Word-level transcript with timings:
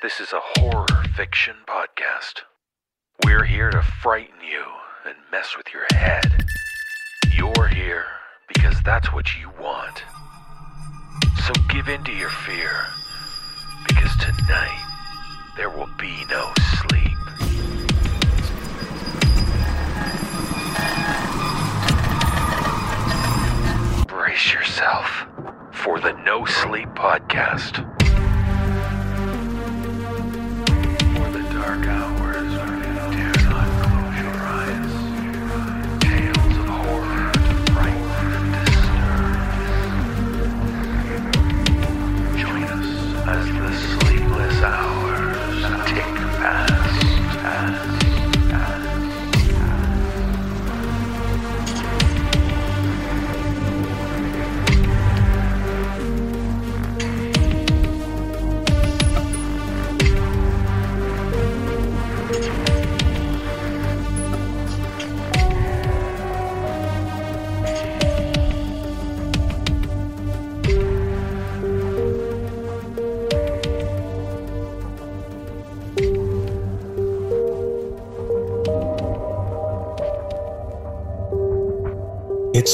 This 0.00 0.20
is 0.20 0.32
a 0.32 0.40
horror 0.40 0.86
fiction 1.16 1.56
podcast. 1.66 2.42
We're 3.24 3.42
here 3.42 3.68
to 3.70 3.82
frighten 3.82 4.36
you 4.48 4.62
and 5.04 5.16
mess 5.32 5.56
with 5.56 5.72
your 5.72 5.86
head. 5.90 6.46
You're 7.32 7.66
here 7.66 8.04
because 8.46 8.80
that's 8.82 9.12
what 9.12 9.26
you 9.34 9.50
want. 9.60 10.04
So 11.44 11.52
give 11.68 11.88
in 11.88 12.04
to 12.04 12.12
your 12.12 12.30
fear, 12.30 12.86
because 13.88 14.16
tonight 14.18 14.84
there 15.56 15.70
will 15.70 15.90
be 15.98 16.24
no 16.30 16.52
sleep. 16.78 17.18
Brace 24.06 24.52
yourself 24.54 25.26
for 25.72 25.98
the 25.98 26.12
No 26.24 26.44
Sleep 26.44 26.88
Podcast. 26.90 27.97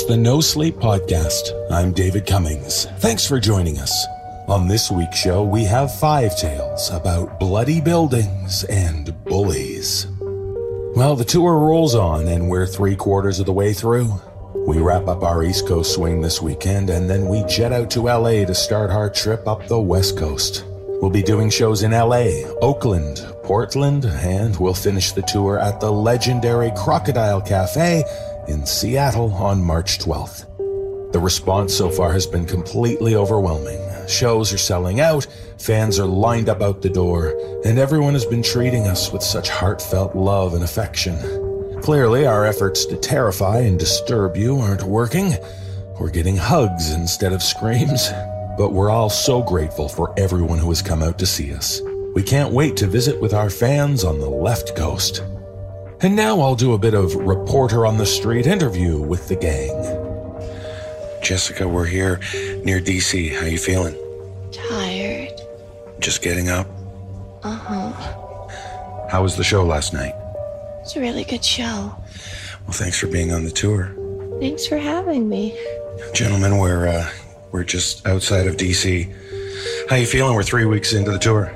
The 0.06 0.16
No 0.18 0.42
Sleep 0.42 0.74
Podcast. 0.74 1.50
I'm 1.70 1.90
David 1.92 2.26
Cummings. 2.26 2.84
Thanks 2.98 3.26
for 3.26 3.40
joining 3.40 3.78
us. 3.78 4.06
On 4.48 4.68
this 4.68 4.90
week's 4.90 5.16
show, 5.16 5.42
we 5.42 5.64
have 5.64 5.98
five 5.98 6.38
tales 6.38 6.90
about 6.90 7.40
bloody 7.40 7.80
buildings 7.80 8.64
and 8.64 9.14
bullies. 9.24 10.06
Well, 10.94 11.16
the 11.16 11.24
tour 11.24 11.58
rolls 11.58 11.94
on, 11.94 12.28
and 12.28 12.50
we're 12.50 12.66
three 12.66 12.96
quarters 12.96 13.40
of 13.40 13.46
the 13.46 13.54
way 13.54 13.72
through. 13.72 14.12
We 14.66 14.78
wrap 14.78 15.08
up 15.08 15.22
our 15.22 15.42
East 15.42 15.66
Coast 15.66 15.94
swing 15.94 16.20
this 16.20 16.42
weekend, 16.42 16.90
and 16.90 17.08
then 17.08 17.26
we 17.26 17.42
jet 17.44 17.72
out 17.72 17.90
to 17.92 18.02
LA 18.02 18.44
to 18.44 18.54
start 18.54 18.90
our 18.90 19.08
trip 19.08 19.48
up 19.48 19.66
the 19.68 19.80
West 19.80 20.18
Coast. 20.18 20.66
We'll 21.00 21.10
be 21.10 21.22
doing 21.22 21.48
shows 21.48 21.82
in 21.82 21.92
LA, 21.92 22.44
Oakland, 22.60 23.26
Portland, 23.42 24.04
and 24.04 24.54
we'll 24.60 24.74
finish 24.74 25.12
the 25.12 25.22
tour 25.22 25.58
at 25.58 25.80
the 25.80 25.90
legendary 25.90 26.72
Crocodile 26.76 27.40
Cafe 27.40 28.04
in 28.48 28.66
Seattle 28.66 29.32
on 29.34 29.62
March 29.62 29.98
12th. 29.98 30.46
The 31.12 31.20
response 31.20 31.74
so 31.74 31.90
far 31.90 32.12
has 32.12 32.26
been 32.26 32.46
completely 32.46 33.14
overwhelming. 33.14 33.80
Shows 34.08 34.52
are 34.52 34.58
selling 34.58 35.00
out, 35.00 35.26
fans 35.58 35.98
are 35.98 36.06
lined 36.06 36.48
up 36.48 36.60
out 36.60 36.82
the 36.82 36.90
door, 36.90 37.34
and 37.64 37.78
everyone 37.78 38.14
has 38.14 38.26
been 38.26 38.42
treating 38.42 38.86
us 38.86 39.12
with 39.12 39.22
such 39.22 39.48
heartfelt 39.48 40.14
love 40.14 40.54
and 40.54 40.64
affection. 40.64 41.16
Clearly, 41.82 42.26
our 42.26 42.44
efforts 42.44 42.84
to 42.86 42.96
terrify 42.96 43.58
and 43.60 43.78
disturb 43.78 44.36
you 44.36 44.58
aren't 44.58 44.82
working. 44.82 45.34
We're 46.00 46.10
getting 46.10 46.36
hugs 46.36 46.92
instead 46.92 47.32
of 47.32 47.42
screams. 47.42 48.10
But 48.56 48.72
we're 48.72 48.90
all 48.90 49.10
so 49.10 49.42
grateful 49.42 49.88
for 49.88 50.14
everyone 50.16 50.58
who 50.58 50.68
has 50.68 50.80
come 50.80 51.02
out 51.02 51.18
to 51.18 51.26
see 51.26 51.52
us. 51.52 51.80
We 52.14 52.22
can't 52.22 52.52
wait 52.52 52.76
to 52.76 52.86
visit 52.86 53.20
with 53.20 53.34
our 53.34 53.50
fans 53.50 54.04
on 54.04 54.20
the 54.20 54.30
left 54.30 54.76
coast. 54.76 55.24
And 56.00 56.16
now 56.16 56.40
I'll 56.40 56.56
do 56.56 56.74
a 56.74 56.78
bit 56.78 56.94
of 56.94 57.14
reporter 57.14 57.86
on 57.86 57.96
the 57.98 58.06
street 58.06 58.46
interview 58.46 59.00
with 59.00 59.28
the 59.28 59.36
gang. 59.36 59.70
Jessica, 61.22 61.66
we're 61.66 61.86
here 61.86 62.20
near 62.64 62.80
DC. 62.80 63.34
How 63.34 63.46
you 63.46 63.58
feeling? 63.58 63.96
Tired. 64.52 65.32
Just 66.00 66.20
getting 66.20 66.50
up? 66.50 66.66
Uh 67.42 67.54
huh. 67.54 69.08
How 69.08 69.22
was 69.22 69.36
the 69.36 69.44
show 69.44 69.64
last 69.64 69.94
night? 69.94 70.14
It's 70.82 70.96
a 70.96 71.00
really 71.00 71.24
good 71.24 71.44
show. 71.44 71.64
Well, 72.64 72.72
thanks 72.72 72.98
for 72.98 73.06
being 73.06 73.32
on 73.32 73.44
the 73.44 73.50
tour. 73.50 73.94
Thanks 74.40 74.66
for 74.66 74.76
having 74.76 75.28
me. 75.28 75.58
Gentlemen, 76.12 76.58
we're 76.58 76.88
uh, 76.88 77.10
we're 77.52 77.64
just 77.64 78.06
outside 78.06 78.46
of 78.46 78.56
DC. 78.56 79.10
How 79.88 79.96
you 79.96 80.06
feeling? 80.06 80.34
We're 80.34 80.42
three 80.42 80.66
weeks 80.66 80.92
into 80.92 81.10
the 81.10 81.18
tour. 81.18 81.46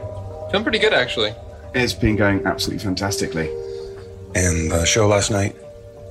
Feeling 0.51 0.63
pretty 0.63 0.79
good, 0.79 0.95
actually. 0.95 1.35
It's 1.75 1.93
been 1.93 2.17
going 2.17 2.47
absolutely 2.47 2.83
fantastically. 2.83 3.51
And 4.35 4.71
the 4.71 4.85
show 4.85 5.07
last 5.07 5.31
night? 5.31 5.57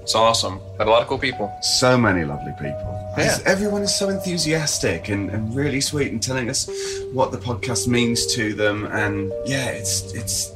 It's 0.02 0.16
awesome. 0.16 0.62
Had 0.78 0.88
a 0.88 0.90
lot 0.90 1.02
of 1.02 1.08
cool 1.08 1.18
people. 1.18 1.54
So 1.62 1.98
many 1.98 2.24
lovely 2.24 2.54
people. 2.54 3.14
Yeah. 3.18 3.38
Everyone 3.46 3.82
is 3.82 3.94
so 3.94 4.10
enthusiastic 4.10 5.10
and, 5.10 5.30
and 5.30 5.54
really 5.54 5.82
sweet 5.82 6.12
and 6.12 6.24
telling 6.24 6.50
us 6.50 6.70
what 7.12 7.32
the 7.32 7.38
podcast 7.38 7.88
means 7.88 8.26
to 8.36 8.54
them. 8.54 8.86
And 8.86 9.34
yeah, 9.46 9.66
it's 9.68 10.14
it's 10.14 10.54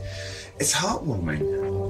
it's 0.60 0.74
heartwarming. 0.74 1.42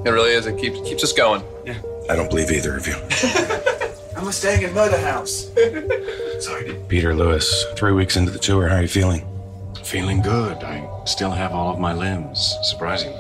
It 0.06 0.10
really 0.10 0.32
is. 0.32 0.48
It 0.48 0.58
keeps 0.58 0.80
keeps 0.82 1.04
us 1.04 1.14
going. 1.14 1.44
Yeah. 1.66 1.80
I 2.10 2.16
don't 2.16 2.30
believe 2.30 2.52
either 2.52 2.76
of 2.76 2.88
you. 2.88 2.94
Am 4.18 4.28
I 4.28 4.32
staying 4.32 4.64
in 4.64 4.74
Murder 4.74 4.98
House? 4.98 5.52
Sorry. 6.40 6.76
Peter 6.88 7.14
Lewis, 7.14 7.66
three 7.76 7.92
weeks 7.92 8.18
into 8.18 8.32
the 8.32 8.40
tour, 8.40 8.68
how 8.70 8.78
are 8.78 8.82
you 8.82 8.88
feeling? 8.88 9.26
Feeling 9.84 10.22
good. 10.22 10.58
I 10.64 10.88
still 11.06 11.32
have 11.32 11.54
all 11.54 11.72
of 11.72 11.80
my 11.80 11.94
limbs, 11.94 12.56
surprisingly. 12.64 13.20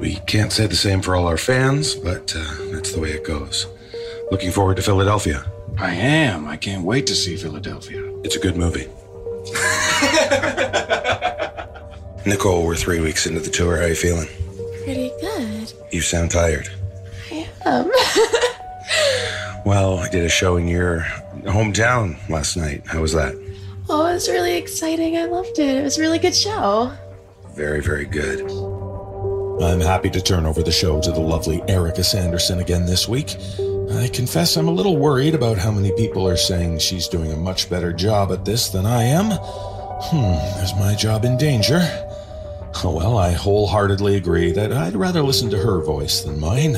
We 0.00 0.14
can't 0.26 0.50
say 0.50 0.66
the 0.66 0.76
same 0.76 1.02
for 1.02 1.14
all 1.14 1.26
our 1.26 1.36
fans, 1.36 1.94
but 1.94 2.34
uh, 2.34 2.54
that's 2.72 2.92
the 2.92 3.00
way 3.00 3.10
it 3.10 3.24
goes. 3.24 3.66
Looking 4.30 4.50
forward 4.50 4.76
to 4.76 4.82
Philadelphia. 4.82 5.44
I 5.78 5.92
am. 5.92 6.48
I 6.48 6.56
can't 6.56 6.84
wait 6.84 7.06
to 7.08 7.14
see 7.14 7.36
Philadelphia. 7.36 8.00
It's 8.24 8.36
a 8.36 8.40
good 8.40 8.56
movie. 8.56 8.86
Nicole, 12.26 12.66
we're 12.66 12.76
three 12.76 13.00
weeks 13.00 13.26
into 13.26 13.40
the 13.40 13.50
tour. 13.50 13.76
How 13.76 13.84
are 13.84 13.88
you 13.88 13.94
feeling? 13.94 14.28
Pretty 14.84 15.10
good. 15.20 15.72
You 15.90 16.00
sound 16.00 16.30
tired. 16.30 16.68
I 17.30 17.48
am. 17.66 17.90
Well, 19.66 19.98
I 19.98 20.08
did 20.08 20.24
a 20.24 20.28
show 20.30 20.56
in 20.56 20.66
your 20.66 21.00
hometown 21.44 22.16
last 22.30 22.56
night. 22.56 22.82
How 22.86 23.02
was 23.02 23.12
that? 23.12 23.34
oh, 23.90 24.06
it 24.06 24.14
was 24.14 24.26
really 24.28 24.56
exciting. 24.56 25.18
I 25.18 25.26
loved 25.26 25.58
it. 25.58 25.76
It 25.76 25.82
was 25.82 25.98
a 25.98 26.00
really 26.00 26.18
good 26.18 26.34
show. 26.34 26.90
Very, 27.54 27.82
very 27.82 28.06
good. 28.06 28.40
I'm 29.60 29.80
happy 29.80 30.08
to 30.10 30.22
turn 30.22 30.46
over 30.46 30.62
the 30.62 30.72
show 30.72 31.02
to 31.02 31.12
the 31.12 31.20
lovely 31.20 31.62
Erika 31.68 32.02
Sanderson 32.02 32.60
again 32.60 32.86
this 32.86 33.06
week. 33.06 33.36
I 33.92 34.08
confess 34.08 34.56
I'm 34.56 34.68
a 34.68 34.72
little 34.72 34.96
worried 34.96 35.34
about 35.34 35.58
how 35.58 35.70
many 35.70 35.92
people 35.92 36.26
are 36.26 36.38
saying 36.38 36.78
she's 36.78 37.08
doing 37.08 37.30
a 37.30 37.36
much 37.36 37.68
better 37.68 37.92
job 37.92 38.32
at 38.32 38.46
this 38.46 38.70
than 38.70 38.86
I 38.86 39.02
am. 39.02 39.26
Hmm, 39.32 40.62
is 40.64 40.74
my 40.76 40.94
job 40.94 41.26
in 41.26 41.36
danger? 41.36 41.80
Well, 42.82 43.18
I 43.18 43.32
wholeheartedly 43.32 44.16
agree 44.16 44.50
that 44.52 44.72
I'd 44.72 44.96
rather 44.96 45.20
listen 45.20 45.50
to 45.50 45.58
her 45.58 45.82
voice 45.82 46.22
than 46.22 46.40
mine. 46.40 46.76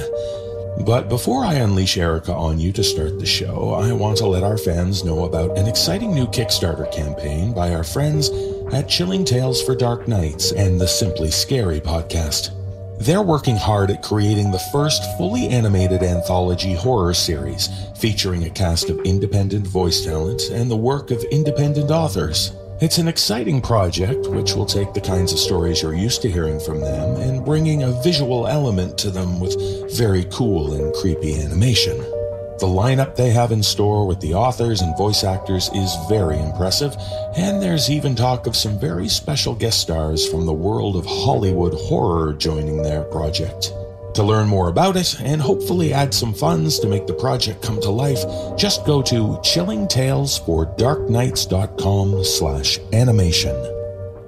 But 0.84 1.08
before 1.08 1.44
I 1.44 1.54
unleash 1.54 1.96
Erika 1.96 2.34
on 2.34 2.58
you 2.58 2.72
to 2.72 2.82
start 2.82 3.20
the 3.20 3.26
show, 3.26 3.74
I 3.74 3.92
want 3.92 4.16
to 4.16 4.26
let 4.26 4.42
our 4.42 4.58
fans 4.58 5.04
know 5.04 5.24
about 5.24 5.56
an 5.56 5.68
exciting 5.68 6.12
new 6.12 6.26
Kickstarter 6.26 6.90
campaign 6.92 7.52
by 7.52 7.72
our 7.72 7.84
friends 7.84 8.30
at 8.72 8.88
Chilling 8.88 9.24
Tales 9.24 9.62
for 9.62 9.76
Dark 9.76 10.08
Nights 10.08 10.50
and 10.50 10.80
the 10.80 10.88
Simply 10.88 11.30
Scary 11.30 11.80
podcast. 11.80 12.61
They're 13.02 13.20
working 13.20 13.56
hard 13.56 13.90
at 13.90 14.00
creating 14.00 14.52
the 14.52 14.62
first 14.70 15.02
fully 15.16 15.48
animated 15.48 16.04
anthology 16.04 16.72
horror 16.72 17.14
series 17.14 17.68
featuring 17.96 18.44
a 18.44 18.50
cast 18.50 18.90
of 18.90 19.00
independent 19.00 19.66
voice 19.66 20.04
talent 20.04 20.42
and 20.52 20.70
the 20.70 20.76
work 20.76 21.10
of 21.10 21.20
independent 21.32 21.90
authors. 21.90 22.52
It's 22.80 22.98
an 22.98 23.08
exciting 23.08 23.60
project 23.60 24.28
which 24.28 24.54
will 24.54 24.66
take 24.66 24.94
the 24.94 25.00
kinds 25.00 25.32
of 25.32 25.40
stories 25.40 25.82
you're 25.82 25.94
used 25.94 26.22
to 26.22 26.30
hearing 26.30 26.60
from 26.60 26.78
them 26.78 27.16
and 27.16 27.44
bringing 27.44 27.82
a 27.82 28.02
visual 28.04 28.46
element 28.46 28.96
to 28.98 29.10
them 29.10 29.40
with 29.40 29.56
very 29.96 30.24
cool 30.30 30.74
and 30.74 30.94
creepy 30.94 31.40
animation. 31.40 32.21
The 32.62 32.68
lineup 32.68 33.16
they 33.16 33.30
have 33.30 33.50
in 33.50 33.60
store 33.60 34.06
with 34.06 34.20
the 34.20 34.34
authors 34.34 34.82
and 34.82 34.96
voice 34.96 35.24
actors 35.24 35.68
is 35.74 35.96
very 36.08 36.38
impressive, 36.38 36.96
and 37.36 37.60
there's 37.60 37.90
even 37.90 38.14
talk 38.14 38.46
of 38.46 38.54
some 38.54 38.78
very 38.78 39.08
special 39.08 39.56
guest 39.56 39.80
stars 39.80 40.28
from 40.28 40.46
the 40.46 40.52
world 40.52 40.94
of 40.94 41.04
Hollywood 41.04 41.74
horror 41.74 42.34
joining 42.34 42.80
their 42.80 43.02
project. 43.02 43.72
To 44.14 44.22
learn 44.22 44.46
more 44.46 44.68
about 44.68 44.96
it 44.96 45.20
and 45.22 45.42
hopefully 45.42 45.92
add 45.92 46.14
some 46.14 46.32
funds 46.32 46.78
to 46.78 46.86
make 46.86 47.08
the 47.08 47.14
project 47.14 47.62
come 47.62 47.80
to 47.80 47.90
life, 47.90 48.20
just 48.56 48.86
go 48.86 49.02
to 49.02 49.40
chillingtalesfordarknights.com 49.42 52.24
slash 52.24 52.78
animation. 52.92 53.56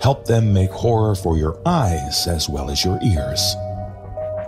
help 0.03 0.27
them 0.27 0.53
make 0.53 0.73
horror 0.73 1.15
for 1.15 1.39
your 1.39 1.57
eyes 1.67 2.27
as 2.27 2.49
well 2.49 2.69
as 2.69 2.85
your 2.85 2.99
ears. 3.01 3.55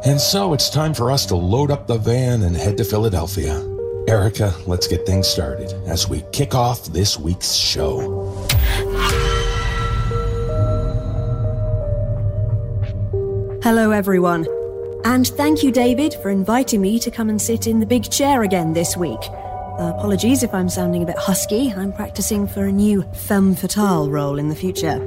And 0.05 0.21
so 0.21 0.55
it's 0.55 0.71
time 0.71 0.93
for 0.93 1.12
us 1.12 1.25
to 1.27 1.37
load 1.37 1.71
up 1.71 1.87
the 1.87 1.99
van 1.99 2.43
and 2.43 2.56
head 2.56 2.79
to 2.79 2.85
Philadelphia. 2.85 3.75
Erika, 4.08 4.55
let's 4.67 4.87
get 4.87 5.05
things 5.05 5.26
started 5.26 5.73
as 5.87 6.08
we 6.08 6.23
kick 6.32 6.55
off 6.55 6.85
this 6.85 7.19
week's 7.19 7.53
show. 7.53 7.99
Hello, 13.64 13.91
everyone. 13.91 14.47
And 15.05 15.26
thank 15.26 15.64
you, 15.64 15.73
David, 15.73 16.14
for 16.23 16.31
inviting 16.31 16.81
me 16.81 17.00
to 17.00 17.11
come 17.11 17.29
and 17.29 17.43
sit 17.43 17.67
in 17.67 17.81
the 17.81 17.87
big 17.87 18.08
chair 18.08 18.43
again 18.43 18.75
this 18.75 18.97
week. 18.97 19.19
Uh, 19.20 19.93
apologies 19.97 20.44
if 20.44 20.55
I'm 20.55 20.69
sounding 20.69 21.03
a 21.03 21.06
bit 21.06 21.19
husky. 21.19 21.73
I'm 21.73 21.93
practicing 21.93 22.47
for 22.47 22.64
a 22.64 22.73
new 22.73 23.03
femme 23.12 23.56
fatale 23.56 24.08
role 24.08 24.38
in 24.38 24.49
the 24.49 24.55
future. 24.55 24.99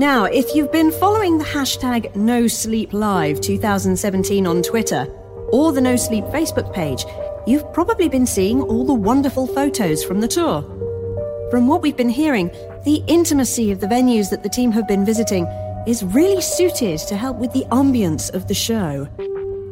Now, 0.00 0.24
if 0.24 0.52
you've 0.54 0.72
been 0.72 0.90
following 0.90 1.38
the 1.38 1.44
hashtag 1.44 2.12
NoSleepLive 2.14 3.40
2017 3.40 4.46
on 4.48 4.62
Twitter 4.62 5.04
or 5.52 5.72
the 5.72 5.80
No 5.80 5.94
Sleep 5.94 6.24
Facebook 6.24 6.72
page, 6.72 7.04
you've 7.46 7.72
probably 7.72 8.08
been 8.08 8.26
seeing 8.26 8.60
all 8.60 8.84
the 8.84 8.94
wonderful 8.94 9.46
photos 9.46 10.04
from 10.04 10.20
the 10.20 10.28
tour. 10.28 10.62
From 11.50 11.66
what 11.66 11.82
we've 11.82 11.96
been 11.96 12.08
hearing, 12.08 12.48
the 12.84 13.02
intimacy 13.06 13.70
of 13.72 13.80
the 13.80 13.86
venues 13.86 14.30
that 14.30 14.42
the 14.42 14.48
team 14.48 14.70
have 14.72 14.86
been 14.86 15.04
visiting 15.04 15.46
is 15.86 16.04
really 16.04 16.40
suited 16.40 16.98
to 16.98 17.16
help 17.16 17.38
with 17.38 17.52
the 17.52 17.64
ambience 17.70 18.32
of 18.32 18.46
the 18.46 18.54
show. 18.54 19.08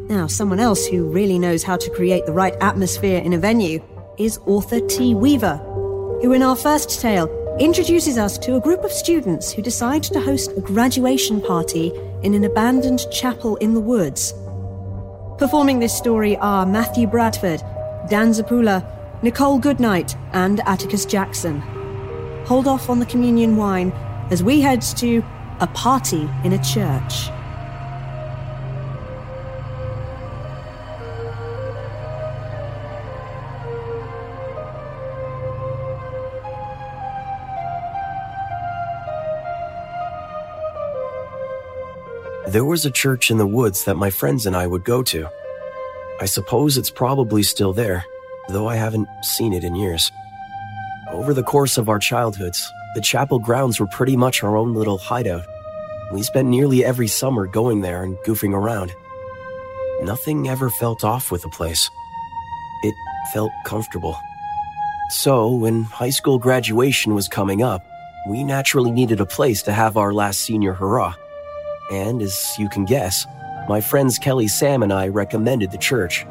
Now, 0.09 0.27
someone 0.27 0.59
else 0.59 0.87
who 0.87 1.09
really 1.09 1.39
knows 1.39 1.63
how 1.63 1.77
to 1.77 1.91
create 1.91 2.25
the 2.27 2.33
right 2.33 2.55
atmosphere 2.61 3.21
in 3.21 3.35
a 3.35 3.39
venue 3.39 3.83
is 4.19 4.39
author 4.47 4.81
T. 4.81 5.15
Weaver, 5.15 5.57
who 6.23 6.33
in 6.33 6.43
our 6.43 6.57
first 6.57 7.01
tale 7.01 7.29
introduces 7.61 8.19
us 8.19 8.39
to 8.39 8.57
a 8.57 8.61
group 8.61 8.85
of 8.85 8.91
students 8.91 9.53
who 9.53 9.63
decide 9.63 10.03
to 10.05 10.21
host 10.21 10.53
a 10.57 10.61
graduation 10.61 11.41
party 11.41 11.93
in 12.23 12.35
an 12.35 12.45
abandoned 12.45 13.01
chapel 13.13 13.57
in 13.57 13.75
the 13.75 13.81
woods. 13.81 14.33
Performing 15.39 15.79
this 15.79 15.97
story 15.97 16.37
are 16.39 16.67
Matthew 16.67 17.07
Bradford, 17.07 17.61
Dan 18.09 18.31
Zappula, 18.33 18.85
Nicole 19.23 19.61
Goodnight, 19.61 20.17
and 20.33 20.59
Atticus 20.67 21.07
Jackson. 21.07 21.61
Hold 22.47 22.67
off 22.67 22.91
on 22.91 22.99
the 22.99 23.07
communion 23.07 23.57
wine 23.57 23.93
as 24.33 24.43
we 24.43 24.61
head 24.61 24.83
to 24.83 25.23
a 25.61 25.69
party 25.69 26.29
in 26.43 26.55
a 26.55 26.65
church. 26.65 27.31
There 42.49 42.65
was 42.65 42.87
a 42.87 42.91
church 42.91 43.31
in 43.31 43.37
the 43.37 43.47
woods 43.47 43.85
that 43.85 43.99
my 43.99 44.09
friends 44.09 44.47
and 44.47 44.57
I 44.57 44.67
would 44.67 44.83
go 44.83 45.03
to. 45.03 45.29
I 46.19 46.25
suppose 46.25 46.79
it's 46.79 46.89
probably 46.89 47.43
still 47.43 47.75
there, 47.75 48.07
though 48.49 48.67
I 48.67 48.77
haven't 48.77 49.07
seen 49.23 49.53
it 49.53 49.65
in 49.65 49.75
years. 49.75 50.11
Over 51.11 51.35
the 51.35 51.43
course 51.43 51.77
of 51.77 51.91
our 51.91 51.99
childhoods, 51.99 52.67
the 52.95 53.03
chapel 53.03 53.39
grounds 53.39 53.79
were 53.79 53.87
pretty 53.89 54.17
much 54.17 54.43
our 54.43 54.57
own 54.57 54.73
little 54.73 54.97
hideout. 54.97 55.45
We 56.11 56.23
spent 56.23 56.49
nearly 56.49 56.83
every 56.83 57.07
summer 57.07 57.47
going 57.47 57.83
there 57.83 58.03
and 58.03 58.17
goofing 58.25 58.55
around. 58.55 58.95
Nothing 60.01 60.49
ever 60.49 60.71
felt 60.71 61.05
off 61.05 61.31
with 61.31 61.43
the 61.43 61.51
place. 61.51 61.91
It 62.83 62.95
felt 63.35 63.53
comfortable. 63.67 64.19
So, 65.11 65.51
when 65.51 65.83
high 65.83 66.17
school 66.17 66.39
graduation 66.39 67.15
was 67.15 67.29
coming 67.29 67.63
up, 67.63 67.85
we 68.27 68.43
naturally 68.43 68.91
needed 68.91 69.21
a 69.21 69.27
place 69.27 69.61
to 69.65 69.73
have 69.73 69.99
our 69.99 70.15
last 70.15 70.41
senior 70.41 70.73
hurrah. 70.73 71.15
And 71.91 72.21
as 72.23 72.55
you 72.59 72.69
can 72.69 72.85
guess, 72.85 73.27
my 73.69 73.81
friends 73.81 74.19
Kelly, 74.19 74.49
Sam, 74.49 74.83
and 74.83 74.93
I 74.93 75.09
recommended 75.09 75.71
the 75.71 75.79
church. 75.79 76.27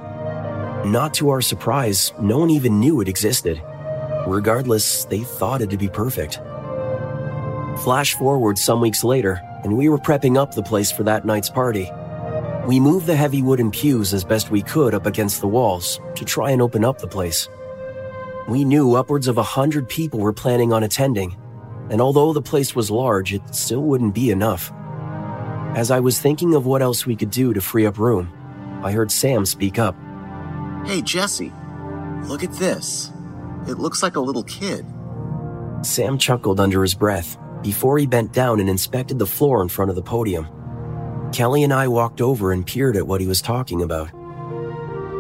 Not 0.86 1.14
to 1.16 1.30
our 1.30 1.42
surprise, 1.42 2.14
no 2.20 2.38
one 2.38 2.50
even 2.50 2.80
knew 2.80 3.02
it 3.02 3.08
existed. 3.08 3.62
Regardless, 4.28 5.06
they 5.06 5.22
thought 5.22 5.62
it 5.62 5.70
to 5.70 5.78
be 5.78 5.88
perfect. 5.88 6.40
Flash 7.84 8.16
forward 8.16 8.58
some 8.58 8.82
weeks 8.82 9.04
later, 9.04 9.42
and 9.64 9.78
we 9.78 9.90
were 9.90 9.98
prepping 9.98 10.38
up 10.38 10.54
the 10.54 10.64
place 10.64 10.92
for 10.92 11.04
that 11.04 11.26
night's 11.26 11.50
party. 11.50 11.92
We 12.68 12.80
moved 12.80 13.06
the 13.06 13.16
heavy 13.16 13.42
wooden 13.42 13.72
pews 13.72 14.14
as 14.14 14.24
best 14.24 14.52
we 14.52 14.62
could 14.62 14.94
up 14.94 15.06
against 15.06 15.42
the 15.42 15.48
walls 15.48 16.00
to 16.16 16.26
try 16.26 16.52
and 16.52 16.62
open 16.62 16.84
up 16.84 17.00
the 17.00 17.08
place. 17.08 17.48
We 18.48 18.64
knew 18.64 18.96
upwards 18.96 19.28
of 19.28 19.38
a 19.38 19.44
hundred 19.44 19.90
people 19.90 20.20
were 20.20 20.34
planning 20.34 20.74
on 20.74 20.84
attending, 20.84 21.38
and 21.90 22.02
although 22.02 22.34
the 22.34 22.42
place 22.42 22.76
was 22.76 22.92
large, 22.92 23.34
it 23.34 23.56
still 23.56 23.82
wouldn't 23.84 24.14
be 24.14 24.32
enough. 24.32 24.72
As 25.76 25.92
I 25.92 26.00
was 26.00 26.20
thinking 26.20 26.56
of 26.56 26.66
what 26.66 26.82
else 26.82 27.06
we 27.06 27.16
could 27.16 27.32
do 27.32 27.54
to 27.54 27.62
free 27.62 27.86
up 27.86 28.00
room, 28.00 28.32
I 28.84 28.92
heard 28.92 29.12
Sam 29.12 29.46
speak 29.46 29.78
up. 29.78 29.96
Hey, 30.86 31.02
Jesse, 31.02 31.52
look 32.24 32.44
at 32.44 32.54
this. 32.54 33.12
It 33.68 33.78
looks 33.78 34.02
like 34.02 34.16
a 34.16 34.22
little 34.22 34.44
kid. 34.44 34.86
Sam 35.82 36.18
chuckled 36.18 36.60
under 36.60 36.82
his 36.82 36.94
breath 36.94 37.38
before 37.62 37.98
he 37.98 38.08
bent 38.08 38.34
down 38.34 38.60
and 38.60 38.70
inspected 38.70 39.20
the 39.20 39.26
floor 39.26 39.62
in 39.62 39.68
front 39.68 39.90
of 39.90 39.96
the 39.96 40.02
podium. 40.02 40.48
Kelly 41.34 41.64
and 41.64 41.74
I 41.74 41.88
walked 41.88 42.22
over 42.22 42.52
and 42.52 42.66
peered 42.66 42.96
at 42.96 43.06
what 43.06 43.22
he 43.22 43.28
was 43.28 43.42
talking 43.42 43.82
about. 43.82 44.10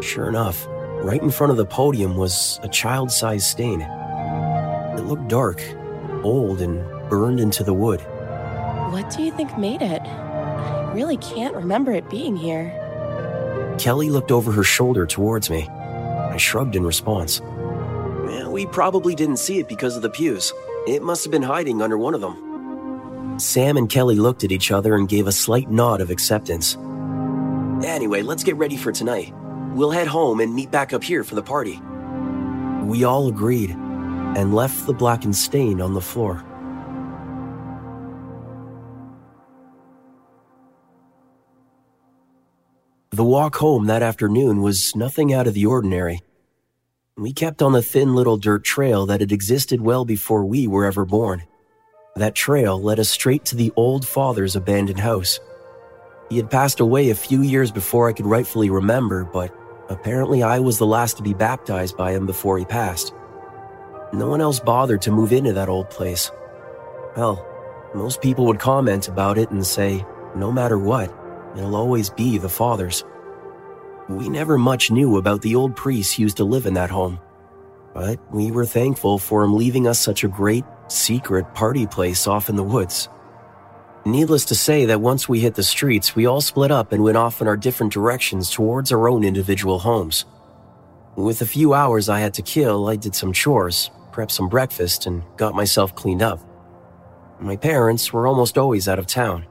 Sure 0.01 0.29
enough, 0.29 0.65
right 1.03 1.21
in 1.21 1.29
front 1.29 1.51
of 1.51 1.57
the 1.57 1.65
podium 1.65 2.15
was 2.15 2.59
a 2.63 2.69
child 2.69 3.11
sized 3.11 3.47
stain. 3.47 3.81
It 3.81 5.03
looked 5.05 5.27
dark, 5.27 5.61
old, 6.23 6.61
and 6.61 6.79
burned 7.09 7.39
into 7.39 7.63
the 7.63 7.73
wood. 7.73 8.01
What 8.91 9.09
do 9.09 9.21
you 9.23 9.31
think 9.31 9.57
made 9.57 9.81
it? 9.81 10.01
I 10.97 10.99
really 10.99 11.17
can't 11.17 11.53
remember 11.53 11.91
it 11.91 12.09
being 12.09 12.35
here. 12.35 12.73
Kelly 13.77 14.09
looked 14.09 14.31
over 14.31 14.51
her 14.51 14.63
shoulder 14.63 15.05
towards 15.05 15.47
me. 15.47 15.67
I 15.67 16.37
shrugged 16.37 16.75
in 16.75 16.83
response. 16.83 17.39
Well, 17.39 18.51
we 18.51 18.65
probably 18.65 19.13
didn't 19.13 19.37
see 19.37 19.59
it 19.59 19.69
because 19.69 19.95
of 19.95 20.01
the 20.01 20.09
pews. 20.09 20.51
It 20.87 21.03
must 21.03 21.23
have 21.23 21.31
been 21.31 21.43
hiding 21.43 21.83
under 21.83 21.99
one 21.99 22.15
of 22.15 22.21
them. 22.21 23.37
Sam 23.39 23.77
and 23.77 23.87
Kelly 23.87 24.15
looked 24.15 24.43
at 24.43 24.51
each 24.51 24.71
other 24.71 24.95
and 24.95 25.07
gave 25.07 25.27
a 25.27 25.31
slight 25.31 25.69
nod 25.69 26.01
of 26.01 26.09
acceptance. 26.09 26.75
Anyway, 27.85 28.23
let's 28.23 28.43
get 28.43 28.55
ready 28.55 28.75
for 28.75 28.91
tonight. 28.91 29.31
We'll 29.75 29.91
head 29.91 30.07
home 30.07 30.39
and 30.39 30.55
meet 30.55 30.71
back 30.71 30.93
up 30.93 31.03
here 31.03 31.23
for 31.23 31.35
the 31.35 31.43
party. 31.43 31.79
We 32.85 33.03
all 33.03 33.27
agreed 33.27 33.69
and 33.69 34.55
left 34.55 34.87
the 34.87 34.95
blackened 34.95 35.35
stain 35.35 35.79
on 35.79 35.93
the 35.93 36.01
floor. 36.01 36.43
The 43.17 43.23
walk 43.23 43.55
home 43.55 43.87
that 43.87 44.03
afternoon 44.03 44.61
was 44.61 44.95
nothing 44.95 45.33
out 45.33 45.47
of 45.47 45.55
the 45.55 45.65
ordinary. 45.65 46.21
We 47.17 47.33
kept 47.33 47.63
on 47.63 47.71
the 47.71 47.81
thin 47.81 48.13
little 48.13 48.37
dirt 48.37 48.63
trail 48.63 49.07
that 49.07 49.21
had 49.21 49.31
existed 49.31 49.81
well 49.81 50.05
before 50.05 50.45
we 50.45 50.67
were 50.67 50.85
ever 50.85 51.03
born. 51.03 51.41
That 52.15 52.35
trail 52.35 52.79
led 52.79 52.99
us 52.99 53.09
straight 53.09 53.43
to 53.45 53.55
the 53.55 53.73
old 53.75 54.05
father's 54.07 54.55
abandoned 54.55 54.99
house. 54.99 55.39
He 56.29 56.37
had 56.37 56.51
passed 56.51 56.79
away 56.79 57.09
a 57.09 57.15
few 57.15 57.41
years 57.41 57.71
before 57.71 58.07
I 58.07 58.13
could 58.13 58.27
rightfully 58.27 58.69
remember, 58.69 59.23
but 59.23 59.51
apparently 59.89 60.43
I 60.43 60.59
was 60.59 60.77
the 60.77 60.85
last 60.85 61.17
to 61.17 61.23
be 61.23 61.33
baptized 61.33 61.97
by 61.97 62.11
him 62.11 62.27
before 62.27 62.59
he 62.59 62.65
passed. 62.65 63.15
No 64.13 64.29
one 64.29 64.41
else 64.41 64.59
bothered 64.59 65.01
to 65.01 65.11
move 65.11 65.33
into 65.33 65.53
that 65.53 65.69
old 65.69 65.89
place. 65.89 66.31
Hell, 67.15 67.43
most 67.95 68.21
people 68.21 68.45
would 68.45 68.59
comment 68.59 69.07
about 69.07 69.39
it 69.39 69.49
and 69.49 69.65
say, 69.65 70.05
no 70.35 70.51
matter 70.51 70.77
what, 70.77 71.11
it'll 71.57 71.75
always 71.75 72.09
be 72.09 72.37
the 72.37 72.49
father's. 72.49 73.03
We 74.09 74.29
never 74.29 74.57
much 74.57 74.91
knew 74.91 75.17
about 75.17 75.41
the 75.41 75.55
old 75.55 75.75
priest 75.75 76.15
who 76.15 76.23
used 76.23 76.37
to 76.37 76.45
live 76.45 76.65
in 76.65 76.75
that 76.75 76.89
home, 76.89 77.19
but 77.93 78.19
we 78.33 78.51
were 78.51 78.65
thankful 78.65 79.17
for 79.17 79.43
him 79.43 79.55
leaving 79.55 79.87
us 79.87 79.99
such 79.99 80.23
a 80.23 80.29
great, 80.29 80.63
secret 80.87 81.53
party 81.53 81.85
place 81.85 82.27
off 82.27 82.49
in 82.49 82.55
the 82.55 82.63
woods. 82.63 83.09
Needless 84.05 84.45
to 84.45 84.55
say 84.55 84.85
that 84.85 85.01
once 85.01 85.27
we 85.27 85.41
hit 85.41 85.55
the 85.55 85.63
streets, 85.63 86.15
we 86.15 86.25
all 86.25 86.39
split 86.39 86.71
up 86.71 86.93
and 86.93 87.03
went 87.03 87.17
off 87.17 87.41
in 87.41 87.47
our 87.47 87.57
different 87.57 87.91
directions 87.91 88.49
towards 88.49 88.93
our 88.93 89.09
own 89.09 89.25
individual 89.25 89.79
homes. 89.79 90.23
With 91.17 91.41
a 91.41 91.45
few 91.45 91.73
hours 91.73 92.07
I 92.07 92.19
had 92.19 92.33
to 92.35 92.41
kill, 92.41 92.87
I 92.87 92.95
did 92.95 93.15
some 93.15 93.33
chores, 93.33 93.91
prepped 94.13 94.31
some 94.31 94.47
breakfast, 94.47 95.07
and 95.07 95.23
got 95.35 95.55
myself 95.55 95.93
cleaned 95.93 96.21
up. 96.21 96.39
My 97.39 97.57
parents 97.57 98.13
were 98.13 98.27
almost 98.27 98.57
always 98.57 98.87
out 98.87 98.99
of 98.99 99.07
town, 99.07 99.45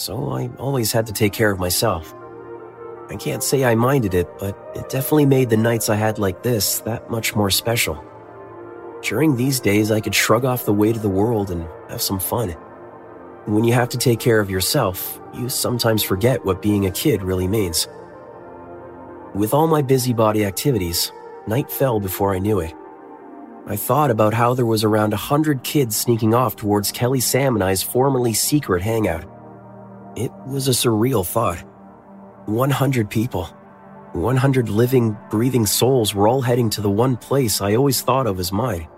so 0.00 0.30
I 0.30 0.48
always 0.58 0.92
had 0.92 1.06
to 1.08 1.12
take 1.12 1.34
care 1.34 1.50
of 1.50 1.58
myself. 1.58 2.14
I 3.10 3.16
can't 3.16 3.42
say 3.42 3.64
I 3.64 3.74
minded 3.74 4.14
it, 4.14 4.28
but 4.38 4.56
it 4.74 4.88
definitely 4.88 5.26
made 5.26 5.50
the 5.50 5.58
nights 5.58 5.90
I 5.90 5.96
had 5.96 6.18
like 6.18 6.42
this 6.42 6.78
that 6.80 7.10
much 7.10 7.36
more 7.36 7.50
special. 7.50 8.02
During 9.02 9.36
these 9.36 9.60
days, 9.60 9.90
I 9.90 10.00
could 10.00 10.14
shrug 10.14 10.46
off 10.46 10.64
the 10.64 10.72
weight 10.72 10.96
of 10.96 11.02
the 11.02 11.08
world 11.08 11.50
and 11.50 11.68
have 11.90 12.00
some 12.00 12.18
fun. 12.18 12.50
When 13.44 13.64
you 13.64 13.74
have 13.74 13.90
to 13.90 13.98
take 13.98 14.20
care 14.20 14.40
of 14.40 14.48
yourself, 14.48 15.20
you 15.34 15.48
sometimes 15.50 16.02
forget 16.02 16.44
what 16.46 16.62
being 16.62 16.86
a 16.86 16.90
kid 16.90 17.22
really 17.22 17.48
means. 17.48 17.86
With 19.34 19.52
all 19.52 19.66
my 19.66 19.82
busybody 19.82 20.46
activities, 20.46 21.12
night 21.46 21.70
fell 21.70 22.00
before 22.00 22.34
I 22.34 22.38
knew 22.38 22.60
it. 22.60 22.74
I 23.66 23.76
thought 23.76 24.10
about 24.10 24.32
how 24.32 24.54
there 24.54 24.66
was 24.66 24.82
around 24.82 25.12
a 25.12 25.18
hundred 25.18 25.62
kids 25.62 25.94
sneaking 25.94 26.32
off 26.32 26.56
towards 26.56 26.90
Kelly 26.90 27.20
Sam 27.20 27.54
and 27.54 27.62
I's 27.62 27.82
formerly 27.82 28.32
secret 28.32 28.82
hangout. 28.82 29.29
It 30.16 30.32
was 30.46 30.68
a 30.68 30.72
surreal 30.72 31.24
thought. 31.24 31.58
100 32.46 33.08
people. 33.08 33.44
100 34.12 34.68
living, 34.68 35.16
breathing 35.30 35.66
souls 35.66 36.14
were 36.14 36.26
all 36.26 36.40
heading 36.40 36.68
to 36.70 36.80
the 36.80 36.90
one 36.90 37.16
place 37.16 37.60
I 37.60 37.76
always 37.76 38.00
thought 38.00 38.26
of 38.26 38.40
as 38.40 38.50
mine. 38.50 38.88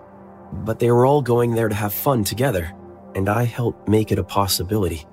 But 0.51 0.79
they 0.79 0.89
were 0.91 1.05
all 1.05 1.21
going 1.21 1.53
there 1.53 1.69
to 1.69 1.75
have 1.75 1.93
fun 1.93 2.23
together, 2.23 2.73
and 3.13 3.29
I 3.29 3.43
helped 3.43 3.87
make 3.87 4.11
it 4.11 4.17
a 4.17 4.23
possibility. 4.23 5.05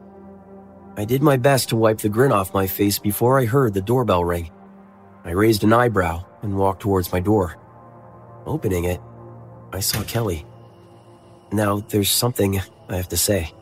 I 0.96 1.04
did 1.04 1.22
my 1.22 1.36
best 1.36 1.68
to 1.68 1.76
wipe 1.76 1.98
the 1.98 2.08
grin 2.08 2.32
off 2.32 2.54
my 2.54 2.66
face 2.66 2.98
before 2.98 3.38
I 3.38 3.44
heard 3.44 3.74
the 3.74 3.82
doorbell 3.82 4.24
ring. 4.24 4.50
I 5.24 5.32
raised 5.32 5.64
an 5.64 5.72
eyebrow 5.72 6.24
and 6.42 6.56
walked 6.56 6.80
towards 6.80 7.12
my 7.12 7.20
door. 7.20 7.56
Opening 8.46 8.84
it, 8.84 9.00
I 9.72 9.80
saw 9.80 10.02
Kelly. 10.04 10.46
Now, 11.52 11.80
there's 11.80 12.10
something 12.10 12.60
I 12.88 12.96
have 12.96 13.08
to 13.08 13.16
say. 13.16 13.52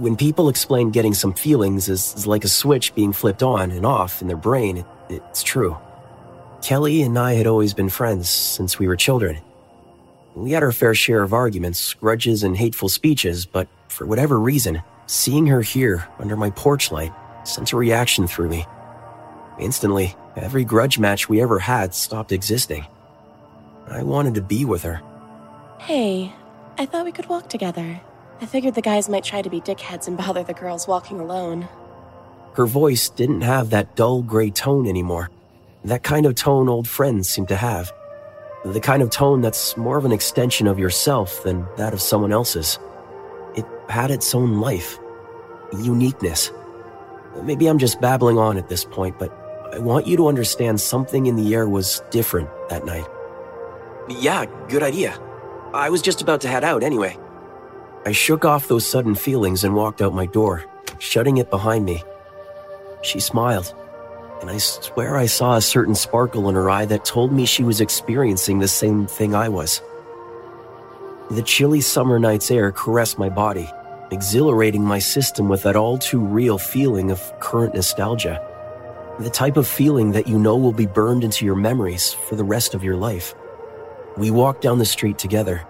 When 0.00 0.16
people 0.16 0.48
explain 0.48 0.90
getting 0.90 1.14
some 1.14 1.32
feelings 1.32 1.88
is, 1.88 2.26
like 2.26 2.44
a 2.44 2.48
switch 2.48 2.94
being 2.96 3.12
flipped 3.12 3.44
on 3.44 3.70
and 3.70 3.86
off 3.86 4.20
in 4.20 4.26
their 4.26 4.36
brain, 4.36 4.78
it, 4.78 4.86
it's 5.08 5.42
true. 5.44 5.76
Kelly 6.62 7.02
and 7.02 7.16
I 7.16 7.34
had 7.34 7.46
always 7.46 7.74
been 7.74 7.88
friends 7.88 8.28
since 8.28 8.76
we 8.76 8.88
were 8.88 8.96
children. 8.96 9.38
We 10.34 10.50
had 10.50 10.64
our 10.64 10.72
fair 10.72 10.94
share 10.96 11.22
of 11.22 11.32
arguments, 11.32 11.94
grudges, 11.94 12.42
and 12.42 12.56
hateful 12.56 12.88
speeches, 12.88 13.46
but 13.46 13.68
for 13.86 14.04
whatever 14.04 14.40
reason, 14.40 14.82
seeing 15.06 15.46
her 15.46 15.62
here 15.62 16.08
under 16.18 16.36
my 16.36 16.50
porch 16.50 16.90
light 16.90 17.12
sent 17.44 17.72
a 17.72 17.76
reaction 17.76 18.26
through 18.26 18.48
me. 18.48 18.66
Instantly, 19.60 20.16
every 20.34 20.64
grudge 20.64 20.98
match 20.98 21.28
we 21.28 21.40
ever 21.40 21.60
had 21.60 21.94
stopped 21.94 22.32
existing. 22.32 22.84
I 23.86 24.02
wanted 24.02 24.34
to 24.34 24.42
be 24.42 24.64
with 24.64 24.82
her. 24.82 25.00
Hey, 25.78 26.32
I 26.78 26.86
thought 26.86 27.04
we 27.04 27.12
could 27.12 27.28
walk 27.28 27.48
together. 27.48 28.00
I 28.40 28.46
figured 28.46 28.74
the 28.74 28.82
guys 28.82 29.08
might 29.08 29.24
try 29.24 29.42
to 29.42 29.50
be 29.50 29.60
dickheads 29.60 30.08
and 30.08 30.16
bother 30.16 30.42
the 30.42 30.54
girls 30.54 30.88
walking 30.88 31.20
alone. 31.20 31.68
Her 32.54 32.66
voice 32.66 33.08
didn't 33.08 33.40
have 33.40 33.70
that 33.70 33.96
dull 33.96 34.22
gray 34.22 34.50
tone 34.50 34.86
anymore. 34.86 35.30
That 35.84 36.02
kind 36.02 36.26
of 36.26 36.34
tone 36.34 36.68
old 36.68 36.88
friends 36.88 37.28
seem 37.28 37.46
to 37.46 37.56
have. 37.56 37.92
The 38.64 38.80
kind 38.80 39.02
of 39.02 39.10
tone 39.10 39.40
that's 39.40 39.76
more 39.76 39.98
of 39.98 40.04
an 40.04 40.12
extension 40.12 40.66
of 40.66 40.78
yourself 40.78 41.42
than 41.42 41.66
that 41.76 41.92
of 41.92 42.00
someone 42.00 42.32
else's. 42.32 42.78
It 43.56 43.66
had 43.88 44.10
its 44.10 44.34
own 44.34 44.60
life, 44.60 44.98
uniqueness. 45.72 46.50
Maybe 47.42 47.66
I'm 47.66 47.78
just 47.78 48.00
babbling 48.00 48.38
on 48.38 48.56
at 48.56 48.68
this 48.68 48.84
point, 48.84 49.18
but 49.18 49.30
I 49.72 49.78
want 49.78 50.06
you 50.06 50.16
to 50.16 50.28
understand 50.28 50.80
something 50.80 51.26
in 51.26 51.36
the 51.36 51.54
air 51.54 51.68
was 51.68 52.02
different 52.10 52.48
that 52.68 52.84
night. 52.84 53.06
Yeah, 54.08 54.46
good 54.68 54.82
idea. 54.82 55.18
I 55.74 55.90
was 55.90 56.00
just 56.02 56.22
about 56.22 56.40
to 56.42 56.48
head 56.48 56.64
out 56.64 56.82
anyway. 56.82 57.18
I 58.06 58.12
shook 58.12 58.44
off 58.44 58.68
those 58.68 58.86
sudden 58.86 59.14
feelings 59.14 59.64
and 59.64 59.74
walked 59.74 60.02
out 60.02 60.12
my 60.12 60.26
door, 60.26 60.64
shutting 60.98 61.38
it 61.38 61.48
behind 61.48 61.86
me. 61.86 62.04
She 63.00 63.18
smiled, 63.18 63.74
and 64.42 64.50
I 64.50 64.58
swear 64.58 65.16
I 65.16 65.24
saw 65.24 65.56
a 65.56 65.62
certain 65.62 65.94
sparkle 65.94 66.50
in 66.50 66.54
her 66.54 66.68
eye 66.68 66.84
that 66.84 67.06
told 67.06 67.32
me 67.32 67.46
she 67.46 67.64
was 67.64 67.80
experiencing 67.80 68.58
the 68.58 68.68
same 68.68 69.06
thing 69.06 69.34
I 69.34 69.48
was. 69.48 69.80
The 71.30 71.42
chilly 71.42 71.80
summer 71.80 72.18
night's 72.18 72.50
air 72.50 72.72
caressed 72.72 73.18
my 73.18 73.30
body, 73.30 73.70
exhilarating 74.10 74.84
my 74.84 74.98
system 74.98 75.48
with 75.48 75.62
that 75.62 75.74
all 75.74 75.96
too 75.96 76.20
real 76.20 76.58
feeling 76.58 77.10
of 77.10 77.32
current 77.40 77.74
nostalgia. 77.74 78.38
The 79.18 79.30
type 79.30 79.56
of 79.56 79.66
feeling 79.66 80.12
that 80.12 80.28
you 80.28 80.38
know 80.38 80.58
will 80.58 80.74
be 80.74 80.86
burned 80.86 81.24
into 81.24 81.46
your 81.46 81.56
memories 81.56 82.12
for 82.12 82.36
the 82.36 82.44
rest 82.44 82.74
of 82.74 82.84
your 82.84 82.96
life. 82.96 83.34
We 84.18 84.30
walked 84.30 84.60
down 84.60 84.78
the 84.78 84.84
street 84.84 85.18
together. 85.18 85.66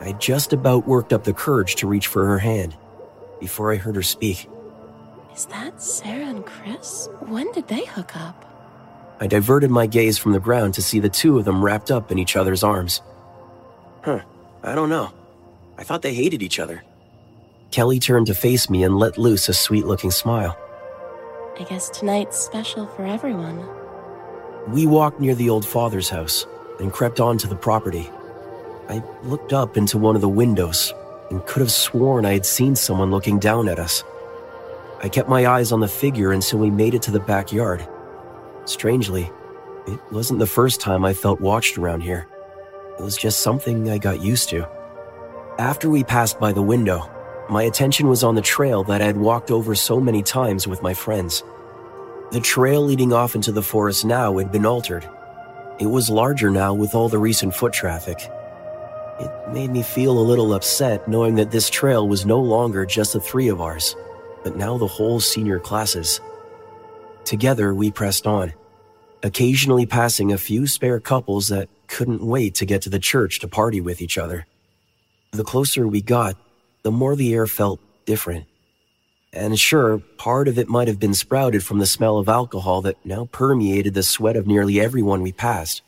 I 0.00 0.12
just 0.12 0.52
about 0.52 0.86
worked 0.86 1.12
up 1.12 1.24
the 1.24 1.32
courage 1.32 1.76
to 1.76 1.86
reach 1.86 2.06
for 2.06 2.26
her 2.26 2.38
hand 2.38 2.76
before 3.40 3.72
I 3.72 3.76
heard 3.76 3.96
her 3.96 4.02
speak. 4.02 4.48
Is 5.34 5.46
that 5.46 5.82
Sarah 5.82 6.26
and 6.26 6.44
Chris? 6.44 7.08
When 7.20 7.50
did 7.52 7.68
they 7.68 7.84
hook 7.84 8.16
up? 8.16 8.44
I 9.20 9.26
diverted 9.26 9.70
my 9.70 9.86
gaze 9.86 10.18
from 10.18 10.32
the 10.32 10.40
ground 10.40 10.74
to 10.74 10.82
see 10.82 11.00
the 11.00 11.08
two 11.08 11.38
of 11.38 11.44
them 11.44 11.64
wrapped 11.64 11.90
up 11.90 12.12
in 12.12 12.18
each 12.18 12.36
other's 12.36 12.62
arms. 12.62 13.02
Huh, 14.02 14.20
I 14.62 14.74
don't 14.74 14.90
know. 14.90 15.12
I 15.78 15.84
thought 15.84 16.02
they 16.02 16.14
hated 16.14 16.42
each 16.42 16.58
other. 16.58 16.82
Kelly 17.70 17.98
turned 17.98 18.26
to 18.28 18.34
face 18.34 18.70
me 18.70 18.84
and 18.84 18.98
let 18.98 19.18
loose 19.18 19.48
a 19.48 19.54
sweet 19.54 19.86
looking 19.86 20.10
smile. 20.10 20.56
I 21.58 21.64
guess 21.64 21.88
tonight's 21.90 22.38
special 22.38 22.86
for 22.86 23.04
everyone. 23.04 23.66
We 24.68 24.86
walked 24.86 25.20
near 25.20 25.34
the 25.34 25.48
old 25.48 25.66
father's 25.66 26.08
house 26.08 26.46
and 26.80 26.92
crept 26.92 27.20
onto 27.20 27.48
the 27.48 27.56
property. 27.56 28.10
I 28.88 29.02
looked 29.24 29.52
up 29.52 29.76
into 29.76 29.98
one 29.98 30.14
of 30.14 30.22
the 30.22 30.28
windows 30.28 30.94
and 31.30 31.44
could 31.46 31.60
have 31.60 31.72
sworn 31.72 32.24
I 32.24 32.34
had 32.34 32.46
seen 32.46 32.76
someone 32.76 33.10
looking 33.10 33.38
down 33.38 33.68
at 33.68 33.80
us. 33.80 34.04
I 35.02 35.08
kept 35.08 35.28
my 35.28 35.46
eyes 35.46 35.72
on 35.72 35.80
the 35.80 35.88
figure 35.88 36.32
until 36.32 36.60
we 36.60 36.70
made 36.70 36.94
it 36.94 37.02
to 37.02 37.10
the 37.10 37.20
backyard. 37.20 37.86
Strangely, 38.64 39.30
it 39.86 40.00
wasn't 40.10 40.38
the 40.38 40.46
first 40.46 40.80
time 40.80 41.04
I 41.04 41.14
felt 41.14 41.40
watched 41.40 41.78
around 41.78 42.02
here. 42.02 42.28
It 42.98 43.02
was 43.02 43.16
just 43.16 43.40
something 43.40 43.90
I 43.90 43.98
got 43.98 44.22
used 44.22 44.48
to. 44.50 44.68
After 45.58 45.90
we 45.90 46.04
passed 46.04 46.38
by 46.38 46.52
the 46.52 46.62
window, 46.62 47.10
my 47.50 47.64
attention 47.64 48.08
was 48.08 48.24
on 48.24 48.34
the 48.34 48.40
trail 48.40 48.84
that 48.84 49.02
I 49.02 49.06
had 49.06 49.16
walked 49.16 49.50
over 49.50 49.74
so 49.74 50.00
many 50.00 50.22
times 50.22 50.66
with 50.66 50.82
my 50.82 50.94
friends. 50.94 51.42
The 52.30 52.40
trail 52.40 52.82
leading 52.82 53.12
off 53.12 53.34
into 53.34 53.52
the 53.52 53.62
forest 53.62 54.04
now 54.04 54.38
had 54.38 54.50
been 54.50 54.66
altered. 54.66 55.08
It 55.78 55.86
was 55.86 56.08
larger 56.08 56.50
now 56.50 56.72
with 56.72 56.94
all 56.94 57.08
the 57.08 57.18
recent 57.18 57.54
foot 57.54 57.72
traffic. 57.72 58.30
It 59.18 59.30
made 59.48 59.70
me 59.70 59.82
feel 59.82 60.18
a 60.18 60.20
little 60.20 60.52
upset 60.52 61.08
knowing 61.08 61.36
that 61.36 61.50
this 61.50 61.70
trail 61.70 62.06
was 62.06 62.26
no 62.26 62.38
longer 62.38 62.84
just 62.84 63.14
the 63.14 63.20
three 63.20 63.48
of 63.48 63.62
ours, 63.62 63.96
but 64.44 64.56
now 64.56 64.76
the 64.76 64.86
whole 64.86 65.20
senior 65.20 65.58
classes. 65.58 66.20
Together, 67.24 67.74
we 67.74 67.90
pressed 67.90 68.26
on, 68.26 68.52
occasionally 69.22 69.86
passing 69.86 70.32
a 70.32 70.38
few 70.38 70.66
spare 70.66 71.00
couples 71.00 71.48
that 71.48 71.68
couldn't 71.86 72.22
wait 72.22 72.54
to 72.56 72.66
get 72.66 72.82
to 72.82 72.90
the 72.90 72.98
church 72.98 73.40
to 73.40 73.48
party 73.48 73.80
with 73.80 74.02
each 74.02 74.18
other. 74.18 74.46
The 75.30 75.44
closer 75.44 75.88
we 75.88 76.02
got, 76.02 76.36
the 76.82 76.90
more 76.90 77.16
the 77.16 77.32
air 77.32 77.46
felt 77.46 77.80
different. 78.04 78.44
And 79.32 79.58
sure, 79.58 79.98
part 80.18 80.46
of 80.46 80.58
it 80.58 80.68
might 80.68 80.88
have 80.88 81.00
been 81.00 81.14
sprouted 81.14 81.64
from 81.64 81.78
the 81.78 81.86
smell 81.86 82.18
of 82.18 82.28
alcohol 82.28 82.82
that 82.82 83.04
now 83.04 83.26
permeated 83.32 83.94
the 83.94 84.02
sweat 84.02 84.36
of 84.36 84.46
nearly 84.46 84.78
everyone 84.78 85.22
we 85.22 85.32
passed. 85.32 85.82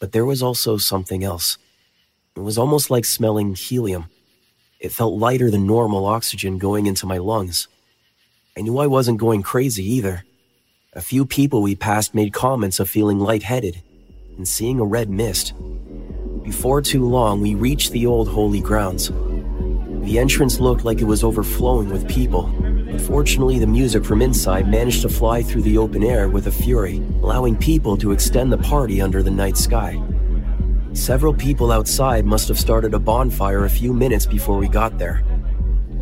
But 0.00 0.12
there 0.12 0.26
was 0.26 0.42
also 0.42 0.76
something 0.76 1.22
else. 1.22 1.56
It 2.34 2.40
was 2.40 2.56
almost 2.56 2.90
like 2.90 3.04
smelling 3.04 3.54
helium. 3.54 4.06
It 4.80 4.90
felt 4.90 5.18
lighter 5.18 5.50
than 5.50 5.66
normal 5.66 6.06
oxygen 6.06 6.56
going 6.56 6.86
into 6.86 7.04
my 7.04 7.18
lungs. 7.18 7.68
I 8.56 8.62
knew 8.62 8.78
I 8.78 8.86
wasn't 8.86 9.18
going 9.18 9.42
crazy 9.42 9.84
either. 9.84 10.24
A 10.94 11.02
few 11.02 11.26
people 11.26 11.60
we 11.60 11.74
passed 11.74 12.14
made 12.14 12.32
comments 12.32 12.80
of 12.80 12.88
feeling 12.88 13.18
lightheaded 13.18 13.82
and 14.38 14.48
seeing 14.48 14.80
a 14.80 14.84
red 14.84 15.10
mist. 15.10 15.52
Before 16.42 16.80
too 16.80 17.06
long, 17.06 17.42
we 17.42 17.54
reached 17.54 17.92
the 17.92 18.06
old 18.06 18.28
holy 18.28 18.60
grounds. 18.60 19.10
The 20.06 20.18
entrance 20.18 20.58
looked 20.58 20.86
like 20.86 21.00
it 21.02 21.04
was 21.04 21.22
overflowing 21.22 21.90
with 21.90 22.08
people. 22.08 22.46
Unfortunately, 22.88 23.58
the 23.58 23.66
music 23.66 24.06
from 24.06 24.22
inside 24.22 24.68
managed 24.68 25.02
to 25.02 25.10
fly 25.10 25.42
through 25.42 25.62
the 25.62 25.76
open 25.76 26.02
air 26.02 26.30
with 26.30 26.46
a 26.46 26.52
fury, 26.52 26.96
allowing 27.22 27.56
people 27.56 27.96
to 27.98 28.10
extend 28.10 28.50
the 28.50 28.58
party 28.58 29.02
under 29.02 29.22
the 29.22 29.30
night 29.30 29.58
sky. 29.58 30.02
Several 30.94 31.32
people 31.32 31.72
outside 31.72 32.26
must 32.26 32.48
have 32.48 32.58
started 32.58 32.92
a 32.92 32.98
bonfire 32.98 33.64
a 33.64 33.70
few 33.70 33.94
minutes 33.94 34.26
before 34.26 34.58
we 34.58 34.68
got 34.68 34.98
there. 34.98 35.24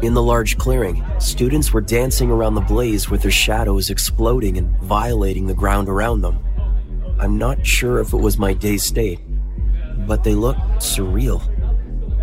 In 0.02 0.14
the 0.14 0.22
large 0.22 0.58
clearing, 0.58 1.04
students 1.20 1.72
were 1.72 1.80
dancing 1.80 2.28
around 2.28 2.56
the 2.56 2.60
blaze 2.60 3.08
with 3.08 3.22
their 3.22 3.30
shadows 3.30 3.90
exploding 3.90 4.58
and 4.58 4.68
violating 4.80 5.46
the 5.46 5.54
ground 5.54 5.88
around 5.88 6.22
them. 6.22 6.40
I'm 7.20 7.38
not 7.38 7.64
sure 7.64 8.00
if 8.00 8.12
it 8.12 8.16
was 8.16 8.36
my 8.36 8.52
dazed 8.52 8.84
state, 8.84 9.20
but 10.08 10.24
they 10.24 10.34
looked 10.34 10.60
surreal. 10.78 11.40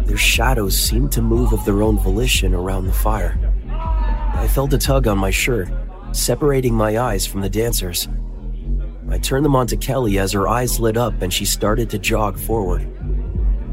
Their 0.06 0.18
shadows 0.18 0.78
seemed 0.78 1.14
to 1.14 1.22
move 1.22 1.54
of 1.54 1.64
their 1.64 1.82
own 1.82 1.98
volition 1.98 2.54
around 2.54 2.88
the 2.88 2.94
fire. 2.94 3.40
I 3.70 4.46
felt 4.50 4.74
a 4.74 4.78
tug 4.78 5.08
on 5.08 5.18
my 5.18 5.32
shirt, 5.32 5.70
separating 6.12 6.74
my 6.74 6.98
eyes 6.98 7.26
from 7.26 7.42
the 7.42 7.50
dancers. 7.50 8.10
I 9.10 9.18
turned 9.18 9.46
them 9.46 9.56
onto 9.56 9.78
Kelly 9.78 10.20
as 10.20 10.34
her 10.34 10.48
eyes 10.48 10.80
lit 10.80 10.98
up 10.98 11.22
and 11.22 11.34
she 11.34 11.46
started 11.46 11.90
to 11.90 12.00
jog 12.00 12.38
forward. 12.38 12.88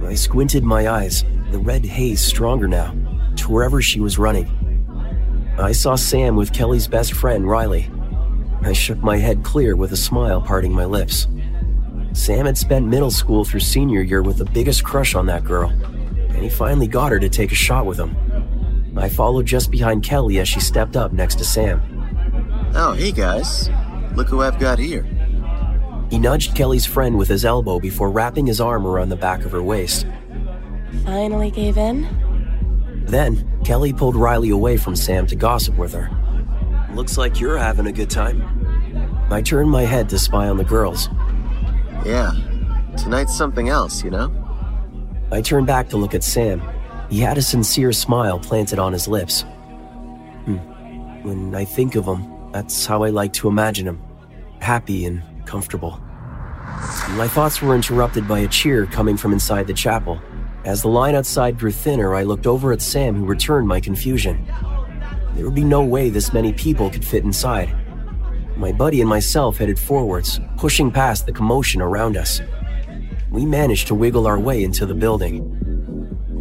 I 0.04 0.14
squinted 0.14 0.62
my 0.62 0.88
eyes, 0.88 1.24
the 1.50 1.58
red 1.58 1.84
haze 1.84 2.20
stronger 2.20 2.68
now, 2.68 2.94
to 3.36 3.50
wherever 3.50 3.82
she 3.82 4.00
was 4.00 4.18
running. 4.18 4.48
I 5.58 5.72
saw 5.72 5.94
Sam 5.94 6.36
with 6.36 6.52
Kelly's 6.52 6.88
best 6.88 7.12
friend, 7.12 7.48
Riley. 7.48 7.90
I 8.62 8.72
shook 8.72 8.98
my 8.98 9.16
head 9.16 9.42
clear 9.44 9.76
with 9.76 9.92
a 9.92 9.96
smile 9.96 10.40
parting 10.40 10.72
my 10.72 10.84
lips. 10.84 11.26
Sam 12.12 12.46
had 12.46 12.56
spent 12.56 12.86
middle 12.86 13.10
school 13.10 13.44
through 13.44 13.60
senior 13.60 14.02
year 14.02 14.22
with 14.22 14.38
the 14.38 14.44
biggest 14.44 14.84
crush 14.84 15.14
on 15.14 15.26
that 15.26 15.44
girl, 15.44 15.70
and 15.70 16.42
he 16.42 16.48
finally 16.48 16.86
got 16.86 17.12
her 17.12 17.18
to 17.18 17.28
take 17.28 17.50
a 17.52 17.56
shot 17.56 17.86
with 17.86 17.98
him. 17.98 18.16
I 18.96 19.08
followed 19.08 19.46
just 19.46 19.70
behind 19.70 20.04
Kelly 20.04 20.38
as 20.38 20.48
she 20.48 20.60
stepped 20.60 20.96
up 20.96 21.12
next 21.12 21.36
to 21.36 21.44
Sam. 21.44 21.82
Oh, 22.74 22.92
hey 22.92 23.12
guys. 23.12 23.68
Look 24.14 24.28
who 24.28 24.42
I've 24.42 24.60
got 24.60 24.78
here. 24.78 25.04
He 26.10 26.18
nudged 26.18 26.54
Kelly's 26.54 26.86
friend 26.86 27.16
with 27.18 27.28
his 27.28 27.44
elbow 27.44 27.80
before 27.80 28.10
wrapping 28.10 28.46
his 28.46 28.60
arm 28.60 28.86
around 28.86 29.08
the 29.08 29.16
back 29.16 29.44
of 29.44 29.52
her 29.52 29.62
waist. 29.62 30.06
Finally 31.04 31.50
gave 31.50 31.76
in? 31.76 32.06
Then, 33.06 33.48
Kelly 33.64 33.92
pulled 33.92 34.16
Riley 34.16 34.50
away 34.50 34.76
from 34.76 34.96
Sam 34.96 35.26
to 35.26 35.36
gossip 35.36 35.76
with 35.76 35.92
her. 35.92 36.10
Looks 36.94 37.18
like 37.18 37.40
you're 37.40 37.58
having 37.58 37.86
a 37.86 37.92
good 37.92 38.10
time. 38.10 38.42
I 39.30 39.42
turned 39.42 39.70
my 39.70 39.82
head 39.82 40.08
to 40.10 40.18
spy 40.18 40.48
on 40.48 40.56
the 40.56 40.64
girls. 40.64 41.08
Yeah, 42.04 42.32
tonight's 42.96 43.36
something 43.36 43.68
else, 43.68 44.04
you 44.04 44.10
know? 44.10 44.32
I 45.32 45.40
turned 45.40 45.66
back 45.66 45.88
to 45.88 45.96
look 45.96 46.14
at 46.14 46.22
Sam. 46.22 46.62
He 47.10 47.20
had 47.20 47.38
a 47.38 47.42
sincere 47.42 47.92
smile 47.92 48.38
planted 48.38 48.78
on 48.78 48.92
his 48.92 49.08
lips. 49.08 49.42
Hmm. 50.44 50.58
When 51.22 51.54
I 51.54 51.64
think 51.64 51.94
of 51.94 52.04
him, 52.04 52.52
that's 52.52 52.86
how 52.86 53.02
I 53.02 53.10
like 53.10 53.32
to 53.34 53.48
imagine 53.48 53.88
him 53.88 54.00
happy 54.64 55.04
and 55.04 55.22
comfortable. 55.46 56.00
My 57.10 57.28
thoughts 57.28 57.62
were 57.62 57.74
interrupted 57.74 58.26
by 58.26 58.40
a 58.40 58.48
cheer 58.48 58.86
coming 58.86 59.16
from 59.16 59.32
inside 59.32 59.66
the 59.66 59.74
chapel. 59.74 60.20
As 60.64 60.82
the 60.82 60.88
line 60.88 61.14
outside 61.14 61.58
grew 61.58 61.70
thinner, 61.70 62.14
I 62.14 62.22
looked 62.22 62.46
over 62.46 62.72
at 62.72 62.80
Sam, 62.80 63.14
who 63.14 63.26
returned 63.26 63.68
my 63.68 63.80
confusion. 63.80 64.46
There 65.34 65.44
would 65.44 65.54
be 65.54 65.64
no 65.64 65.82
way 65.82 66.10
this 66.10 66.32
many 66.32 66.52
people 66.52 66.90
could 66.90 67.04
fit 67.04 67.24
inside. 67.24 67.74
My 68.56 68.72
buddy 68.72 69.00
and 69.00 69.10
myself 69.10 69.58
headed 69.58 69.78
forwards, 69.78 70.40
pushing 70.56 70.90
past 70.90 71.26
the 71.26 71.32
commotion 71.32 71.82
around 71.82 72.16
us. 72.16 72.40
We 73.30 73.44
managed 73.44 73.88
to 73.88 73.94
wiggle 73.94 74.26
our 74.26 74.38
way 74.38 74.64
into 74.64 74.86
the 74.86 74.94
building. 74.94 75.42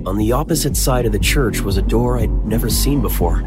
On 0.06 0.18
the 0.18 0.32
opposite 0.32 0.78
side 0.78 1.06
of 1.06 1.12
the 1.12 1.20
church 1.20 1.62
was 1.62 1.78
a 1.78 1.82
door 1.82 2.20
I'd 2.20 2.30
never 2.46 2.70
seen 2.70 3.02
before, 3.02 3.42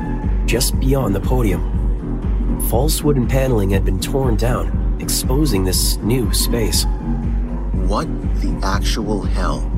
just 0.46 0.78
beyond 0.80 1.14
the 1.14 1.20
podium. 1.20 2.60
False 2.68 3.02
wooden 3.02 3.28
paneling 3.28 3.70
had 3.70 3.84
been 3.84 4.00
torn 4.00 4.36
down, 4.36 4.85
exposing 5.00 5.64
this 5.64 5.96
new 5.98 6.32
space. 6.32 6.84
What 7.86 8.06
the 8.40 8.58
actual 8.62 9.22
hell? 9.22 9.70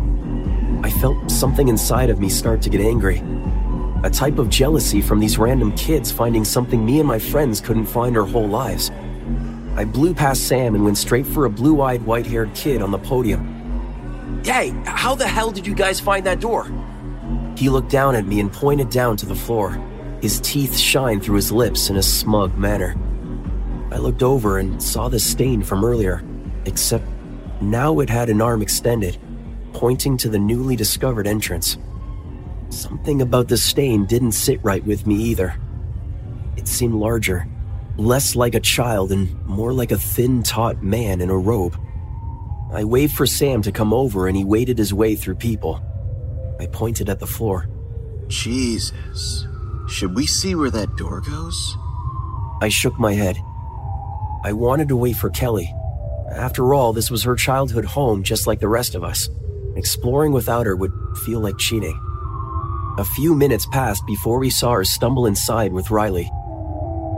I 0.83 0.91
felt 0.91 1.31
something 1.31 1.69
inside 1.69 2.11
of 2.11 2.21
me 2.21 2.29
start 2.29 2.63
to 2.63 2.71
get 2.71 2.81
angry. 2.81 3.23
A 4.05 4.11
type 4.11 4.39
of 4.39 4.49
jealousy 4.49 5.03
from 5.03 5.19
these 5.19 5.39
random 5.39 5.73
kids 5.73 6.13
finding 6.13 6.45
something 6.45 6.85
me 6.85 7.01
and 7.01 7.09
my 7.09 7.19
friends 7.19 7.61
couldn't 7.61 7.87
find 7.87 8.17
our 8.17 8.25
whole 8.25 8.47
lives. 8.47 8.91
I 9.75 9.85
blew 9.85 10.15
past 10.15 10.47
Sam 10.47 10.75
and 10.75 10.85
went 10.85 10.99
straight 10.99 11.27
for 11.27 11.45
a 11.45 11.51
blue 11.51 11.81
eyed, 11.83 12.03
white 12.03 12.27
haired 12.27 12.55
kid 12.55 12.81
on 12.81 12.91
the 12.91 12.99
podium. 12.99 14.43
Hey, 14.45 14.73
how 14.85 15.15
the 15.15 15.27
hell 15.27 15.51
did 15.51 15.67
you 15.67 15.75
guys 15.75 15.99
find 15.99 16.25
that 16.27 16.41
door? 16.41 16.71
He 17.57 17.69
looked 17.69 17.91
down 17.91 18.15
at 18.15 18.25
me 18.25 18.39
and 18.41 18.53
pointed 18.53 18.89
down 18.89 19.17
to 19.17 19.27
the 19.27 19.35
floor. 19.35 19.71
His 20.23 20.41
teeth 20.41 20.77
shine 20.77 21.21
through 21.21 21.37
his 21.37 21.51
lips 21.51 21.91
in 21.91 21.97
a 21.97 22.03
smug 22.03 22.57
manner. 22.57 22.97
I 23.91 23.97
looked 23.97 24.23
over 24.23 24.59
and 24.59 24.83
saw 24.83 25.09
the 25.09 25.19
stain 25.19 25.63
from 25.63 25.85
earlier, 25.85 26.23
except 26.67 27.05
now 27.61 28.01
it 28.01 28.11
had 28.11 28.29
an 28.29 28.43
arm 28.43 28.63
extended, 28.63 29.19
pointing 29.73 30.17
to 30.19 30.29
the 30.29 30.39
newly 30.39 30.77
discovered 30.77 31.27
entrance. 31.27 31.79
Something 32.69 33.23
about 33.23 33.49
the 33.49 33.57
stain 33.57 34.05
didn't 34.05 34.33
sit 34.33 34.63
right 34.63 34.85
with 34.85 35.07
me 35.07 35.15
either. 35.15 35.59
It 36.57 36.69
seemed 36.69 36.95
larger, 36.95 37.49
less 37.97 38.37
like 38.37 38.55
a 38.55 38.61
child 38.61 39.11
and 39.11 39.43
more 39.47 39.73
like 39.73 39.91
a 39.91 39.99
thin, 39.99 40.43
taut 40.43 40.83
man 40.83 41.21
in 41.21 41.31
a 41.31 41.37
robe. 41.37 41.79
I 42.71 42.85
waved 42.85 43.17
for 43.17 43.27
Sam 43.27 43.63
to 43.63 43.73
come 43.73 43.95
over 43.95 44.29
and 44.29 44.37
he 44.37 44.45
waded 44.45 44.77
his 44.77 44.93
way 44.93 45.17
through 45.17 45.37
people. 45.37 45.83
I 46.61 46.67
pointed 46.67 47.09
at 47.09 47.21
the 47.21 47.27
floor. 47.27 47.69
Jesus. 48.27 49.47
Should 49.89 50.15
we 50.15 50.27
see 50.27 50.55
where 50.55 50.71
that 50.71 50.97
door 50.97 51.23
goes? 51.23 51.77
I 52.61 52.69
shook 52.69 52.99
my 52.99 53.15
head. 53.15 53.39
I 54.45 54.53
wanted 54.53 54.89
to 54.89 54.97
wait 54.97 55.17
for 55.17 55.31
Kelly. 55.31 55.75
After 56.31 56.75
all, 56.75 56.93
this 56.93 57.11
was 57.11 57.23
her 57.25 57.35
childhood 57.35 57.85
home 57.85 58.23
just 58.23 58.47
like 58.47 58.61
the 58.61 58.69
rest 58.69 58.95
of 58.95 59.03
us. 59.03 59.29
Exploring 59.77 60.33
without 60.33 60.67
her 60.67 60.77
would 60.77 60.93
feel 61.25 61.41
like 61.41 61.59
cheating. 61.59 61.99
A 62.99 63.05
few 63.05 63.35
minutes 63.35 63.67
passed 63.67 64.07
before 64.07 64.39
we 64.39 64.51
saw 64.51 64.73
her 64.73 64.85
stumble 64.85 65.27
inside 65.27 65.73
with 65.73 65.91
Riley. 65.91 66.31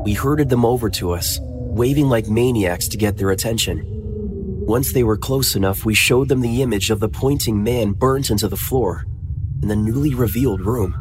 We 0.04 0.14
herded 0.14 0.48
them 0.48 0.64
over 0.64 0.88
to 0.90 1.12
us, 1.12 1.38
waving 1.42 2.08
like 2.08 2.28
maniacs 2.28 2.88
to 2.88 2.96
get 2.96 3.16
their 3.16 3.30
attention. 3.30 3.82
Once 4.66 4.92
they 4.92 5.02
were 5.02 5.16
close 5.16 5.56
enough, 5.56 5.84
we 5.84 5.94
showed 5.94 6.28
them 6.28 6.40
the 6.40 6.62
image 6.62 6.90
of 6.90 7.00
the 7.00 7.08
pointing 7.08 7.62
man 7.62 7.92
burnt 7.92 8.30
into 8.30 8.48
the 8.48 8.56
floor 8.56 9.04
in 9.62 9.68
the 9.68 9.76
newly 9.76 10.14
revealed 10.14 10.60
room. 10.60 10.94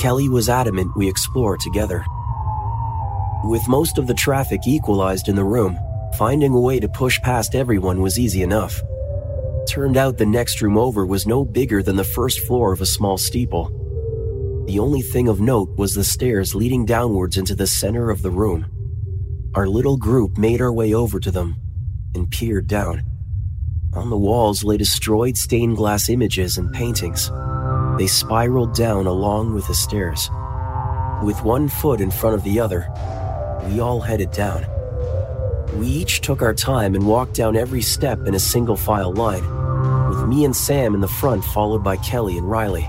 Kelly 0.00 0.28
was 0.28 0.48
adamant 0.48 0.96
we 0.96 1.08
explore 1.08 1.56
together. 1.56 2.04
With 3.44 3.68
most 3.68 3.98
of 3.98 4.08
the 4.08 4.14
traffic 4.14 4.66
equalized 4.66 5.28
in 5.28 5.36
the 5.36 5.44
room, 5.44 5.78
finding 6.16 6.52
a 6.52 6.60
way 6.60 6.80
to 6.80 6.88
push 6.88 7.20
past 7.20 7.54
everyone 7.54 8.02
was 8.02 8.18
easy 8.18 8.42
enough. 8.42 8.82
Turned 9.68 9.96
out 9.96 10.18
the 10.18 10.26
next 10.26 10.60
room 10.60 10.76
over 10.76 11.06
was 11.06 11.26
no 11.26 11.44
bigger 11.44 11.80
than 11.80 11.94
the 11.94 12.02
first 12.02 12.40
floor 12.40 12.72
of 12.72 12.80
a 12.80 12.86
small 12.86 13.16
steeple. 13.16 13.70
The 14.66 14.80
only 14.80 15.02
thing 15.02 15.28
of 15.28 15.40
note 15.40 15.76
was 15.76 15.94
the 15.94 16.02
stairs 16.02 16.56
leading 16.56 16.84
downwards 16.84 17.36
into 17.36 17.54
the 17.54 17.68
center 17.68 18.10
of 18.10 18.22
the 18.22 18.30
room. 18.30 18.66
Our 19.54 19.68
little 19.68 19.96
group 19.96 20.36
made 20.36 20.60
our 20.60 20.72
way 20.72 20.92
over 20.92 21.20
to 21.20 21.30
them 21.30 21.56
and 22.16 22.28
peered 22.28 22.66
down. 22.66 23.04
On 23.94 24.10
the 24.10 24.18
walls 24.18 24.64
lay 24.64 24.76
destroyed 24.76 25.36
stained 25.36 25.76
glass 25.76 26.08
images 26.08 26.58
and 26.58 26.72
paintings. 26.72 27.30
They 27.98 28.08
spiraled 28.08 28.74
down 28.74 29.06
along 29.06 29.54
with 29.54 29.68
the 29.68 29.74
stairs. 29.74 30.28
With 31.22 31.42
one 31.42 31.68
foot 31.68 32.00
in 32.00 32.10
front 32.10 32.34
of 32.34 32.44
the 32.44 32.60
other, 32.60 32.88
we 33.66 33.80
all 33.80 34.00
headed 34.00 34.30
down. 34.30 34.66
We 35.78 35.86
each 35.86 36.20
took 36.20 36.42
our 36.42 36.54
time 36.54 36.94
and 36.94 37.06
walked 37.06 37.34
down 37.34 37.56
every 37.56 37.82
step 37.82 38.26
in 38.26 38.34
a 38.34 38.40
single 38.40 38.76
file 38.76 39.12
line, 39.12 39.44
with 40.08 40.26
me 40.28 40.44
and 40.44 40.56
Sam 40.56 40.94
in 40.94 41.00
the 41.00 41.08
front, 41.08 41.44
followed 41.44 41.84
by 41.84 41.96
Kelly 41.98 42.38
and 42.38 42.50
Riley. 42.50 42.88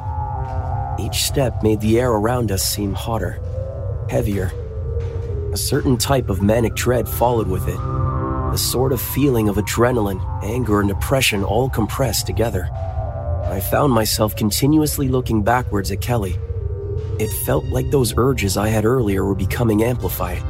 Each 0.99 1.23
step 1.23 1.61
made 1.63 1.81
the 1.81 1.99
air 1.99 2.11
around 2.11 2.51
us 2.51 2.63
seem 2.63 2.93
hotter, 2.93 3.39
heavier. 4.09 4.51
A 5.53 5.57
certain 5.57 5.97
type 5.97 6.29
of 6.29 6.41
manic 6.41 6.75
dread 6.75 7.07
followed 7.07 7.47
with 7.47 7.67
it, 7.67 7.77
the 8.51 8.57
sort 8.57 8.91
of 8.91 9.01
feeling 9.01 9.49
of 9.49 9.57
adrenaline, 9.57 10.21
anger, 10.43 10.79
and 10.79 10.89
depression 10.89 11.43
all 11.43 11.69
compressed 11.69 12.27
together. 12.27 12.69
I 13.45 13.59
found 13.59 13.93
myself 13.93 14.35
continuously 14.35 15.07
looking 15.07 15.43
backwards 15.43 15.91
at 15.91 16.01
Kelly. 16.01 16.37
It 17.19 17.31
felt 17.45 17.65
like 17.65 17.89
those 17.91 18.13
urges 18.15 18.57
I 18.57 18.69
had 18.69 18.85
earlier 18.85 19.25
were 19.25 19.35
becoming 19.35 19.83
amplified. 19.83 20.43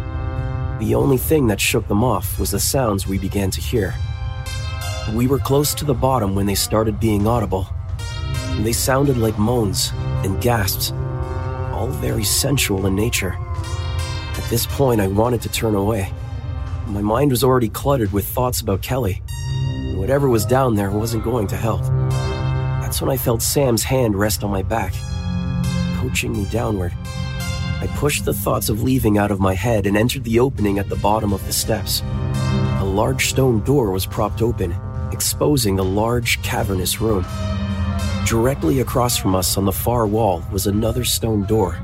The 0.80 0.96
only 0.96 1.18
thing 1.18 1.48
that 1.48 1.60
shook 1.60 1.90
them 1.90 2.06
off 2.06 2.40
was 2.40 2.52
the 2.52 2.60
sounds 2.60 3.06
we 3.06 3.18
began 3.18 3.52
to 3.52 3.60
hear. 3.60 3.94
We 5.14 5.28
were 5.28 5.38
close 5.38 5.74
to 5.74 5.84
the 5.84 5.94
bottom 5.94 6.36
when 6.36 6.46
they 6.46 6.56
started 6.56 7.02
being 7.02 7.28
audible. 7.28 7.68
They 8.60 8.72
sounded 8.72 9.18
like 9.18 9.38
moans 9.38 9.92
and 10.24 10.42
gasps, 10.42 10.92
all 11.74 11.88
very 11.88 12.24
sensual 12.24 12.86
in 12.86 12.96
nature. 12.96 13.38
At 14.38 14.46
this 14.50 14.66
point, 14.66 15.02
I 15.02 15.08
wanted 15.08 15.42
to 15.42 15.50
turn 15.50 15.76
away. 15.76 16.14
My 16.88 17.02
mind 17.02 17.32
was 17.32 17.44
already 17.44 17.68
cluttered 17.68 18.14
with 18.14 18.26
thoughts 18.26 18.62
about 18.62 18.82
Kelly. 18.82 19.22
Whatever 19.96 20.30
was 20.30 20.46
down 20.46 20.76
there 20.76 20.92
wasn't 20.92 21.26
going 21.26 21.48
to 21.48 21.58
help. 21.58 21.82
That's 22.82 23.02
when 23.02 23.12
I 23.12 23.18
felt 23.18 23.42
Sam's 23.42 23.84
hand 23.84 24.16
rest 24.16 24.46
on 24.46 24.50
my 24.50 24.64
back, 24.64 24.94
coaching 26.00 26.32
me 26.32 26.46
downward. 26.46 26.94
I 27.82 27.88
pushed 27.96 28.26
the 28.26 28.34
thoughts 28.34 28.68
of 28.68 28.84
leaving 28.84 29.18
out 29.18 29.32
of 29.32 29.40
my 29.40 29.54
head 29.54 29.88
and 29.88 29.96
entered 29.96 30.26
the 30.26 30.40
opening 30.42 30.80
at 30.80 30.90
the 30.90 30.98
bottom 30.98 31.32
of 31.32 31.46
the 31.46 31.54
steps. 31.54 32.02
A 32.82 32.84
large 32.84 33.30
stone 33.30 33.64
door 33.64 33.92
was 33.92 34.06
propped 34.06 34.42
open, 34.42 34.76
exposing 35.14 35.80
a 35.80 35.84
large, 35.84 36.42
cavernous 36.42 37.00
room. 37.00 37.26
Directly 38.26 38.82
across 38.82 39.16
from 39.16 39.34
us 39.34 39.58
on 39.58 39.64
the 39.64 39.72
far 39.72 40.06
wall 40.06 40.44
was 40.52 40.68
another 40.68 41.06
stone 41.06 41.46
door. 41.46 41.80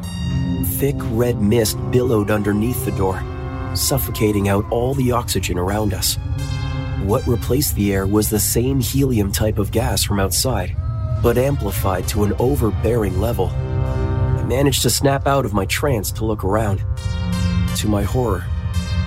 Thick 0.65 0.97
red 1.11 1.41
mist 1.41 1.77
billowed 1.91 2.29
underneath 2.29 2.83
the 2.83 2.91
door, 2.91 3.23
suffocating 3.73 4.49
out 4.49 4.69
all 4.71 4.93
the 4.95 5.13
oxygen 5.13 5.57
around 5.57 5.93
us. 5.93 6.17
What 7.03 7.25
replaced 7.25 7.73
the 7.75 7.93
air 7.93 8.05
was 8.05 8.29
the 8.29 8.39
same 8.39 8.81
helium 8.81 9.31
type 9.31 9.59
of 9.59 9.71
gas 9.71 10.03
from 10.03 10.19
outside, 10.19 10.75
but 11.23 11.37
amplified 11.37 12.05
to 12.09 12.25
an 12.25 12.33
overbearing 12.33 13.21
level. 13.21 13.47
Managed 14.47 14.83
to 14.83 14.89
snap 14.89 15.25
out 15.27 15.45
of 15.45 15.53
my 15.53 15.65
trance 15.65 16.11
to 16.13 16.25
look 16.25 16.43
around. 16.43 16.83
To 17.77 17.87
my 17.87 18.03
horror, 18.03 18.45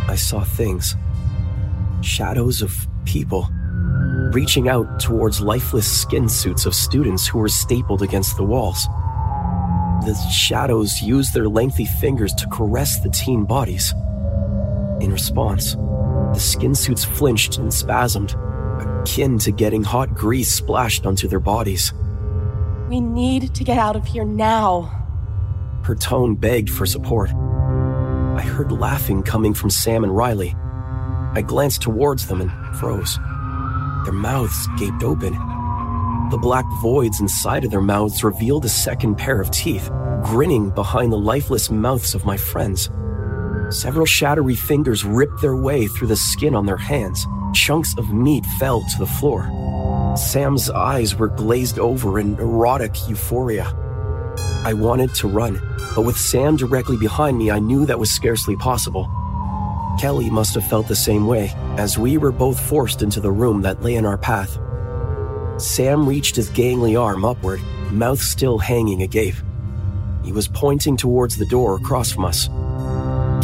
I 0.08 0.16
saw 0.16 0.42
things 0.42 0.96
shadows 2.00 2.62
of 2.62 2.86
people 3.04 3.48
reaching 4.32 4.68
out 4.68 5.00
towards 5.00 5.40
lifeless 5.40 5.90
skin 5.90 6.28
suits 6.28 6.66
of 6.66 6.74
students 6.74 7.26
who 7.26 7.38
were 7.38 7.48
stapled 7.48 8.02
against 8.02 8.36
the 8.36 8.44
walls. 8.44 8.86
The 10.04 10.14
shadows 10.30 11.00
used 11.02 11.34
their 11.34 11.48
lengthy 11.48 11.84
fingers 11.84 12.32
to 12.34 12.48
caress 12.48 13.00
the 13.00 13.10
teen 13.10 13.44
bodies. 13.44 13.92
In 15.00 15.10
response, 15.12 15.74
the 15.74 16.40
skin 16.40 16.74
suits 16.74 17.04
flinched 17.04 17.58
and 17.58 17.70
spasmed, 17.70 18.34
akin 19.02 19.38
to 19.38 19.52
getting 19.52 19.82
hot 19.82 20.14
grease 20.14 20.52
splashed 20.52 21.06
onto 21.06 21.28
their 21.28 21.40
bodies. 21.40 21.92
We 22.88 23.00
need 23.00 23.54
to 23.54 23.64
get 23.64 23.78
out 23.78 23.96
of 23.96 24.06
here 24.06 24.24
now. 24.24 24.97
Her 25.88 25.94
tone 25.94 26.34
begged 26.34 26.68
for 26.68 26.84
support. 26.84 27.30
I 27.30 28.42
heard 28.42 28.70
laughing 28.70 29.22
coming 29.22 29.54
from 29.54 29.70
Sam 29.70 30.04
and 30.04 30.14
Riley. 30.14 30.54
I 31.32 31.40
glanced 31.40 31.80
towards 31.80 32.26
them 32.26 32.42
and 32.42 32.76
froze. 32.76 33.18
Their 34.04 34.12
mouths 34.12 34.68
gaped 34.76 35.02
open. 35.02 35.32
The 36.30 36.36
black 36.36 36.66
voids 36.82 37.22
inside 37.22 37.64
of 37.64 37.70
their 37.70 37.80
mouths 37.80 38.22
revealed 38.22 38.66
a 38.66 38.68
second 38.68 39.16
pair 39.16 39.40
of 39.40 39.50
teeth, 39.50 39.88
grinning 40.22 40.68
behind 40.68 41.10
the 41.10 41.16
lifeless 41.16 41.70
mouths 41.70 42.14
of 42.14 42.26
my 42.26 42.36
friends. 42.36 42.90
Several 43.70 44.04
shadowy 44.04 44.56
fingers 44.56 45.06
ripped 45.06 45.40
their 45.40 45.56
way 45.56 45.86
through 45.86 46.08
the 46.08 46.16
skin 46.16 46.54
on 46.54 46.66
their 46.66 46.76
hands. 46.76 47.26
Chunks 47.54 47.96
of 47.96 48.12
meat 48.12 48.44
fell 48.58 48.82
to 48.82 48.98
the 48.98 49.06
floor. 49.06 49.50
Sam's 50.18 50.68
eyes 50.68 51.14
were 51.14 51.28
glazed 51.28 51.78
over 51.78 52.18
in 52.18 52.34
erotic 52.34 53.08
euphoria. 53.08 53.74
I 54.64 54.74
wanted 54.74 55.14
to 55.14 55.28
run, 55.28 55.56
but 55.94 56.02
with 56.02 56.16
Sam 56.16 56.56
directly 56.56 56.96
behind 56.96 57.38
me, 57.38 57.50
I 57.50 57.58
knew 57.58 57.86
that 57.86 57.98
was 57.98 58.10
scarcely 58.10 58.56
possible. 58.56 59.10
Kelly 59.98 60.30
must 60.30 60.54
have 60.54 60.68
felt 60.68 60.86
the 60.86 60.94
same 60.94 61.26
way, 61.26 61.52
as 61.76 61.98
we 61.98 62.18
were 62.18 62.30
both 62.30 62.60
forced 62.60 63.02
into 63.02 63.20
the 63.20 63.30
room 63.30 63.62
that 63.62 63.82
lay 63.82 63.96
in 63.96 64.06
our 64.06 64.18
path. 64.18 64.58
Sam 65.60 66.08
reached 66.08 66.36
his 66.36 66.50
gangly 66.50 67.00
arm 67.00 67.24
upward, 67.24 67.60
mouth 67.90 68.20
still 68.20 68.58
hanging 68.58 69.02
agape. 69.02 69.34
He 70.24 70.30
was 70.30 70.46
pointing 70.46 70.96
towards 70.96 71.36
the 71.36 71.46
door 71.46 71.76
across 71.76 72.12
from 72.12 72.24
us. 72.24 72.48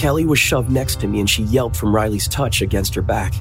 Kelly 0.01 0.25
was 0.25 0.39
shoved 0.39 0.71
next 0.71 1.01
to 1.01 1.09
me 1.09 1.21
and 1.21 1.31
she 1.31 1.45
yelped 1.45 1.77
from 1.77 1.95
Riley's 1.95 2.29
touch 2.29 2.63
against 2.63 2.95
her 2.95 3.03
back. 3.03 3.35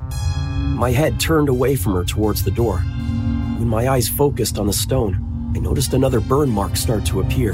My 0.75 0.91
head 0.91 1.19
turned 1.19 1.49
away 1.49 1.75
from 1.75 1.93
her 1.93 2.03
towards 2.03 2.43
the 2.43 2.51
door. 2.51 2.79
When 2.79 3.67
my 3.67 3.89
eyes 3.89 4.07
focused 4.07 4.57
on 4.57 4.67
the 4.67 4.73
stone, 4.73 5.51
I 5.55 5.59
noticed 5.59 5.93
another 5.93 6.19
burn 6.19 6.49
mark 6.49 6.75
start 6.75 7.05
to 7.07 7.21
appear. 7.21 7.53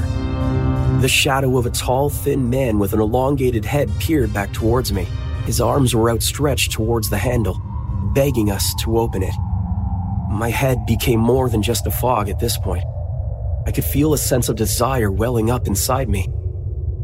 The 1.00 1.08
shadow 1.08 1.56
of 1.56 1.64
a 1.64 1.70
tall, 1.70 2.10
thin 2.10 2.50
man 2.50 2.78
with 2.78 2.92
an 2.92 3.00
elongated 3.00 3.64
head 3.64 3.90
peered 3.98 4.34
back 4.34 4.52
towards 4.52 4.92
me. 4.92 5.06
His 5.46 5.58
arms 5.58 5.94
were 5.94 6.10
outstretched 6.10 6.72
towards 6.72 7.08
the 7.08 7.16
handle, 7.16 7.58
begging 8.12 8.50
us 8.50 8.74
to 8.80 8.98
open 8.98 9.22
it. 9.22 9.34
My 10.30 10.50
head 10.50 10.84
became 10.84 11.18
more 11.18 11.48
than 11.48 11.62
just 11.62 11.86
a 11.86 11.90
fog 11.90 12.28
at 12.28 12.38
this 12.38 12.58
point. 12.58 12.84
I 13.66 13.72
could 13.72 13.84
feel 13.84 14.12
a 14.12 14.18
sense 14.18 14.50
of 14.50 14.56
desire 14.56 15.10
welling 15.10 15.50
up 15.50 15.66
inside 15.66 16.10
me. 16.10 16.28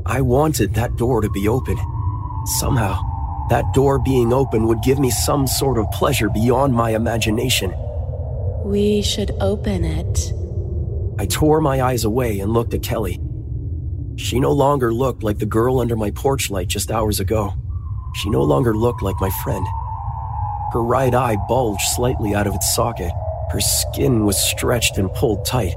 I 0.04 0.20
wanted 0.20 0.74
that 0.74 0.96
door 0.96 1.22
to 1.22 1.30
be 1.30 1.48
open. 1.48 1.78
Somehow, 2.58 3.00
that 3.48 3.72
door 3.72 3.98
being 3.98 4.30
open 4.30 4.66
would 4.66 4.82
give 4.82 4.98
me 4.98 5.10
some 5.10 5.46
sort 5.46 5.78
of 5.78 5.90
pleasure 5.92 6.28
beyond 6.28 6.74
my 6.74 6.90
imagination. 6.90 7.72
We 8.62 9.00
should 9.00 9.30
open 9.40 9.84
it. 9.84 10.34
I 11.18 11.24
tore 11.24 11.62
my 11.62 11.80
eyes 11.80 12.04
away 12.04 12.40
and 12.40 12.52
looked 12.52 12.74
at 12.74 12.82
Kelly. 12.82 13.22
She 14.16 14.40
no 14.40 14.52
longer 14.52 14.92
looked 14.92 15.22
like 15.22 15.38
the 15.38 15.46
girl 15.46 15.78
under 15.78 15.94
my 15.94 16.10
porch 16.10 16.50
light 16.50 16.68
just 16.68 16.90
hours 16.90 17.20
ago. 17.20 17.52
She 18.14 18.30
no 18.30 18.42
longer 18.42 18.74
looked 18.74 19.02
like 19.02 19.20
my 19.20 19.30
friend. 19.44 19.66
Her 20.72 20.82
right 20.82 21.14
eye 21.14 21.36
bulged 21.48 21.86
slightly 21.94 22.34
out 22.34 22.46
of 22.46 22.54
its 22.54 22.74
socket. 22.74 23.12
Her 23.50 23.60
skin 23.60 24.24
was 24.24 24.38
stretched 24.38 24.98
and 24.98 25.12
pulled 25.12 25.44
tight. 25.44 25.74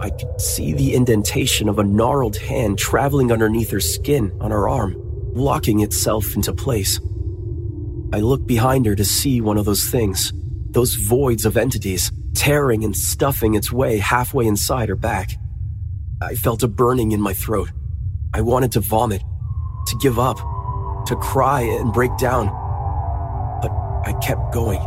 I 0.00 0.10
could 0.10 0.40
see 0.40 0.72
the 0.72 0.94
indentation 0.94 1.68
of 1.68 1.78
a 1.78 1.84
gnarled 1.84 2.36
hand 2.36 2.78
traveling 2.78 3.30
underneath 3.30 3.70
her 3.70 3.80
skin 3.80 4.36
on 4.40 4.50
her 4.50 4.68
arm, 4.68 4.96
locking 5.32 5.80
itself 5.80 6.34
into 6.34 6.52
place. 6.52 7.00
I 8.12 8.18
looked 8.20 8.46
behind 8.46 8.84
her 8.86 8.94
to 8.96 9.04
see 9.04 9.40
one 9.40 9.56
of 9.56 9.64
those 9.64 9.88
things, 9.88 10.32
those 10.70 10.94
voids 10.94 11.46
of 11.46 11.56
entities, 11.56 12.12
tearing 12.34 12.84
and 12.84 12.96
stuffing 12.96 13.54
its 13.54 13.72
way 13.72 13.98
halfway 13.98 14.46
inside 14.46 14.88
her 14.88 14.96
back. 14.96 15.30
I 16.20 16.34
felt 16.34 16.62
a 16.62 16.68
burning 16.68 17.12
in 17.12 17.20
my 17.20 17.34
throat. 17.34 17.70
I 18.32 18.40
wanted 18.40 18.72
to 18.72 18.80
vomit, 18.80 19.22
to 19.86 19.96
give 19.96 20.18
up, 20.18 20.38
to 21.06 21.16
cry 21.16 21.62
and 21.62 21.92
break 21.92 22.16
down. 22.16 22.46
But 23.60 23.70
I 24.06 24.12
kept 24.22 24.52
going. 24.52 24.80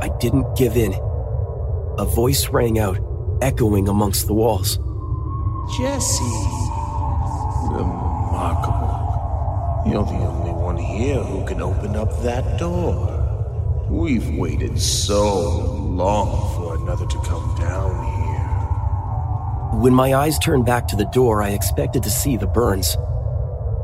I 0.00 0.10
didn't 0.20 0.56
give 0.56 0.76
in. 0.76 0.94
A 1.98 2.04
voice 2.04 2.48
rang 2.48 2.78
out, 2.78 2.98
echoing 3.42 3.88
amongst 3.88 4.26
the 4.26 4.34
walls. 4.34 4.78
Jesse. 5.76 6.24
Remarkable. 7.70 8.90
You're 9.86 10.04
the 10.04 10.26
only 10.26 10.52
one 10.52 10.76
here 10.76 11.22
who 11.22 11.44
can 11.44 11.60
open 11.60 11.96
up 11.96 12.22
that 12.22 12.58
door. 12.58 13.16
We've 13.88 14.30
waited 14.36 14.80
so 14.80 15.50
long 15.74 16.54
for 16.54 16.76
another 16.76 17.06
to 17.06 17.18
come 17.18 17.54
down. 17.58 18.09
When 19.72 19.94
my 19.94 20.14
eyes 20.14 20.36
turned 20.36 20.66
back 20.66 20.88
to 20.88 20.96
the 20.96 21.04
door, 21.06 21.42
I 21.42 21.50
expected 21.50 22.02
to 22.02 22.10
see 22.10 22.36
the 22.36 22.48
burns, 22.48 22.96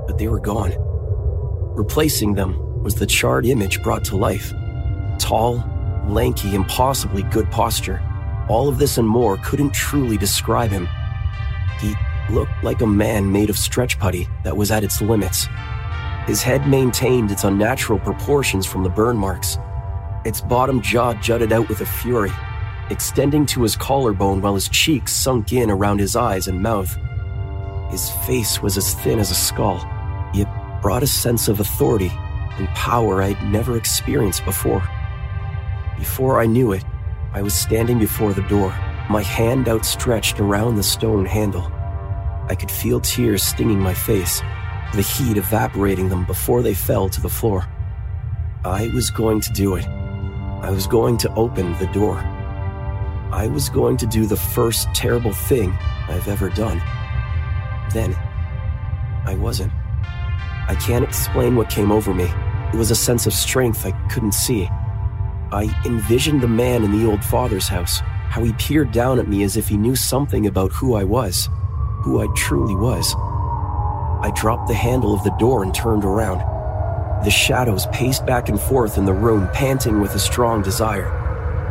but 0.09 0.19
they 0.19 0.27
were 0.27 0.41
gone. 0.41 0.75
Replacing 1.77 2.35
them 2.35 2.83
was 2.83 2.97
the 2.97 3.07
charred 3.07 3.47
image 3.47 3.83
brought 3.85 4.05
to 4.07 4.17
life. 4.17 4.53
Tall, 5.21 5.65
lanky, 6.09 6.57
impossibly 6.57 7.23
good 7.23 7.49
posture. 7.53 8.03
All 8.49 8.69
of 8.69 8.79
this 8.79 8.99
and 8.99 9.07
more 9.07 9.37
couldn't 9.39 9.75
truly 9.75 10.19
describe 10.19 10.73
him. 10.73 10.89
He 11.79 11.95
looked 12.31 12.65
like 12.65 12.81
a 12.81 12.87
man 12.87 13.31
made 13.31 13.49
of 13.49 13.57
stretch 13.57 13.97
putty 14.01 14.29
that 14.43 14.57
was 14.57 14.73
at 14.73 14.83
its 14.83 15.01
limits. 15.01 15.47
His 16.27 16.43
head 16.43 16.67
maintained 16.67 17.31
its 17.31 17.45
unnatural 17.45 18.01
proportions 18.01 18.67
from 18.67 18.83
the 18.83 18.91
burn 18.91 19.17
marks. 19.17 19.57
Its 20.25 20.41
bottom 20.41 20.83
jaw 20.83 21.15
jutted 21.15 21.53
out 21.53 21.69
with 21.69 21.81
a 21.81 21.87
fury, 21.87 22.33
extending 22.91 23.47
to 23.47 23.63
his 23.63 23.77
collarbone 23.77 24.41
while 24.41 24.55
his 24.55 24.69
cheeks 24.69 25.13
sunk 25.13 25.53
in 25.53 25.71
around 25.71 25.99
his 25.99 26.17
eyes 26.17 26.49
and 26.49 26.63
mouth. 26.63 26.97
His 27.91 28.11
face 28.27 28.63
was 28.63 28.77
as 28.77 28.95
thin 28.95 29.19
as 29.19 29.31
a 29.31 29.35
skull, 29.35 29.79
yet 30.35 30.49
brought 30.83 31.03
a 31.03 31.07
sense 31.07 31.49
of 31.49 31.61
authority 31.61 32.13
and 32.59 32.69
power 32.69 33.23
I'd 33.23 33.43
never 33.45 33.77
experienced 33.77 34.45
before. 34.45 34.83
Before 35.99 36.41
I 36.41 36.47
knew 36.47 36.73
it, 36.73 36.85
I 37.33 37.43
was 37.43 37.55
standing 37.55 37.99
before 37.99 38.33
the 38.33 38.43
door, 38.43 38.71
my 39.11 39.23
hand 39.23 39.69
outstretched 39.69 40.41
around 40.41 40.77
the 40.77 40.83
stone 40.83 41.27
handle. 41.27 41.71
I 42.49 42.55
could 42.55 42.71
feel 42.71 43.01
tears 43.01 43.43
stinging 43.43 43.81
my 43.81 43.95
face, 43.95 44.41
the 44.95 45.03
heat 45.03 45.37
evaporating 45.37 46.09
them 46.09 46.25
before 46.25 46.63
they 46.63 46.75
fell 46.75 47.09
to 47.09 47.21
the 47.21 47.29
floor. 47.29 47.67
I 48.65 48.89
was 48.89 49.11
going 49.11 49.41
to 49.43 49.53
do 49.53 49.75
it. 49.75 49.87
I 49.87 50.71
was 50.71 50.87
going 50.87 51.19
to 51.19 51.35
open 51.35 51.77
the 51.79 51.87
door. 51.89 52.36
I 53.37 53.49
was 53.49 53.69
going 53.69 53.99
to 53.99 54.07
do 54.07 54.25
the 54.25 54.35
first 54.35 54.89
terrible 54.95 55.35
thing 55.35 55.77
I've 56.09 56.27
ever 56.27 56.49
done. 56.49 56.79
Then, 57.93 58.17
I 59.27 59.37
wasn't. 59.39 59.75
I 60.69 60.75
can't 60.81 61.05
explain 61.05 61.55
what 61.55 61.69
came 61.69 61.93
over 61.93 62.15
me. 62.15 62.33
It 62.73 62.77
was 62.77 62.91
a 62.91 62.95
sense 62.95 63.27
of 63.27 63.35
strength 63.35 63.85
I 63.85 63.91
couldn't 64.09 64.33
see. 64.33 64.71
I 65.53 65.69
envisioned 65.85 66.41
the 66.41 66.49
man 66.49 66.83
in 66.83 66.99
the 66.99 67.07
old 67.07 67.23
father's 67.23 67.69
house, 67.69 68.01
how 68.31 68.43
he 68.43 68.55
peered 68.55 68.91
down 68.91 69.19
at 69.19 69.29
me 69.29 69.43
as 69.43 69.59
if 69.59 69.69
he 69.69 69.77
knew 69.77 69.97
something 69.97 70.47
about 70.47 70.73
who 70.73 70.95
I 70.95 71.05
was, 71.05 71.51
who 72.05 72.23
I 72.23 72.35
truly 72.35 72.75
was. 72.75 73.15
I 74.23 74.33
dropped 74.35 74.67
the 74.67 74.75
handle 74.75 75.13
of 75.13 75.23
the 75.25 75.37
door 75.39 75.63
and 75.63 75.75
turned 75.75 76.07
around. 76.07 76.39
The 77.23 77.31
shadows 77.31 77.87
paced 77.89 78.25
back 78.25 78.49
and 78.49 78.59
forth 78.59 78.97
in 78.97 79.05
the 79.05 79.13
room, 79.13 79.47
panting 79.53 80.01
with 80.01 80.15
a 80.15 80.19
strong 80.19 80.63
desire. 80.63 81.13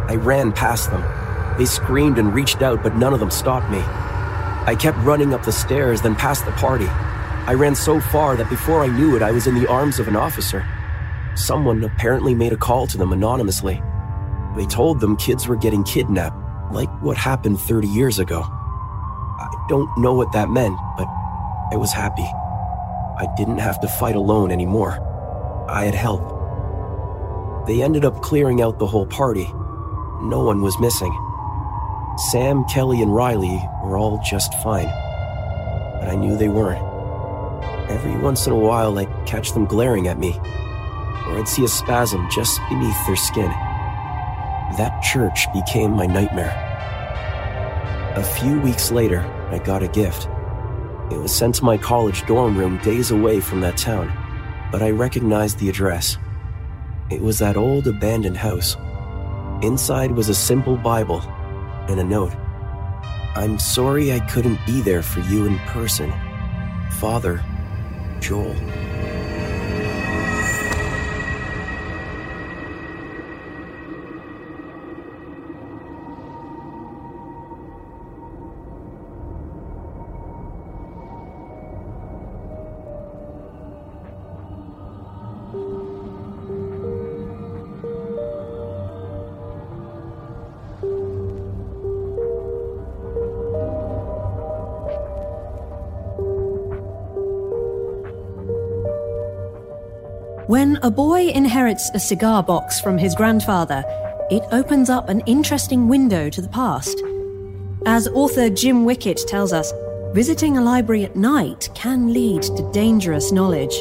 I 0.08 0.14
ran 0.14 0.52
past 0.52 0.92
them. 0.92 1.25
They 1.58 1.66
screamed 1.66 2.18
and 2.18 2.34
reached 2.34 2.62
out, 2.62 2.84
but 2.84 2.96
none 2.96 3.14
of 3.14 3.20
them 3.20 3.32
stopped 3.32 3.70
me. 3.70 3.80
I 3.80 4.76
kept 4.78 4.98
running 5.00 5.34
up 5.34 5.44
the 5.44 5.52
stairs, 5.52 6.02
then 6.02 6.16
past 6.16 6.46
the 6.46 6.52
party. 6.54 6.88
I 6.88 7.54
ran 7.54 7.76
so 7.76 8.00
far 8.00 8.36
that 8.36 8.50
before 8.50 8.84
I 8.84 8.88
knew 8.88 9.16
it, 9.16 9.22
I 9.22 9.32
was 9.32 9.48
in 9.48 9.56
the 9.56 9.68
arms 9.68 10.00
of 10.00 10.08
an 10.08 10.16
officer. 10.16 10.66
Someone 11.36 11.84
apparently 11.84 12.34
made 12.34 12.52
a 12.52 12.58
call 12.58 12.88
to 12.88 12.98
them 12.98 13.14
anonymously. 13.14 13.82
They 14.56 14.66
told 14.66 15.00
them 15.00 15.16
kids 15.18 15.48
were 15.48 15.56
getting 15.56 15.84
kidnapped, 15.84 16.36
like 16.74 16.90
what 17.02 17.18
happened 17.18 17.60
30 17.60 17.88
years 17.88 18.20
ago. 18.20 18.42
I 18.42 19.66
don't 19.70 19.98
know 19.98 20.14
what 20.14 20.32
that 20.32 20.50
meant, 20.50 20.78
but 20.98 21.08
I 21.72 21.76
was 21.78 21.92
happy. 21.94 22.24
I 23.18 23.28
didn't 23.38 23.60
have 23.60 23.80
to 23.82 23.88
fight 23.88 24.16
alone 24.16 24.52
anymore. 24.52 25.00
I 25.70 25.86
had 25.86 25.96
help. 25.96 26.34
They 27.68 27.82
ended 27.82 28.04
up 28.04 28.22
clearing 28.22 28.62
out 28.62 28.80
the 28.80 28.88
whole 28.88 29.06
party. 29.06 29.46
No 30.22 30.44
one 30.44 30.62
was 30.62 30.78
missing. 30.80 31.14
Sam, 32.18 32.64
Kelly, 32.66 33.02
and 33.02 33.14
Riley 33.14 33.62
were 33.84 33.98
all 33.98 34.22
just 34.24 34.54
fine. 34.64 34.88
But 36.00 36.08
I 36.08 36.16
knew 36.16 36.38
they 36.38 36.48
weren't. 36.48 36.84
Every 37.90 38.16
once 38.16 38.48
in 38.48 38.54
a 38.54 38.58
while, 38.58 38.98
I'd 38.98 39.28
catch 39.28 39.52
them 39.52 39.66
glaring 39.66 40.08
at 40.08 40.18
me, 40.18 40.40
or 41.28 41.38
I'd 41.38 41.48
see 41.48 41.66
a 41.66 41.68
spasm 41.68 42.28
just 42.32 42.62
beneath 42.70 43.06
their 43.06 43.18
skin. 43.18 43.50
That 44.78 45.02
church 45.04 45.52
became 45.54 45.92
my 45.92 46.06
nightmare. 46.06 46.54
A 48.16 48.24
few 48.24 48.62
weeks 48.62 48.92
later, 48.92 49.20
I 49.52 49.58
got 49.58 49.84
a 49.84 49.90
gift. 49.90 50.30
It 51.12 51.20
was 51.20 51.36
sent 51.36 51.56
to 51.56 51.66
my 51.66 51.78
college 51.78 52.26
dorm 52.28 52.58
room 52.58 52.78
days 52.78 53.12
away 53.12 53.42
from 53.42 53.60
that 53.60 53.76
town, 53.76 54.10
but 54.72 54.82
I 54.82 54.92
recognized 54.92 55.60
the 55.60 55.68
address. 55.68 56.18
It 57.12 57.22
was 57.22 57.40
that 57.40 57.58
old 57.58 57.88
abandoned 57.88 58.38
house. 58.38 58.78
Inside 59.62 60.12
was 60.12 60.30
a 60.30 60.34
simple 60.34 60.78
Bible 60.78 61.22
and 61.88 62.00
a 62.00 62.04
note. 62.04 62.34
I'm 63.36 63.60
sorry 63.60 64.14
I 64.14 64.20
couldn't 64.22 64.60
be 64.66 64.82
there 64.82 65.04
for 65.04 65.20
you 65.22 65.46
in 65.46 65.58
person. 65.60 66.14
Father, 67.00 67.44
Joel. 68.20 68.56
A 100.86 100.92
boy 100.92 101.30
inherits 101.30 101.90
a 101.96 102.00
cigar 102.00 102.44
box 102.44 102.80
from 102.80 102.96
his 102.96 103.16
grandfather, 103.16 103.84
it 104.30 104.44
opens 104.52 104.88
up 104.88 105.10
an 105.10 105.22
interesting 105.22 105.88
window 105.88 106.30
to 106.30 106.44
the 106.44 106.48
past. 106.50 107.02
As 107.88 108.08
author 108.10 108.52
Jim 108.52 108.86
Wicket 108.86 109.20
tells 109.28 109.52
us, 109.52 109.74
visiting 110.14 110.60
a 110.60 110.62
library 110.62 111.04
at 111.04 111.16
night 111.16 111.70
can 111.74 112.14
lead 112.14 112.44
to 112.44 112.70
dangerous 112.72 113.32
knowledge. 113.32 113.74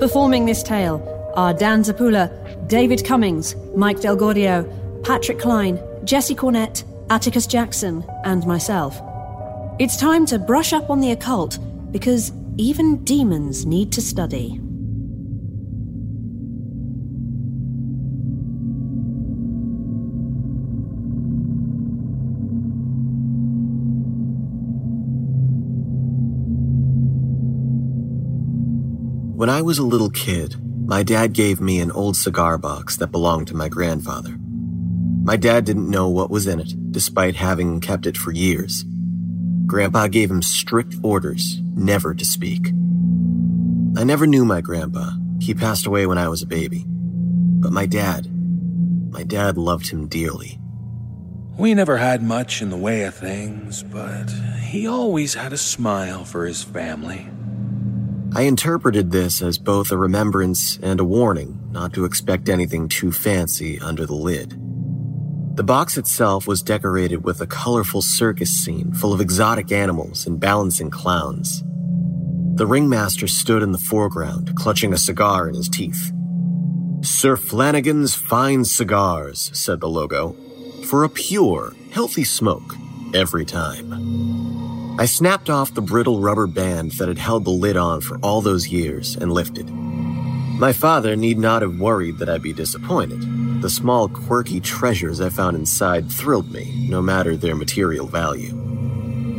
Performing 0.00 0.46
this 0.46 0.64
tale 0.64 0.98
are 1.36 1.54
Dan 1.54 1.84
Zappula, 1.84 2.28
David 2.66 3.04
Cummings, 3.04 3.54
Mike 3.76 3.98
DelGaudio, 3.98 4.66
Patric 5.04 5.38
Cline, 5.38 5.78
Jesse 6.02 6.34
Cornet, 6.34 6.82
Atticus 7.08 7.46
Jackson, 7.46 8.04
and 8.24 8.44
myself. 8.48 9.00
It's 9.78 9.96
time 9.96 10.26
to 10.26 10.40
brush 10.40 10.72
up 10.72 10.90
on 10.90 11.00
the 11.00 11.12
occult 11.12 11.60
because 11.92 12.32
even 12.56 13.04
demons 13.04 13.64
need 13.64 13.92
to 13.92 14.02
study. 14.02 14.60
When 29.40 29.48
I 29.48 29.62
was 29.62 29.78
a 29.78 29.86
little 29.86 30.10
kid, 30.10 30.56
my 30.86 31.02
dad 31.02 31.32
gave 31.32 31.62
me 31.62 31.80
an 31.80 31.90
old 31.92 32.14
cigar 32.14 32.58
box 32.58 32.98
that 32.98 33.10
belonged 33.10 33.48
to 33.48 33.56
my 33.56 33.70
grandfather. 33.70 34.36
My 34.38 35.38
dad 35.38 35.64
didn't 35.64 35.88
know 35.88 36.10
what 36.10 36.28
was 36.28 36.46
in 36.46 36.60
it, 36.60 36.74
despite 36.92 37.36
having 37.36 37.80
kept 37.80 38.04
it 38.04 38.18
for 38.18 38.32
years. 38.32 38.84
Grandpa 39.64 40.08
gave 40.08 40.30
him 40.30 40.42
strict 40.42 40.94
orders 41.02 41.58
never 41.74 42.12
to 42.12 42.22
speak. 42.22 42.68
I 43.96 44.04
never 44.04 44.26
knew 44.26 44.44
my 44.44 44.60
grandpa. 44.60 45.12
He 45.40 45.54
passed 45.54 45.86
away 45.86 46.04
when 46.04 46.18
I 46.18 46.28
was 46.28 46.42
a 46.42 46.46
baby. 46.46 46.84
But 46.86 47.72
my 47.72 47.86
dad, 47.86 48.28
my 49.10 49.22
dad 49.22 49.56
loved 49.56 49.88
him 49.88 50.06
dearly. 50.06 50.60
We 51.56 51.72
never 51.72 51.96
had 51.96 52.22
much 52.22 52.60
in 52.60 52.68
the 52.68 52.76
way 52.76 53.04
of 53.04 53.14
things, 53.14 53.84
but 53.84 54.28
he 54.60 54.86
always 54.86 55.32
had 55.32 55.54
a 55.54 55.56
smile 55.56 56.26
for 56.26 56.44
his 56.44 56.62
family. 56.62 57.26
I 58.32 58.42
interpreted 58.42 59.10
this 59.10 59.42
as 59.42 59.58
both 59.58 59.90
a 59.90 59.96
remembrance 59.96 60.78
and 60.82 61.00
a 61.00 61.04
warning 61.04 61.58
not 61.72 61.92
to 61.94 62.04
expect 62.04 62.48
anything 62.48 62.88
too 62.88 63.10
fancy 63.10 63.80
under 63.80 64.06
the 64.06 64.14
lid. 64.14 64.50
The 65.56 65.64
box 65.64 65.98
itself 65.98 66.46
was 66.46 66.62
decorated 66.62 67.24
with 67.24 67.40
a 67.40 67.46
colorful 67.46 68.02
circus 68.02 68.50
scene 68.50 68.92
full 68.92 69.12
of 69.12 69.20
exotic 69.20 69.72
animals 69.72 70.26
and 70.26 70.38
balancing 70.38 70.90
clowns. 70.90 71.64
The 72.54 72.66
ringmaster 72.66 73.26
stood 73.26 73.64
in 73.64 73.72
the 73.72 73.78
foreground, 73.78 74.54
clutching 74.54 74.92
a 74.92 74.98
cigar 74.98 75.48
in 75.48 75.54
his 75.54 75.68
teeth. 75.68 76.12
Sir 77.02 77.36
Flanagan's 77.36 78.14
Fine 78.14 78.64
Cigars, 78.64 79.50
said 79.52 79.80
the 79.80 79.88
logo, 79.88 80.36
for 80.84 81.02
a 81.02 81.08
pure, 81.08 81.74
healthy 81.90 82.24
smoke 82.24 82.76
every 83.12 83.44
time. 83.44 84.59
I 85.00 85.06
snapped 85.06 85.48
off 85.48 85.72
the 85.72 85.80
brittle 85.80 86.20
rubber 86.20 86.46
band 86.46 86.92
that 86.98 87.08
had 87.08 87.16
held 87.16 87.46
the 87.46 87.50
lid 87.50 87.74
on 87.74 88.02
for 88.02 88.18
all 88.18 88.42
those 88.42 88.68
years 88.68 89.16
and 89.16 89.32
lifted. 89.32 89.66
My 89.70 90.74
father 90.74 91.16
need 91.16 91.38
not 91.38 91.62
have 91.62 91.80
worried 91.80 92.18
that 92.18 92.28
I'd 92.28 92.42
be 92.42 92.52
disappointed. 92.52 93.62
The 93.62 93.70
small, 93.70 94.10
quirky 94.10 94.60
treasures 94.60 95.22
I 95.22 95.30
found 95.30 95.56
inside 95.56 96.12
thrilled 96.12 96.52
me, 96.52 96.86
no 96.90 97.00
matter 97.00 97.34
their 97.34 97.56
material 97.56 98.08
value. 98.08 98.52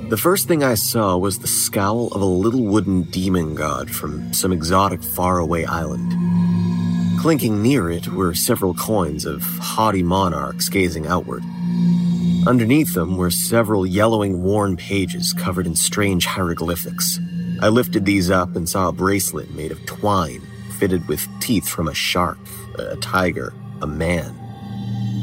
The 0.09 0.17
first 0.17 0.47
thing 0.47 0.63
I 0.63 0.73
saw 0.73 1.15
was 1.15 1.37
the 1.37 1.47
scowl 1.47 2.07
of 2.07 2.23
a 2.23 2.25
little 2.25 2.65
wooden 2.65 3.03
demon 3.03 3.53
god 3.53 3.91
from 3.91 4.33
some 4.33 4.51
exotic 4.51 5.03
faraway 5.03 5.65
island. 5.65 6.11
Clinking 7.21 7.61
near 7.61 7.91
it 7.91 8.07
were 8.07 8.33
several 8.33 8.73
coins 8.73 9.25
of 9.25 9.43
haughty 9.43 10.01
monarchs 10.01 10.69
gazing 10.69 11.05
outward. 11.05 11.43
Underneath 12.47 12.95
them 12.95 13.17
were 13.17 13.29
several 13.29 13.85
yellowing, 13.85 14.41
worn 14.41 14.75
pages 14.75 15.31
covered 15.31 15.67
in 15.67 15.75
strange 15.75 16.25
hieroglyphics. 16.25 17.19
I 17.61 17.67
lifted 17.69 18.03
these 18.03 18.31
up 18.31 18.55
and 18.55 18.67
saw 18.67 18.89
a 18.89 18.91
bracelet 18.93 19.51
made 19.51 19.71
of 19.71 19.85
twine, 19.85 20.41
fitted 20.79 21.07
with 21.07 21.27
teeth 21.39 21.69
from 21.69 21.87
a 21.87 21.93
shark, 21.93 22.39
a 22.79 22.95
tiger, 22.95 23.53
a 23.83 23.85
man. 23.85 24.35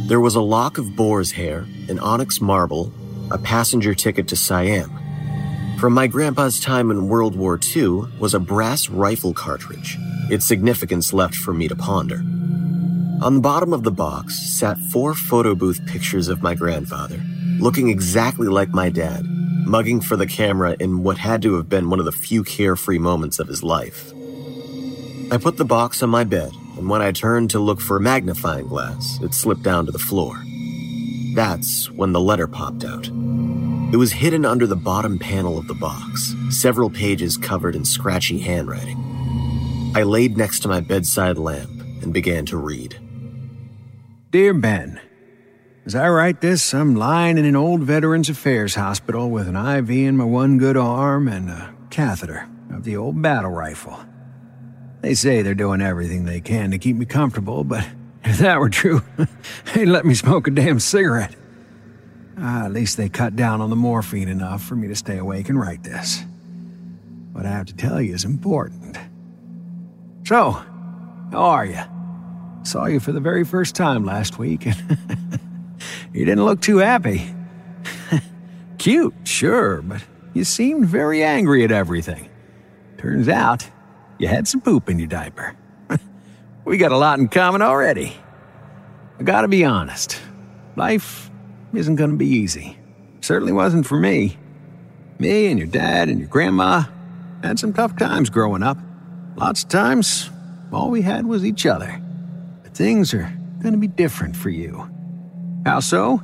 There 0.06 0.20
was 0.20 0.36
a 0.36 0.40
lock 0.40 0.78
of 0.78 0.94
boar's 0.94 1.32
hair, 1.32 1.66
an 1.88 1.98
onyx 1.98 2.40
marble, 2.40 2.92
a 3.32 3.38
passenger 3.38 3.94
ticket 3.94 4.28
to 4.28 4.36
Siam. 4.36 4.92
From 5.80 5.94
my 5.94 6.06
grandpa's 6.06 6.60
time 6.60 6.88
in 6.92 7.08
World 7.08 7.34
War 7.34 7.58
II 7.74 8.04
was 8.20 8.32
a 8.32 8.40
brass 8.40 8.88
rifle 8.88 9.34
cartridge, 9.34 9.96
its 10.30 10.46
significance 10.46 11.12
left 11.12 11.34
for 11.34 11.52
me 11.52 11.66
to 11.66 11.74
ponder. 11.74 12.22
On 13.20 13.34
the 13.34 13.40
bottom 13.40 13.72
of 13.72 13.82
the 13.82 13.90
box 13.90 14.38
sat 14.38 14.78
four 14.92 15.12
photo 15.12 15.56
booth 15.56 15.84
pictures 15.86 16.28
of 16.28 16.40
my 16.40 16.54
grandfather, 16.54 17.20
looking 17.58 17.88
exactly 17.88 18.46
like 18.46 18.68
my 18.68 18.90
dad, 18.90 19.24
mugging 19.66 20.00
for 20.00 20.16
the 20.16 20.26
camera 20.26 20.76
in 20.78 21.02
what 21.02 21.18
had 21.18 21.42
to 21.42 21.56
have 21.56 21.68
been 21.68 21.90
one 21.90 21.98
of 21.98 22.04
the 22.04 22.12
few 22.12 22.44
carefree 22.44 23.00
moments 23.00 23.40
of 23.40 23.48
his 23.48 23.64
life. 23.64 24.12
I 25.32 25.36
put 25.36 25.56
the 25.56 25.64
box 25.64 26.00
on 26.00 26.10
my 26.10 26.22
bed, 26.22 26.52
and 26.76 26.88
when 26.88 27.02
I 27.02 27.10
turned 27.10 27.50
to 27.50 27.58
look 27.58 27.80
for 27.80 27.96
a 27.96 28.00
magnifying 28.00 28.68
glass, 28.68 29.18
it 29.20 29.34
slipped 29.34 29.64
down 29.64 29.86
to 29.86 29.92
the 29.92 29.98
floor. 29.98 30.40
That's 31.34 31.90
when 31.90 32.12
the 32.12 32.20
letter 32.20 32.46
popped 32.46 32.84
out. 32.84 33.08
It 33.92 33.96
was 33.96 34.12
hidden 34.12 34.44
under 34.44 34.66
the 34.66 34.76
bottom 34.76 35.18
panel 35.18 35.58
of 35.58 35.66
the 35.66 35.74
box, 35.74 36.36
several 36.50 36.88
pages 36.88 37.36
covered 37.36 37.74
in 37.74 37.84
scratchy 37.84 38.38
handwriting. 38.38 39.92
I 39.96 40.04
laid 40.04 40.36
next 40.36 40.60
to 40.60 40.68
my 40.68 40.78
bedside 40.78 41.36
lamp 41.36 41.70
and 42.00 42.14
began 42.14 42.46
to 42.46 42.56
read. 42.56 42.96
Dear 44.30 44.52
Ben, 44.52 45.00
as 45.86 45.94
I 45.94 46.06
write 46.10 46.42
this, 46.42 46.74
I'm 46.74 46.94
lying 46.94 47.38
in 47.38 47.46
an 47.46 47.56
old 47.56 47.80
Veterans 47.80 48.28
Affairs 48.28 48.74
hospital 48.74 49.30
with 49.30 49.48
an 49.48 49.56
IV 49.56 49.88
in 49.88 50.18
my 50.18 50.24
one 50.24 50.58
good 50.58 50.76
arm 50.76 51.28
and 51.28 51.48
a 51.48 51.74
catheter 51.88 52.46
of 52.70 52.84
the 52.84 52.94
old 52.94 53.22
battle 53.22 53.50
rifle. 53.50 53.98
They 55.00 55.14
say 55.14 55.40
they're 55.40 55.54
doing 55.54 55.80
everything 55.80 56.26
they 56.26 56.42
can 56.42 56.72
to 56.72 56.78
keep 56.78 56.96
me 56.96 57.06
comfortable, 57.06 57.64
but 57.64 57.88
if 58.22 58.36
that 58.40 58.60
were 58.60 58.68
true, 58.68 59.00
they'd 59.74 59.86
let 59.86 60.04
me 60.04 60.12
smoke 60.12 60.46
a 60.46 60.50
damn 60.50 60.78
cigarette. 60.78 61.34
Ah, 62.36 62.66
at 62.66 62.72
least 62.74 62.98
they 62.98 63.08
cut 63.08 63.34
down 63.34 63.62
on 63.62 63.70
the 63.70 63.76
morphine 63.76 64.28
enough 64.28 64.62
for 64.62 64.76
me 64.76 64.88
to 64.88 64.94
stay 64.94 65.16
awake 65.16 65.48
and 65.48 65.58
write 65.58 65.84
this. 65.84 66.22
What 67.32 67.46
I 67.46 67.50
have 67.50 67.64
to 67.66 67.74
tell 67.74 67.98
you 67.98 68.12
is 68.12 68.26
important. 68.26 68.98
So, 70.26 70.50
how 71.30 71.38
are 71.38 71.64
you? 71.64 71.80
Saw 72.62 72.86
you 72.86 73.00
for 73.00 73.12
the 73.12 73.20
very 73.20 73.44
first 73.44 73.74
time 73.74 74.04
last 74.04 74.38
week, 74.38 74.66
and 74.66 74.98
you 76.12 76.24
didn't 76.24 76.44
look 76.44 76.60
too 76.60 76.78
happy. 76.78 77.34
Cute, 78.78 79.14
sure, 79.24 79.82
but 79.82 80.04
you 80.34 80.44
seemed 80.44 80.86
very 80.86 81.22
angry 81.22 81.64
at 81.64 81.72
everything. 81.72 82.28
Turns 82.98 83.28
out, 83.28 83.68
you 84.18 84.28
had 84.28 84.46
some 84.46 84.60
poop 84.60 84.90
in 84.90 84.98
your 84.98 85.08
diaper. 85.08 85.56
we 86.64 86.76
got 86.76 86.92
a 86.92 86.96
lot 86.96 87.18
in 87.18 87.28
common 87.28 87.62
already. 87.62 88.16
I 89.18 89.22
gotta 89.22 89.48
be 89.48 89.64
honest, 89.64 90.20
life 90.76 91.30
isn't 91.72 91.96
gonna 91.96 92.16
be 92.16 92.26
easy. 92.26 92.78
Certainly 93.20 93.52
wasn't 93.52 93.86
for 93.86 93.98
me. 93.98 94.36
Me 95.18 95.46
and 95.46 95.58
your 95.58 95.68
dad 95.68 96.08
and 96.08 96.20
your 96.20 96.28
grandma 96.28 96.84
had 97.42 97.58
some 97.58 97.72
tough 97.72 97.96
times 97.96 98.30
growing 98.30 98.62
up. 98.62 98.78
Lots 99.36 99.62
of 99.62 99.68
times, 99.68 100.30
all 100.72 100.90
we 100.90 101.02
had 101.02 101.26
was 101.26 101.44
each 101.44 101.66
other. 101.66 102.00
Things 102.78 103.12
are 103.12 103.28
gonna 103.60 103.76
be 103.76 103.88
different 103.88 104.36
for 104.36 104.50
you. 104.50 104.88
How 105.66 105.80
so? 105.80 106.22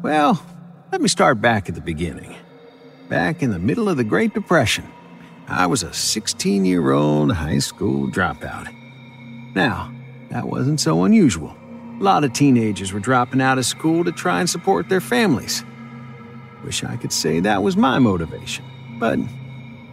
Well, 0.00 0.42
let 0.90 1.02
me 1.02 1.08
start 1.08 1.42
back 1.42 1.68
at 1.68 1.74
the 1.74 1.82
beginning. 1.82 2.34
Back 3.10 3.42
in 3.42 3.50
the 3.50 3.58
middle 3.58 3.90
of 3.90 3.98
the 3.98 4.02
Great 4.02 4.32
Depression, 4.32 4.90
I 5.48 5.66
was 5.66 5.82
a 5.82 5.92
16 5.92 6.64
year 6.64 6.92
old 6.92 7.30
high 7.32 7.58
school 7.58 8.10
dropout. 8.10 8.74
Now, 9.54 9.92
that 10.30 10.48
wasn't 10.48 10.80
so 10.80 11.04
unusual. 11.04 11.54
A 12.00 12.02
lot 12.02 12.24
of 12.24 12.32
teenagers 12.32 12.94
were 12.94 12.98
dropping 12.98 13.42
out 13.42 13.58
of 13.58 13.66
school 13.66 14.02
to 14.02 14.12
try 14.12 14.40
and 14.40 14.48
support 14.48 14.88
their 14.88 15.02
families. 15.02 15.62
Wish 16.64 16.84
I 16.84 16.96
could 16.96 17.12
say 17.12 17.38
that 17.40 17.62
was 17.62 17.76
my 17.76 17.98
motivation, 17.98 18.64
but 18.98 19.18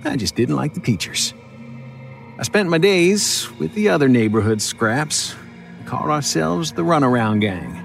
I 0.06 0.16
just 0.16 0.38
didn't 0.38 0.56
like 0.56 0.76
the 0.76 0.80
teachers. 0.80 1.34
I 2.38 2.44
spent 2.44 2.70
my 2.70 2.78
days 2.78 3.50
with 3.60 3.74
the 3.74 3.90
other 3.90 4.08
neighborhood 4.08 4.62
scraps. 4.62 5.36
We 5.90 5.98
called 5.98 6.12
ourselves 6.12 6.74
the 6.74 6.84
Runaround 6.84 7.42
Gang. 7.42 7.82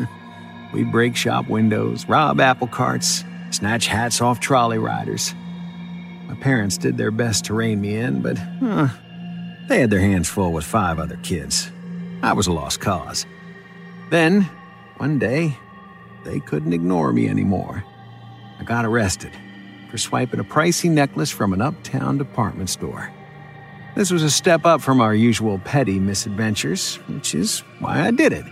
We'd 0.72 0.90
break 0.90 1.14
shop 1.14 1.48
windows, 1.48 2.04
rob 2.08 2.40
apple 2.40 2.66
carts, 2.66 3.22
snatch 3.50 3.86
hats 3.86 4.20
off 4.20 4.40
trolley 4.40 4.78
riders. 4.78 5.32
My 6.26 6.34
parents 6.34 6.76
did 6.76 6.98
their 6.98 7.12
best 7.12 7.44
to 7.44 7.54
rein 7.54 7.80
me 7.80 7.94
in, 7.94 8.20
but 8.20 8.36
huh, 8.36 8.88
they 9.68 9.78
had 9.78 9.90
their 9.90 10.00
hands 10.00 10.28
full 10.28 10.52
with 10.52 10.64
five 10.64 10.98
other 10.98 11.18
kids. 11.18 11.70
I 12.20 12.32
was 12.32 12.48
a 12.48 12.52
lost 12.52 12.80
cause. 12.80 13.26
Then, 14.10 14.42
one 14.96 15.20
day, 15.20 15.56
they 16.24 16.40
couldn't 16.40 16.72
ignore 16.72 17.12
me 17.12 17.28
anymore. 17.28 17.84
I 18.58 18.64
got 18.64 18.84
arrested 18.84 19.30
for 19.88 19.98
swiping 19.98 20.40
a 20.40 20.44
pricey 20.44 20.90
necklace 20.90 21.30
from 21.30 21.52
an 21.52 21.62
uptown 21.62 22.18
department 22.18 22.70
store. 22.70 23.12
This 23.96 24.10
was 24.10 24.22
a 24.22 24.30
step 24.30 24.66
up 24.66 24.82
from 24.82 25.00
our 25.00 25.14
usual 25.14 25.58
petty 25.58 25.98
misadventures, 25.98 26.96
which 27.08 27.34
is 27.34 27.60
why 27.78 28.02
I 28.06 28.10
did 28.10 28.30
it. 28.34 28.44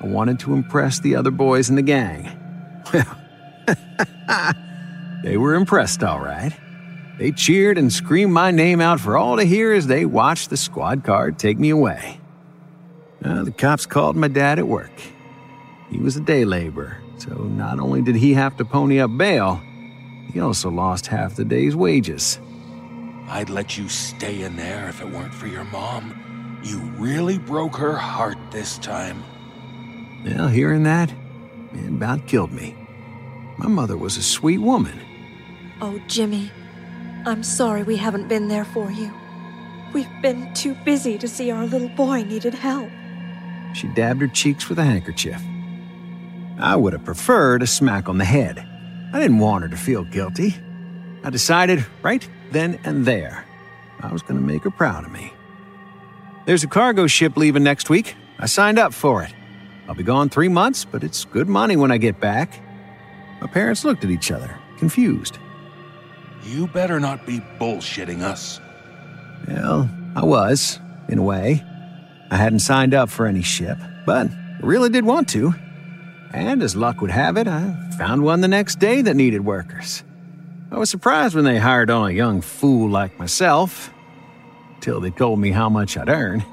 I 0.00 0.06
wanted 0.06 0.38
to 0.40 0.54
impress 0.54 1.00
the 1.00 1.16
other 1.16 1.32
boys 1.32 1.68
in 1.68 1.74
the 1.74 1.82
gang. 1.82 2.30
Well, 2.94 3.18
they 5.24 5.36
were 5.36 5.54
impressed, 5.56 6.04
all 6.04 6.20
right. 6.20 6.52
They 7.18 7.32
cheered 7.32 7.78
and 7.78 7.92
screamed 7.92 8.32
my 8.32 8.52
name 8.52 8.80
out 8.80 9.00
for 9.00 9.18
all 9.18 9.38
to 9.38 9.42
hear 9.42 9.72
as 9.72 9.88
they 9.88 10.06
watched 10.06 10.50
the 10.50 10.56
squad 10.56 11.02
car 11.02 11.32
take 11.32 11.58
me 11.58 11.70
away. 11.70 12.20
Uh, 13.24 13.42
the 13.42 13.50
cops 13.50 13.86
called 13.86 14.14
my 14.14 14.28
dad 14.28 14.60
at 14.60 14.68
work. 14.68 14.92
He 15.90 15.98
was 15.98 16.16
a 16.16 16.20
day 16.20 16.44
laborer, 16.44 16.96
so 17.18 17.34
not 17.34 17.80
only 17.80 18.02
did 18.02 18.14
he 18.14 18.34
have 18.34 18.56
to 18.58 18.64
pony 18.64 19.00
up 19.00 19.10
bail, 19.18 19.60
he 20.32 20.38
also 20.38 20.70
lost 20.70 21.08
half 21.08 21.34
the 21.34 21.44
day's 21.44 21.74
wages. 21.74 22.38
I'd 23.30 23.48
let 23.48 23.78
you 23.78 23.88
stay 23.88 24.42
in 24.42 24.56
there 24.56 24.88
if 24.88 25.00
it 25.00 25.08
weren't 25.08 25.32
for 25.32 25.46
your 25.46 25.62
mom. 25.62 26.60
You 26.64 26.80
really 26.98 27.38
broke 27.38 27.76
her 27.76 27.94
heart 27.94 28.36
this 28.50 28.76
time. 28.78 29.22
Well, 30.24 30.48
hearing 30.48 30.82
that, 30.82 31.12
it 31.72 31.88
about 31.88 32.26
killed 32.26 32.50
me. 32.50 32.74
My 33.56 33.68
mother 33.68 33.96
was 33.96 34.16
a 34.16 34.22
sweet 34.22 34.58
woman. 34.58 34.98
Oh, 35.80 36.00
Jimmy, 36.08 36.50
I'm 37.24 37.44
sorry 37.44 37.84
we 37.84 37.96
haven't 37.96 38.26
been 38.26 38.48
there 38.48 38.64
for 38.64 38.90
you. 38.90 39.14
We've 39.94 40.10
been 40.22 40.52
too 40.54 40.74
busy 40.84 41.16
to 41.18 41.28
see 41.28 41.52
our 41.52 41.66
little 41.66 41.88
boy 41.90 42.24
needed 42.24 42.54
help. 42.54 42.90
She 43.74 43.86
dabbed 43.94 44.22
her 44.22 44.28
cheeks 44.28 44.68
with 44.68 44.80
a 44.80 44.84
handkerchief. 44.84 45.40
I 46.58 46.74
would 46.74 46.94
have 46.94 47.04
preferred 47.04 47.62
a 47.62 47.68
smack 47.68 48.08
on 48.08 48.18
the 48.18 48.24
head. 48.24 48.58
I 49.12 49.20
didn't 49.20 49.38
want 49.38 49.62
her 49.62 49.70
to 49.70 49.76
feel 49.76 50.02
guilty. 50.02 50.56
I 51.22 51.30
decided 51.30 51.86
right 52.02 52.28
then 52.52 52.78
and 52.84 53.04
there 53.04 53.44
I 54.00 54.12
was 54.12 54.22
going 54.22 54.40
to 54.40 54.46
make 54.46 54.64
her 54.64 54.70
proud 54.70 55.04
of 55.04 55.12
me. 55.12 55.32
There's 56.46 56.64
a 56.64 56.68
cargo 56.68 57.06
ship 57.06 57.36
leaving 57.36 57.62
next 57.62 57.90
week. 57.90 58.16
I 58.38 58.46
signed 58.46 58.78
up 58.78 58.94
for 58.94 59.22
it. 59.22 59.32
I'll 59.88 59.94
be 59.94 60.02
gone 60.02 60.28
three 60.28 60.48
months, 60.48 60.84
but 60.84 61.04
it's 61.04 61.24
good 61.24 61.48
money 61.48 61.76
when 61.76 61.90
I 61.90 61.98
get 61.98 62.20
back. 62.20 62.60
My 63.40 63.46
parents 63.46 63.84
looked 63.84 64.04
at 64.04 64.10
each 64.10 64.30
other, 64.30 64.58
confused. 64.78 65.38
You 66.44 66.66
better 66.68 67.00
not 67.00 67.26
be 67.26 67.40
bullshitting 67.58 68.22
us. 68.22 68.60
Well, 69.46 69.90
I 70.16 70.24
was, 70.24 70.78
in 71.08 71.18
a 71.18 71.22
way. 71.22 71.64
I 72.30 72.36
hadn't 72.36 72.60
signed 72.60 72.94
up 72.94 73.10
for 73.10 73.26
any 73.26 73.42
ship, 73.42 73.78
but 74.06 74.28
I 74.28 74.58
really 74.62 74.88
did 74.88 75.04
want 75.04 75.28
to. 75.30 75.54
And 76.32 76.62
as 76.62 76.76
luck 76.76 77.00
would 77.00 77.10
have 77.10 77.36
it, 77.36 77.48
I 77.48 77.74
found 77.98 78.22
one 78.22 78.40
the 78.40 78.48
next 78.48 78.78
day 78.78 79.02
that 79.02 79.16
needed 79.16 79.44
workers. 79.44 80.04
I 80.72 80.78
was 80.78 80.88
surprised 80.88 81.34
when 81.34 81.44
they 81.44 81.58
hired 81.58 81.90
on 81.90 82.08
a 82.08 82.12
young 82.12 82.40
fool 82.40 82.88
like 82.88 83.18
myself, 83.18 83.92
till 84.80 85.00
they 85.00 85.10
told 85.10 85.40
me 85.40 85.50
how 85.50 85.68
much 85.68 85.96
I'd 85.96 86.08
earn. 86.08 86.44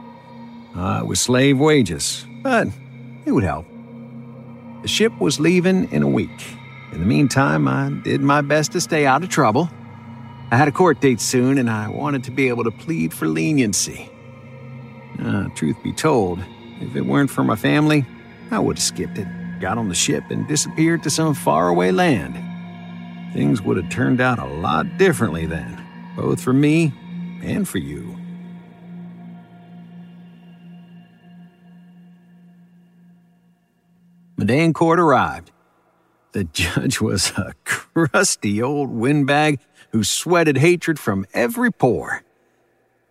Uh, 0.75 1.01
it 1.03 1.07
was 1.07 1.21
slave 1.21 1.59
wages, 1.59 2.25
but 2.41 2.67
it 3.25 3.31
would 3.31 3.43
help. 3.43 3.67
The 4.81 4.87
ship 4.87 5.13
was 5.19 5.39
leaving 5.39 5.91
in 5.91 6.01
a 6.01 6.07
week. 6.07 6.47
In 6.93 6.99
the 6.99 7.05
meantime, 7.05 7.67
I 7.67 7.91
did 8.03 8.21
my 8.21 8.41
best 8.41 8.71
to 8.71 8.81
stay 8.81 9.05
out 9.05 9.21
of 9.21 9.29
trouble. 9.29 9.69
I 10.49 10.55
had 10.55 10.67
a 10.67 10.71
court 10.71 10.99
date 10.99 11.21
soon, 11.21 11.59
and 11.59 11.69
I 11.69 11.87
wanted 11.87 12.23
to 12.23 12.31
be 12.31 12.47
able 12.47 12.63
to 12.63 12.71
plead 12.71 13.13
for 13.13 13.27
leniency. 13.27 14.09
Uh, 15.23 15.49
truth 15.49 15.75
be 15.83 15.93
told, 15.93 16.39
if 16.81 16.95
it 16.95 17.05
weren't 17.05 17.29
for 17.29 17.43
my 17.43 17.55
family, 17.55 18.03
I 18.49 18.57
would 18.57 18.77
have 18.77 18.83
skipped 18.83 19.19
it, 19.19 19.27
got 19.59 19.77
on 19.77 19.89
the 19.89 19.95
ship, 19.95 20.23
and 20.31 20.47
disappeared 20.47 21.03
to 21.03 21.11
some 21.11 21.35
faraway 21.35 21.91
land. 21.91 22.46
Things 23.33 23.61
would 23.61 23.77
have 23.77 23.89
turned 23.89 24.21
out 24.21 24.39
a 24.39 24.45
lot 24.45 24.97
differently 24.97 25.45
then, 25.45 25.83
both 26.15 26.41
for 26.41 26.53
me 26.53 26.93
and 27.43 27.67
for 27.67 27.77
you. 27.77 28.17
The 34.37 34.45
day 34.45 34.63
in 34.63 34.73
court 34.73 34.99
arrived. 34.99 35.51
The 36.31 36.43
judge 36.53 37.01
was 37.01 37.31
a 37.31 37.53
crusty 37.65 38.61
old 38.61 38.91
windbag 38.91 39.59
who 39.91 40.03
sweated 40.03 40.57
hatred 40.57 40.99
from 40.99 41.25
every 41.33 41.71
pore. 41.71 42.23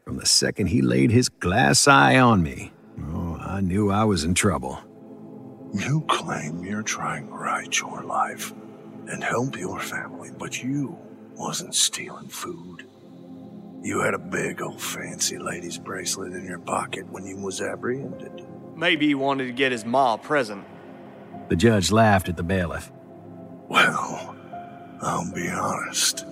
From 0.05 0.19
the 0.19 0.27
second 0.27 0.69
he 0.69 0.83
laid 0.83 1.11
his 1.11 1.29
glass 1.29 1.89
eye 1.89 2.19
on 2.19 2.43
me, 2.43 2.73
oh, 3.01 3.39
I 3.41 3.61
knew 3.61 3.91
I 3.91 4.05
was 4.05 4.23
in 4.23 4.35
trouble. 4.35 4.79
You 5.75 6.05
claim 6.09 6.65
you're 6.65 6.83
trying 6.83 7.27
to 7.27 7.33
right 7.35 7.81
your 7.81 8.05
life 8.05 8.53
and 9.09 9.23
help 9.23 9.57
your 9.57 9.81
family, 9.81 10.31
but 10.37 10.63
you 10.63 10.97
wasn't 11.35 11.75
stealing 11.75 12.29
food. 12.29 12.87
You 13.83 14.01
had 14.01 14.15
a 14.15 14.19
big 14.19 14.63
old 14.63 14.81
fancy 14.81 15.39
lady's 15.39 15.79
bracelet 15.79 16.33
in 16.33 16.45
your 16.45 16.59
pocket 16.59 17.09
when 17.11 17.25
you 17.25 17.37
was 17.37 17.61
apprehended. 17.61 18.47
Maybe 18.75 19.07
he 19.07 19.15
wanted 19.15 19.47
to 19.47 19.53
get 19.53 19.73
his 19.73 19.85
ma 19.85 20.15
a 20.15 20.19
present. 20.19 20.65
The 21.49 21.57
judge 21.57 21.93
laughed 21.93 22.29
at 22.29 22.37
the 22.37 22.43
bailiff. 22.43 22.91
Well, 23.69 24.37
I'll 25.01 25.33
be 25.33 25.49
honest. 25.49 26.25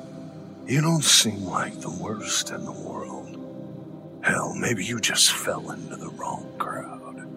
You 0.67 0.81
don't 0.81 1.05
seem 1.05 1.45
like 1.45 1.81
the 1.81 1.91
worst 1.91 2.51
in 2.51 2.65
the 2.65 2.73
world. 2.73 4.21
Hell, 4.23 4.55
maybe 4.55 4.85
you 4.85 4.99
just 4.99 5.33
fell 5.33 5.71
into 5.71 5.97
the 5.97 6.09
wrong 6.09 6.51
crowd. 6.59 7.29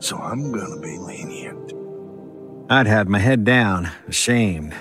So 0.00 0.16
I'm 0.16 0.50
gonna 0.52 0.80
be 0.80 0.96
lenient. 0.98 1.72
I'd 2.70 2.86
had 2.86 3.08
my 3.08 3.18
head 3.18 3.44
down, 3.44 3.90
ashamed, 4.08 4.74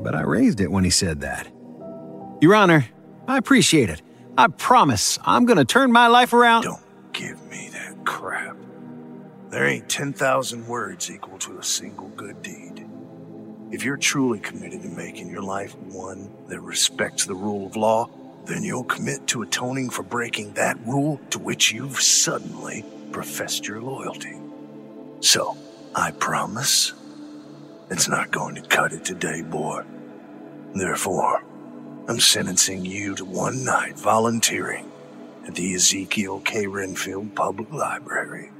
but 0.00 0.14
I 0.14 0.20
raised 0.20 0.60
it 0.60 0.70
when 0.70 0.84
he 0.84 0.90
said 0.90 1.22
that. 1.22 1.48
Your 2.42 2.54
Honor, 2.54 2.86
I 3.26 3.38
appreciate 3.38 3.88
it. 3.88 4.02
I 4.36 4.48
promise 4.48 5.18
I'm 5.24 5.46
gonna 5.46 5.64
turn 5.64 5.90
my 5.90 6.08
life 6.08 6.34
around. 6.34 6.62
Don't 6.62 7.12
give 7.14 7.42
me 7.50 7.70
that 7.72 8.04
crap. 8.04 8.56
There 9.48 9.66
ain't 9.66 9.88
10,000 9.88 10.66
words 10.66 11.10
equal 11.10 11.38
to 11.38 11.58
a 11.58 11.62
single 11.62 12.08
good 12.08 12.42
deed. 12.42 12.86
If 13.70 13.84
you're 13.84 13.96
truly 13.96 14.40
committed 14.40 14.82
to 14.82 14.88
making 14.88 15.30
your 15.30 15.42
life 15.42 15.74
one 15.78 16.30
that 16.48 16.60
respects 16.60 17.24
the 17.24 17.34
rule 17.34 17.66
of 17.66 17.74
law, 17.74 18.10
then 18.44 18.62
you'll 18.62 18.84
commit 18.84 19.26
to 19.28 19.42
atoning 19.42 19.88
for 19.88 20.02
breaking 20.02 20.52
that 20.52 20.78
rule 20.86 21.18
to 21.30 21.38
which 21.38 21.72
you've 21.72 22.02
suddenly 22.02 22.84
professed 23.12 23.66
your 23.66 23.80
loyalty. 23.80 24.36
So, 25.20 25.56
I 25.94 26.10
promise 26.10 26.92
it's 27.90 28.08
not 28.08 28.30
going 28.30 28.54
to 28.54 28.62
cut 28.62 28.92
it 28.92 29.04
today, 29.04 29.42
boy. 29.42 29.84
Therefore, 30.74 31.44
I'm 32.08 32.20
sentencing 32.20 32.84
you 32.84 33.14
to 33.16 33.24
one 33.24 33.64
night 33.64 33.98
volunteering 33.98 34.90
at 35.46 35.54
the 35.54 35.74
Ezekiel 35.74 36.40
K. 36.40 36.66
Renfield 36.66 37.34
Public 37.34 37.72
Library. 37.72 38.50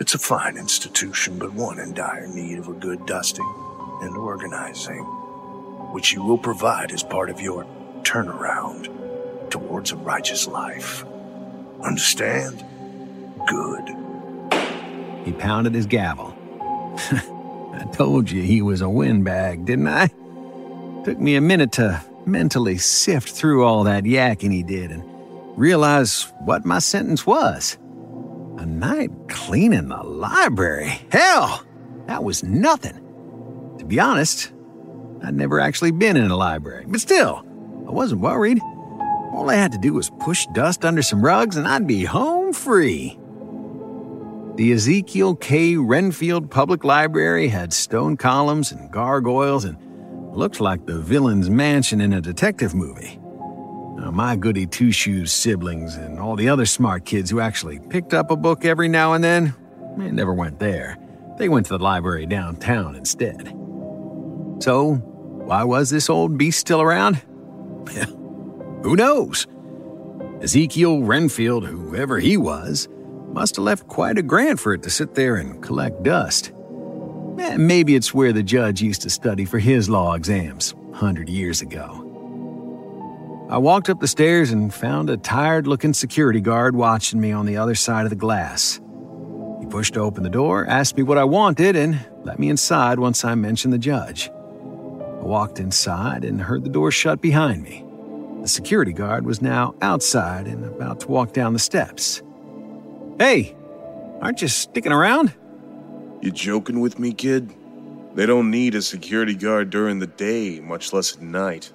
It's 0.00 0.14
a 0.14 0.18
fine 0.18 0.56
institution, 0.56 1.38
but 1.38 1.52
one 1.52 1.78
in 1.78 1.94
dire 1.94 2.26
need 2.26 2.58
of 2.58 2.68
a 2.68 2.72
good 2.72 3.06
dusting 3.06 3.52
and 4.00 4.16
organizing, 4.16 5.04
which 5.92 6.12
you 6.12 6.22
will 6.22 6.38
provide 6.38 6.90
as 6.90 7.02
part 7.02 7.30
of 7.30 7.40
your 7.40 7.64
turnaround 8.02 8.90
towards 9.50 9.92
a 9.92 9.96
righteous 9.96 10.48
life. 10.48 11.04
Understand? 11.82 12.64
Good. 13.46 13.88
He 15.24 15.32
pounded 15.32 15.74
his 15.74 15.86
gavel. 15.86 16.34
I 17.78 17.84
told 17.92 18.30
you 18.30 18.42
he 18.42 18.62
was 18.62 18.80
a 18.80 18.88
windbag, 18.88 19.64
didn't 19.64 19.88
I? 19.88 20.08
Took 21.04 21.18
me 21.18 21.36
a 21.36 21.40
minute 21.40 21.72
to 21.72 22.02
mentally 22.24 22.78
sift 22.78 23.30
through 23.30 23.64
all 23.64 23.84
that 23.84 24.04
yakking 24.04 24.52
he 24.52 24.62
did 24.62 24.90
and 24.90 25.02
realize 25.58 26.32
what 26.40 26.64
my 26.64 26.78
sentence 26.78 27.26
was. 27.26 27.76
A 28.58 28.66
night 28.66 29.10
cleaning 29.28 29.88
the 29.88 30.02
library. 30.02 31.00
Hell, 31.10 31.64
that 32.06 32.22
was 32.22 32.42
nothing. 32.42 33.00
To 33.78 33.84
be 33.84 33.98
honest, 33.98 34.52
I'd 35.22 35.34
never 35.34 35.60
actually 35.60 35.90
been 35.90 36.16
in 36.16 36.30
a 36.30 36.36
library, 36.36 36.84
but 36.86 37.00
still, 37.00 37.44
I 37.86 37.90
wasn't 37.90 38.20
worried. 38.20 38.60
All 39.32 39.50
I 39.50 39.56
had 39.56 39.72
to 39.72 39.78
do 39.78 39.92
was 39.92 40.10
push 40.20 40.46
dust 40.54 40.84
under 40.84 41.02
some 41.02 41.24
rugs 41.24 41.56
and 41.56 41.66
I'd 41.66 41.86
be 41.86 42.04
home 42.04 42.52
free. 42.52 43.18
The 44.56 44.70
Ezekiel 44.70 45.34
K. 45.34 45.76
Renfield 45.76 46.48
Public 46.48 46.84
Library 46.84 47.48
had 47.48 47.72
stone 47.72 48.16
columns 48.16 48.70
and 48.70 48.88
gargoyles 48.88 49.64
and 49.64 49.76
looked 50.32 50.60
like 50.60 50.86
the 50.86 51.00
villain's 51.00 51.50
mansion 51.50 52.00
in 52.00 52.12
a 52.12 52.20
detective 52.20 52.72
movie. 52.72 53.18
Now, 53.96 54.12
my 54.12 54.36
goody 54.36 54.66
two 54.66 54.92
shoes 54.92 55.32
siblings 55.32 55.96
and 55.96 56.20
all 56.20 56.36
the 56.36 56.48
other 56.48 56.66
smart 56.66 57.04
kids 57.04 57.30
who 57.30 57.40
actually 57.40 57.80
picked 57.80 58.14
up 58.14 58.30
a 58.30 58.36
book 58.36 58.64
every 58.64 58.86
now 58.86 59.14
and 59.14 59.24
then, 59.24 59.56
they 59.98 60.12
never 60.12 60.32
went 60.32 60.60
there. 60.60 60.98
They 61.36 61.48
went 61.48 61.66
to 61.66 61.76
the 61.76 61.82
library 61.82 62.26
downtown 62.26 62.94
instead. 62.94 63.48
So, 64.60 64.94
why 65.46 65.64
was 65.64 65.90
this 65.90 66.08
old 66.08 66.38
beast 66.38 66.60
still 66.60 66.80
around? 66.80 67.16
Who 68.84 68.94
knows? 68.94 69.48
Ezekiel 70.40 71.02
Renfield, 71.02 71.66
whoever 71.66 72.20
he 72.20 72.36
was, 72.36 72.88
must 73.34 73.56
have 73.56 73.64
left 73.64 73.88
quite 73.88 74.16
a 74.16 74.22
grant 74.22 74.60
for 74.60 74.72
it 74.74 74.82
to 74.84 74.88
sit 74.88 75.16
there 75.16 75.36
and 75.36 75.60
collect 75.60 76.04
dust. 76.04 76.52
Eh, 77.40 77.56
maybe 77.56 77.96
it's 77.96 78.14
where 78.14 78.32
the 78.32 78.44
judge 78.44 78.80
used 78.80 79.02
to 79.02 79.10
study 79.10 79.44
for 79.44 79.58
his 79.58 79.90
law 79.90 80.14
exams, 80.14 80.72
a 80.92 80.96
hundred 80.96 81.28
years 81.28 81.60
ago. 81.60 82.00
I 83.50 83.58
walked 83.58 83.90
up 83.90 83.98
the 83.98 84.06
stairs 84.06 84.52
and 84.52 84.72
found 84.72 85.10
a 85.10 85.16
tired 85.16 85.66
looking 85.66 85.92
security 85.92 86.40
guard 86.40 86.76
watching 86.76 87.20
me 87.20 87.32
on 87.32 87.44
the 87.44 87.56
other 87.56 87.74
side 87.74 88.04
of 88.04 88.10
the 88.10 88.16
glass. 88.16 88.80
He 89.58 89.66
pushed 89.66 89.96
open 89.96 90.22
the 90.22 90.30
door, 90.30 90.64
asked 90.66 90.96
me 90.96 91.02
what 91.02 91.18
I 91.18 91.24
wanted, 91.24 91.74
and 91.74 91.98
let 92.22 92.38
me 92.38 92.48
inside 92.50 93.00
once 93.00 93.24
I 93.24 93.34
mentioned 93.34 93.74
the 93.74 93.78
judge. 93.78 94.28
I 94.28 95.24
walked 95.24 95.58
inside 95.58 96.24
and 96.24 96.40
heard 96.40 96.62
the 96.62 96.70
door 96.70 96.92
shut 96.92 97.20
behind 97.20 97.64
me. 97.64 97.84
The 98.42 98.48
security 98.48 98.92
guard 98.92 99.26
was 99.26 99.42
now 99.42 99.74
outside 99.82 100.46
and 100.46 100.64
about 100.64 101.00
to 101.00 101.08
walk 101.08 101.32
down 101.32 101.52
the 101.52 101.58
steps. 101.58 102.22
Hey, 103.24 103.56
aren't 104.20 104.42
you 104.42 104.48
sticking 104.48 104.92
around? 104.92 105.32
You 106.20 106.30
joking 106.30 106.80
with 106.80 106.98
me, 106.98 107.14
kid? 107.14 107.54
They 108.14 108.26
don't 108.26 108.50
need 108.50 108.74
a 108.74 108.82
security 108.82 109.34
guard 109.34 109.70
during 109.70 109.98
the 109.98 110.06
day, 110.06 110.60
much 110.60 110.92
less 110.92 111.16
at 111.16 111.22
night. 111.22 111.72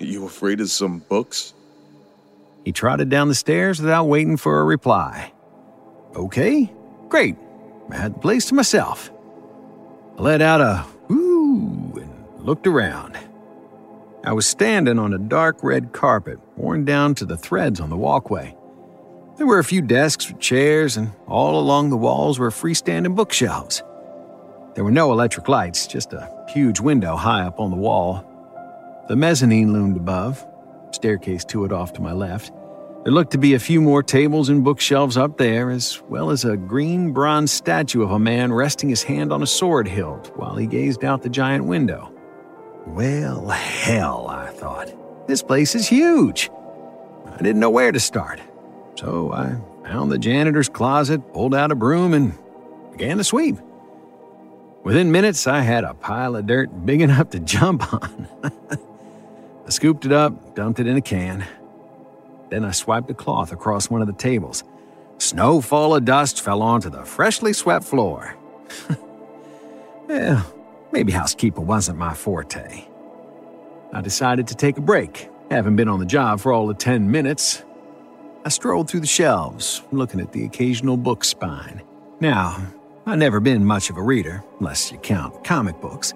You 0.00 0.26
afraid 0.26 0.60
of 0.60 0.68
some 0.68 0.98
books? 0.98 1.54
He 2.64 2.72
trotted 2.72 3.08
down 3.08 3.28
the 3.28 3.36
stairs 3.36 3.78
without 3.80 4.06
waiting 4.06 4.36
for 4.36 4.58
a 4.58 4.64
reply. 4.64 5.32
Okay, 6.16 6.72
great. 7.08 7.36
I 7.92 7.94
had 7.94 8.16
the 8.16 8.18
place 8.18 8.46
to 8.46 8.56
myself. 8.56 9.12
I 10.18 10.22
let 10.22 10.42
out 10.42 10.60
a 10.60 10.84
whoo 11.06 12.00
and 12.00 12.44
looked 12.44 12.66
around. 12.66 13.16
I 14.24 14.32
was 14.32 14.48
standing 14.48 14.98
on 14.98 15.14
a 15.14 15.18
dark 15.18 15.62
red 15.62 15.92
carpet, 15.92 16.40
worn 16.56 16.84
down 16.84 17.14
to 17.14 17.24
the 17.24 17.36
threads 17.36 17.78
on 17.78 17.90
the 17.90 17.96
walkway. 17.96 18.56
There 19.40 19.46
were 19.46 19.58
a 19.58 19.64
few 19.64 19.80
desks 19.80 20.28
with 20.28 20.38
chairs, 20.38 20.98
and 20.98 21.12
all 21.26 21.58
along 21.58 21.88
the 21.88 21.96
walls 21.96 22.38
were 22.38 22.50
freestanding 22.50 23.16
bookshelves. 23.16 23.82
There 24.74 24.84
were 24.84 24.90
no 24.90 25.12
electric 25.12 25.48
lights, 25.48 25.86
just 25.86 26.12
a 26.12 26.30
huge 26.50 26.78
window 26.78 27.16
high 27.16 27.44
up 27.44 27.58
on 27.58 27.70
the 27.70 27.76
wall. 27.78 28.22
The 29.08 29.16
mezzanine 29.16 29.72
loomed 29.72 29.96
above, 29.96 30.46
staircase 30.90 31.46
to 31.46 31.64
it 31.64 31.72
off 31.72 31.94
to 31.94 32.02
my 32.02 32.12
left. 32.12 32.52
There 33.04 33.14
looked 33.14 33.32
to 33.32 33.38
be 33.38 33.54
a 33.54 33.58
few 33.58 33.80
more 33.80 34.02
tables 34.02 34.50
and 34.50 34.62
bookshelves 34.62 35.16
up 35.16 35.38
there, 35.38 35.70
as 35.70 36.02
well 36.10 36.28
as 36.28 36.44
a 36.44 36.58
green 36.58 37.12
bronze 37.12 37.50
statue 37.50 38.02
of 38.02 38.10
a 38.10 38.18
man 38.18 38.52
resting 38.52 38.90
his 38.90 39.04
hand 39.04 39.32
on 39.32 39.42
a 39.42 39.46
sword 39.46 39.88
hilt 39.88 40.36
while 40.36 40.56
he 40.56 40.66
gazed 40.66 41.02
out 41.02 41.22
the 41.22 41.30
giant 41.30 41.64
window. 41.64 42.12
Well, 42.86 43.48
hell, 43.48 44.26
I 44.28 44.50
thought. 44.50 44.92
This 45.26 45.42
place 45.42 45.74
is 45.74 45.88
huge. 45.88 46.50
I 47.26 47.38
didn't 47.38 47.60
know 47.60 47.70
where 47.70 47.90
to 47.90 48.00
start. 48.00 48.38
So 49.00 49.32
I 49.32 49.56
found 49.88 50.12
the 50.12 50.18
janitor's 50.18 50.68
closet, 50.68 51.32
pulled 51.32 51.54
out 51.54 51.72
a 51.72 51.74
broom, 51.74 52.12
and 52.12 52.34
began 52.92 53.16
to 53.16 53.24
sweep. 53.24 53.56
Within 54.84 55.10
minutes, 55.10 55.46
I 55.46 55.62
had 55.62 55.84
a 55.84 55.94
pile 55.94 56.36
of 56.36 56.46
dirt 56.46 56.84
big 56.84 57.00
enough 57.08 57.30
to 57.30 57.40
jump 57.40 57.94
on. 57.94 58.28
I 59.66 59.70
scooped 59.70 60.04
it 60.04 60.12
up, 60.12 60.54
dumped 60.54 60.80
it 60.80 60.86
in 60.86 60.98
a 60.98 61.00
can. 61.00 61.46
Then 62.50 62.62
I 62.62 62.72
swiped 62.72 63.10
a 63.10 63.14
cloth 63.14 63.52
across 63.52 63.88
one 63.88 64.02
of 64.02 64.06
the 64.06 64.12
tables. 64.12 64.64
Snowfall 65.16 65.94
of 65.94 66.04
dust 66.04 66.42
fell 66.42 66.60
onto 66.60 66.90
the 66.90 67.06
freshly 67.06 67.54
swept 67.54 67.86
floor. 67.86 68.36
well, 70.08 70.44
maybe 70.92 71.12
housekeeping 71.12 71.66
wasn't 71.66 71.96
my 71.96 72.12
forte. 72.12 72.86
I 73.94 74.00
decided 74.02 74.48
to 74.48 74.54
take 74.54 74.76
a 74.76 74.82
break, 74.82 75.30
having 75.50 75.74
been 75.74 75.88
on 75.88 76.00
the 76.00 76.06
job 76.06 76.40
for 76.40 76.52
all 76.52 76.68
of 76.68 76.76
10 76.76 77.10
minutes. 77.10 77.64
I 78.44 78.48
strolled 78.48 78.88
through 78.88 79.00
the 79.00 79.06
shelves, 79.06 79.82
looking 79.92 80.20
at 80.20 80.32
the 80.32 80.44
occasional 80.44 80.96
book 80.96 81.24
spine. 81.24 81.82
Now, 82.20 82.56
I've 83.06 83.18
never 83.18 83.40
been 83.40 83.64
much 83.64 83.90
of 83.90 83.96
a 83.96 84.02
reader, 84.02 84.42
unless 84.58 84.90
you 84.90 84.98
count 84.98 85.44
comic 85.44 85.80
books. 85.80 86.14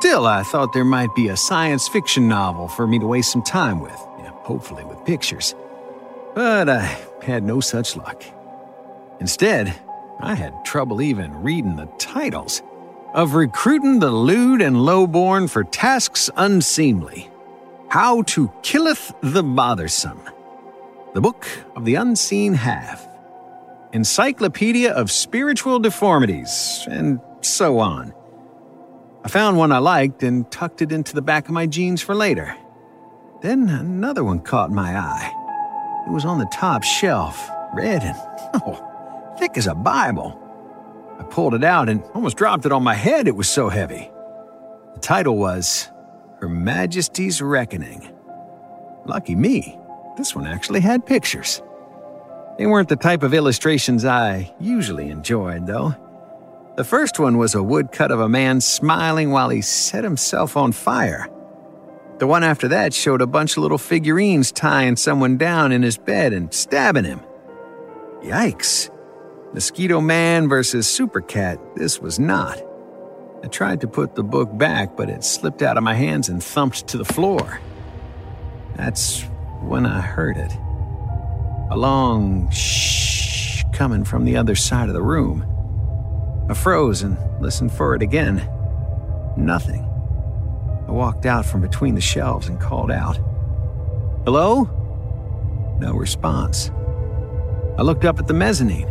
Still, 0.00 0.26
I 0.26 0.42
thought 0.42 0.72
there 0.72 0.84
might 0.84 1.14
be 1.14 1.28
a 1.28 1.36
science 1.36 1.88
fiction 1.88 2.28
novel 2.28 2.68
for 2.68 2.86
me 2.86 2.98
to 2.98 3.06
waste 3.06 3.32
some 3.32 3.42
time 3.42 3.80
with, 3.80 3.98
hopefully 4.42 4.84
with 4.84 5.04
pictures. 5.04 5.54
But 6.34 6.68
I 6.68 6.98
had 7.22 7.42
no 7.44 7.60
such 7.60 7.96
luck. 7.96 8.24
Instead, 9.20 9.74
I 10.20 10.34
had 10.34 10.64
trouble 10.64 11.00
even 11.00 11.42
reading 11.42 11.76
the 11.76 11.86
titles 11.98 12.62
of 13.14 13.34
recruiting 13.34 14.00
the 14.00 14.10
lewd 14.10 14.60
and 14.60 14.84
lowborn 14.84 15.48
for 15.48 15.64
tasks 15.64 16.30
unseemly. 16.36 17.30
How 17.88 18.22
to 18.22 18.50
Killeth 18.62 19.14
the 19.20 19.42
Bothersome. 19.42 20.20
The 21.14 21.20
Book 21.20 21.46
of 21.76 21.84
the 21.84 21.96
Unseen 21.96 22.54
Half. 22.54 23.06
Encyclopedia 23.92 24.90
of 24.92 25.10
Spiritual 25.10 25.78
Deformities, 25.78 26.86
and 26.90 27.20
so 27.42 27.80
on. 27.80 28.14
I 29.22 29.28
found 29.28 29.58
one 29.58 29.72
I 29.72 29.78
liked 29.78 30.22
and 30.22 30.50
tucked 30.50 30.80
it 30.80 30.90
into 30.90 31.14
the 31.14 31.20
back 31.20 31.48
of 31.48 31.50
my 31.50 31.66
jeans 31.66 32.00
for 32.00 32.14
later. 32.14 32.56
Then 33.42 33.68
another 33.68 34.24
one 34.24 34.40
caught 34.40 34.70
my 34.70 34.96
eye. 34.96 36.04
It 36.06 36.12
was 36.12 36.24
on 36.24 36.38
the 36.38 36.48
top 36.50 36.82
shelf, 36.82 37.46
red 37.74 38.02
and 38.02 38.16
oh, 38.54 39.34
thick 39.38 39.58
as 39.58 39.66
a 39.66 39.74
Bible. 39.74 40.38
I 41.18 41.24
pulled 41.24 41.52
it 41.52 41.62
out 41.62 41.90
and 41.90 42.02
almost 42.14 42.38
dropped 42.38 42.64
it 42.64 42.72
on 42.72 42.82
my 42.82 42.94
head, 42.94 43.28
it 43.28 43.36
was 43.36 43.50
so 43.50 43.68
heavy. 43.68 44.10
The 44.94 45.00
title 45.00 45.36
was 45.36 45.90
Her 46.40 46.48
Majesty's 46.48 47.42
Reckoning. 47.42 48.10
Lucky 49.04 49.34
me, 49.34 49.78
this 50.16 50.34
one 50.34 50.46
actually 50.46 50.80
had 50.80 51.06
pictures. 51.06 51.62
They 52.58 52.66
weren't 52.66 52.88
the 52.88 52.96
type 52.96 53.22
of 53.22 53.34
illustrations 53.34 54.04
I 54.04 54.54
usually 54.60 55.08
enjoyed, 55.08 55.66
though. 55.66 55.94
The 56.76 56.84
first 56.84 57.18
one 57.18 57.38
was 57.38 57.54
a 57.54 57.62
woodcut 57.62 58.10
of 58.10 58.20
a 58.20 58.28
man 58.28 58.60
smiling 58.60 59.30
while 59.30 59.48
he 59.48 59.60
set 59.62 60.04
himself 60.04 60.56
on 60.56 60.72
fire. 60.72 61.28
The 62.18 62.26
one 62.26 62.44
after 62.44 62.68
that 62.68 62.94
showed 62.94 63.20
a 63.20 63.26
bunch 63.26 63.56
of 63.56 63.62
little 63.62 63.78
figurines 63.78 64.52
tying 64.52 64.96
someone 64.96 65.36
down 65.38 65.72
in 65.72 65.82
his 65.82 65.98
bed 65.98 66.32
and 66.32 66.52
stabbing 66.52 67.04
him. 67.04 67.20
Yikes. 68.22 68.90
Mosquito 69.52 70.00
Man 70.00 70.48
versus 70.48 70.86
Super 70.86 71.20
Cat, 71.20 71.58
this 71.74 72.00
was 72.00 72.18
not. 72.18 72.62
I 73.44 73.48
tried 73.48 73.80
to 73.80 73.88
put 73.88 74.14
the 74.14 74.22
book 74.22 74.56
back, 74.56 74.96
but 74.96 75.10
it 75.10 75.24
slipped 75.24 75.62
out 75.62 75.76
of 75.76 75.82
my 75.82 75.94
hands 75.94 76.28
and 76.28 76.42
thumped 76.42 76.86
to 76.88 76.96
the 76.96 77.04
floor. 77.04 77.60
That's 78.76 79.26
when 79.62 79.86
I 79.86 80.00
heard 80.00 80.36
it. 80.36 80.52
A 81.70 81.76
long 81.76 82.50
shh 82.50 83.64
coming 83.72 84.04
from 84.04 84.24
the 84.24 84.36
other 84.36 84.54
side 84.54 84.88
of 84.88 84.94
the 84.94 85.02
room. 85.02 85.46
I 86.48 86.54
froze 86.54 87.02
and 87.02 87.16
listened 87.40 87.72
for 87.72 87.94
it 87.94 88.02
again. 88.02 88.48
Nothing. 89.36 89.88
I 90.86 90.90
walked 90.90 91.26
out 91.26 91.46
from 91.46 91.62
between 91.62 91.94
the 91.94 92.00
shelves 92.00 92.48
and 92.48 92.60
called 92.60 92.90
out. 92.90 93.16
Hello? 94.24 94.64
No 95.78 95.94
response. 95.94 96.70
I 97.78 97.82
looked 97.82 98.04
up 98.04 98.18
at 98.18 98.26
the 98.26 98.34
mezzanine. 98.34 98.88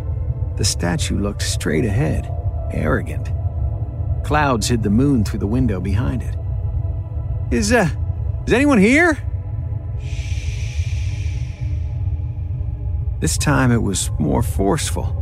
The 0.58 0.66
statue 0.66 1.20
looked 1.20 1.44
straight 1.44 1.86
ahead, 1.86 2.30
arrogant. 2.72 3.30
Clouds 4.24 4.68
hid 4.68 4.84
the 4.84 4.90
moon 4.90 5.24
through 5.24 5.40
the 5.40 5.48
window 5.48 5.80
behind 5.80 6.22
it. 6.22 6.36
Is, 7.52 7.72
uh, 7.72 7.90
is 8.48 8.54
anyone 8.54 8.78
here? 8.78 9.18
This 13.22 13.38
time 13.38 13.72
it 13.72 13.82
was 13.82 14.10
more 14.18 14.42
forceful. 14.42 15.16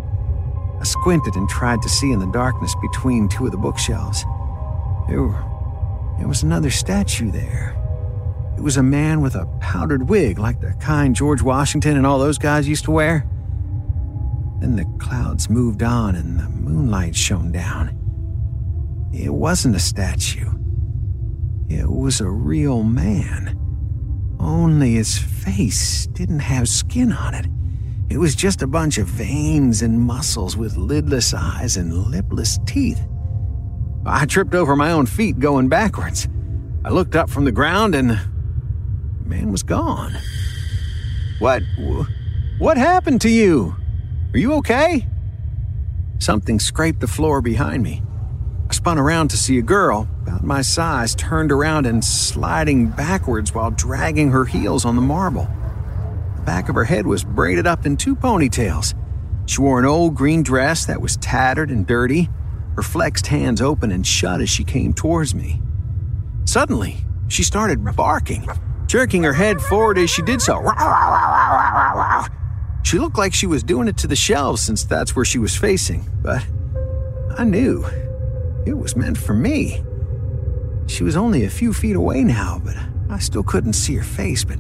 I 0.79 0.85
squinted 0.85 1.35
and 1.35 1.49
tried 1.49 1.81
to 1.81 1.89
see 1.89 2.13
in 2.13 2.19
the 2.19 2.31
darkness 2.31 2.73
between 2.81 3.27
two 3.27 3.45
of 3.45 3.51
the 3.51 3.57
bookshelves. 3.57 4.23
There, 5.09 5.27
there 6.17 6.27
was 6.27 6.41
another 6.41 6.69
statue 6.69 7.29
there. 7.29 7.75
It 8.57 8.61
was 8.61 8.77
a 8.77 8.83
man 8.83 9.19
with 9.19 9.35
a 9.35 9.47
powdered 9.59 10.09
wig, 10.09 10.39
like 10.39 10.61
the 10.61 10.71
kind 10.79 11.13
George 11.13 11.41
Washington 11.41 11.97
and 11.97 12.07
all 12.07 12.19
those 12.19 12.37
guys 12.37 12.69
used 12.69 12.85
to 12.85 12.91
wear. 12.91 13.27
Then 14.61 14.77
the 14.77 14.85
clouds 14.97 15.49
moved 15.49 15.83
on 15.83 16.15
and 16.15 16.39
the 16.39 16.47
moonlight 16.47 17.17
shone 17.17 17.51
down. 17.51 17.89
It 19.11 19.33
wasn't 19.33 19.75
a 19.75 19.79
statue. 19.79 20.49
It 21.67 21.89
was 21.89 22.21
a 22.21 22.29
real 22.29 22.83
man. 22.83 23.57
Only 24.39 24.93
his 24.93 25.17
face 25.17 26.07
didn't 26.07 26.39
have 26.39 26.69
skin 26.69 27.11
on 27.11 27.33
it. 27.33 27.47
It 28.09 28.17
was 28.17 28.33
just 28.33 28.63
a 28.63 28.67
bunch 28.67 28.97
of 28.97 29.05
veins 29.05 29.83
and 29.83 30.01
muscles 30.01 30.57
with 30.57 30.77
lidless 30.77 31.31
eyes 31.33 31.77
and 31.77 31.93
lipless 31.93 32.57
teeth. 32.65 32.99
I 34.03 34.25
tripped 34.25 34.55
over 34.55 34.75
my 34.75 34.91
own 34.91 35.05
feet 35.05 35.37
going 35.37 35.69
backwards. 35.69 36.27
I 36.83 36.89
looked 36.89 37.15
up 37.15 37.29
from 37.29 37.45
the 37.45 37.51
ground 37.51 37.93
and 37.93 38.09
the 38.09 38.19
man 39.25 39.51
was 39.51 39.61
gone. 39.61 40.13
What 41.37 41.61
what 42.57 42.77
happened 42.77 43.21
to 43.21 43.29
you? 43.29 43.75
Are 44.33 44.39
you 44.39 44.53
okay? 44.53 45.05
Something 46.17 46.59
scraped 46.59 47.01
the 47.01 47.07
floor 47.07 47.41
behind 47.41 47.83
me. 47.83 48.01
I 48.69 48.73
spun 48.73 48.97
around 48.97 49.29
to 49.29 49.37
see 49.37 49.59
a 49.59 49.63
girl, 49.63 50.07
about 50.23 50.43
my 50.43 50.61
size, 50.63 51.13
turned 51.13 51.51
around 51.51 51.85
and 51.85 52.03
sliding 52.03 52.87
backwards 52.87 53.53
while 53.53 53.71
dragging 53.71 54.31
her 54.31 54.45
heels 54.45 54.83
on 54.83 54.95
the 54.95 55.01
marble. 55.01 55.47
Back 56.49 56.67
of 56.67 56.73
her 56.73 56.83
head 56.83 57.05
was 57.05 57.23
braided 57.23 57.67
up 57.67 57.85
in 57.85 57.95
two 57.95 58.15
ponytails. 58.15 58.95
She 59.45 59.61
wore 59.61 59.77
an 59.77 59.85
old 59.85 60.15
green 60.15 60.41
dress 60.41 60.83
that 60.87 60.99
was 60.99 61.15
tattered 61.17 61.69
and 61.69 61.85
dirty, 61.85 62.27
her 62.75 62.81
flexed 62.81 63.27
hands 63.27 63.61
open 63.61 63.91
and 63.91 64.05
shut 64.05 64.41
as 64.41 64.49
she 64.49 64.63
came 64.63 64.91
towards 64.91 65.35
me. 65.35 65.61
Suddenly, 66.45 67.05
she 67.27 67.43
started 67.43 67.85
barking, 67.95 68.49
jerking 68.87 69.21
her 69.21 69.33
head 69.33 69.61
forward 69.61 69.99
as 69.99 70.09
she 70.09 70.23
did 70.23 70.41
so. 70.41 70.55
She 72.81 72.97
looked 72.97 73.19
like 73.19 73.35
she 73.35 73.45
was 73.45 73.61
doing 73.61 73.87
it 73.87 73.97
to 73.97 74.07
the 74.07 74.15
shelves 74.15 74.63
since 74.63 74.83
that's 74.83 75.15
where 75.15 75.25
she 75.25 75.37
was 75.37 75.55
facing, 75.55 76.09
but 76.23 76.43
I 77.37 77.43
knew 77.43 77.85
it 78.65 78.73
was 78.73 78.95
meant 78.95 79.19
for 79.19 79.35
me. 79.35 79.83
She 80.87 81.03
was 81.03 81.15
only 81.15 81.43
a 81.45 81.49
few 81.51 81.73
feet 81.73 81.95
away 81.95 82.23
now, 82.23 82.59
but 82.65 82.75
I 83.07 83.19
still 83.19 83.43
couldn't 83.43 83.73
see 83.73 83.93
her 83.97 84.03
face, 84.03 84.43
but 84.43 84.57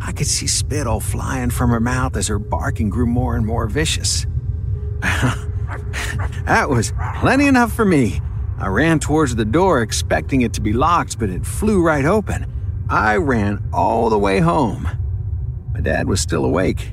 I 0.00 0.12
could 0.12 0.26
see 0.26 0.46
spittle 0.46 1.00
flying 1.00 1.50
from 1.50 1.70
her 1.70 1.80
mouth 1.80 2.16
as 2.16 2.28
her 2.28 2.38
barking 2.38 2.88
grew 2.90 3.06
more 3.06 3.36
and 3.36 3.44
more 3.44 3.66
vicious. 3.66 4.26
that 5.00 6.66
was 6.68 6.92
plenty 7.20 7.46
enough 7.46 7.72
for 7.72 7.84
me. 7.84 8.20
I 8.58 8.68
ran 8.68 8.98
towards 8.98 9.36
the 9.36 9.44
door 9.44 9.82
expecting 9.82 10.40
it 10.40 10.52
to 10.54 10.60
be 10.60 10.72
locked, 10.72 11.18
but 11.18 11.30
it 11.30 11.46
flew 11.46 11.82
right 11.82 12.04
open. 12.04 12.46
I 12.88 13.16
ran 13.16 13.68
all 13.72 14.10
the 14.10 14.18
way 14.18 14.40
home. 14.40 14.88
My 15.72 15.80
dad 15.80 16.08
was 16.08 16.20
still 16.20 16.44
awake. 16.44 16.90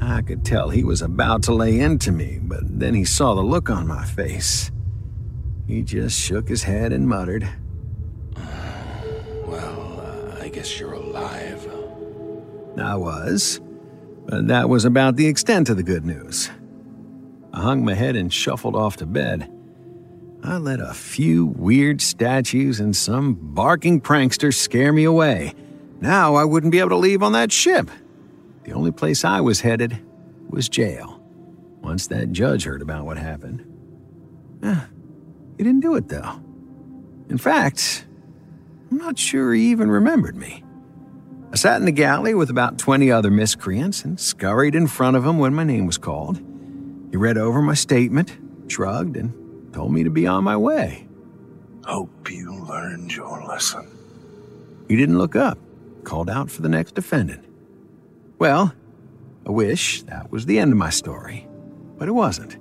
I 0.00 0.22
could 0.22 0.44
tell 0.44 0.68
he 0.68 0.84
was 0.84 1.02
about 1.02 1.42
to 1.44 1.54
lay 1.54 1.80
into 1.80 2.12
me, 2.12 2.38
but 2.40 2.60
then 2.62 2.94
he 2.94 3.04
saw 3.04 3.34
the 3.34 3.42
look 3.42 3.70
on 3.70 3.86
my 3.86 4.04
face. 4.04 4.70
He 5.66 5.82
just 5.82 6.20
shook 6.20 6.48
his 6.48 6.62
head 6.62 6.92
and 6.92 7.08
muttered, 7.08 7.48
Well, 9.44 10.00
uh, 10.00 10.42
I 10.42 10.48
guess 10.48 10.78
you're 10.78 10.92
alive. 10.92 11.65
I 12.80 12.96
was, 12.96 13.60
but 14.26 14.48
that 14.48 14.68
was 14.68 14.84
about 14.84 15.16
the 15.16 15.26
extent 15.26 15.68
of 15.68 15.76
the 15.76 15.82
good 15.82 16.04
news. 16.04 16.50
I 17.52 17.62
hung 17.62 17.84
my 17.84 17.94
head 17.94 18.16
and 18.16 18.32
shuffled 18.32 18.76
off 18.76 18.96
to 18.96 19.06
bed. 19.06 19.50
I 20.42 20.58
let 20.58 20.80
a 20.80 20.92
few 20.94 21.46
weird 21.46 22.00
statues 22.00 22.78
and 22.78 22.94
some 22.94 23.34
barking 23.34 24.00
prankster 24.00 24.52
scare 24.52 24.92
me 24.92 25.04
away. 25.04 25.54
Now 26.00 26.34
I 26.34 26.44
wouldn't 26.44 26.72
be 26.72 26.78
able 26.78 26.90
to 26.90 26.96
leave 26.96 27.22
on 27.22 27.32
that 27.32 27.50
ship. 27.50 27.90
The 28.64 28.72
only 28.72 28.92
place 28.92 29.24
I 29.24 29.40
was 29.40 29.60
headed 29.60 29.98
was 30.48 30.68
jail. 30.68 31.22
Once 31.80 32.08
that 32.08 32.32
judge 32.32 32.64
heard 32.64 32.82
about 32.82 33.06
what 33.06 33.16
happened. 33.16 33.64
Eh, 34.62 34.80
he 35.56 35.64
didn't 35.64 35.80
do 35.80 35.94
it, 35.94 36.08
though. 36.08 36.40
In 37.28 37.38
fact, 37.38 38.06
I'm 38.90 38.98
not 38.98 39.18
sure 39.18 39.54
he 39.54 39.70
even 39.70 39.90
remembered 39.90 40.36
me. 40.36 40.62
I 41.56 41.58
sat 41.58 41.80
in 41.80 41.86
the 41.86 41.90
galley 41.90 42.34
with 42.34 42.50
about 42.50 42.76
20 42.76 43.10
other 43.10 43.30
miscreants 43.30 44.04
and 44.04 44.20
scurried 44.20 44.74
in 44.74 44.86
front 44.86 45.16
of 45.16 45.24
him 45.24 45.38
when 45.38 45.54
my 45.54 45.64
name 45.64 45.86
was 45.86 45.96
called. 45.96 46.36
He 47.10 47.16
read 47.16 47.38
over 47.38 47.62
my 47.62 47.72
statement, 47.72 48.36
shrugged, 48.70 49.16
and 49.16 49.72
told 49.72 49.90
me 49.90 50.04
to 50.04 50.10
be 50.10 50.26
on 50.26 50.44
my 50.44 50.58
way. 50.58 51.08
Hope 51.86 52.30
you 52.30 52.62
learned 52.66 53.16
your 53.16 53.42
lesson. 53.48 53.88
He 54.86 54.96
didn't 54.96 55.16
look 55.16 55.34
up, 55.34 55.56
called 56.04 56.28
out 56.28 56.50
for 56.50 56.60
the 56.60 56.68
next 56.68 56.94
defendant. 56.94 57.42
Well, 58.38 58.74
I 59.46 59.50
wish 59.50 60.02
that 60.02 60.30
was 60.30 60.44
the 60.44 60.58
end 60.58 60.72
of 60.72 60.78
my 60.78 60.90
story, 60.90 61.48
but 61.96 62.06
it 62.06 62.12
wasn't. 62.12 62.58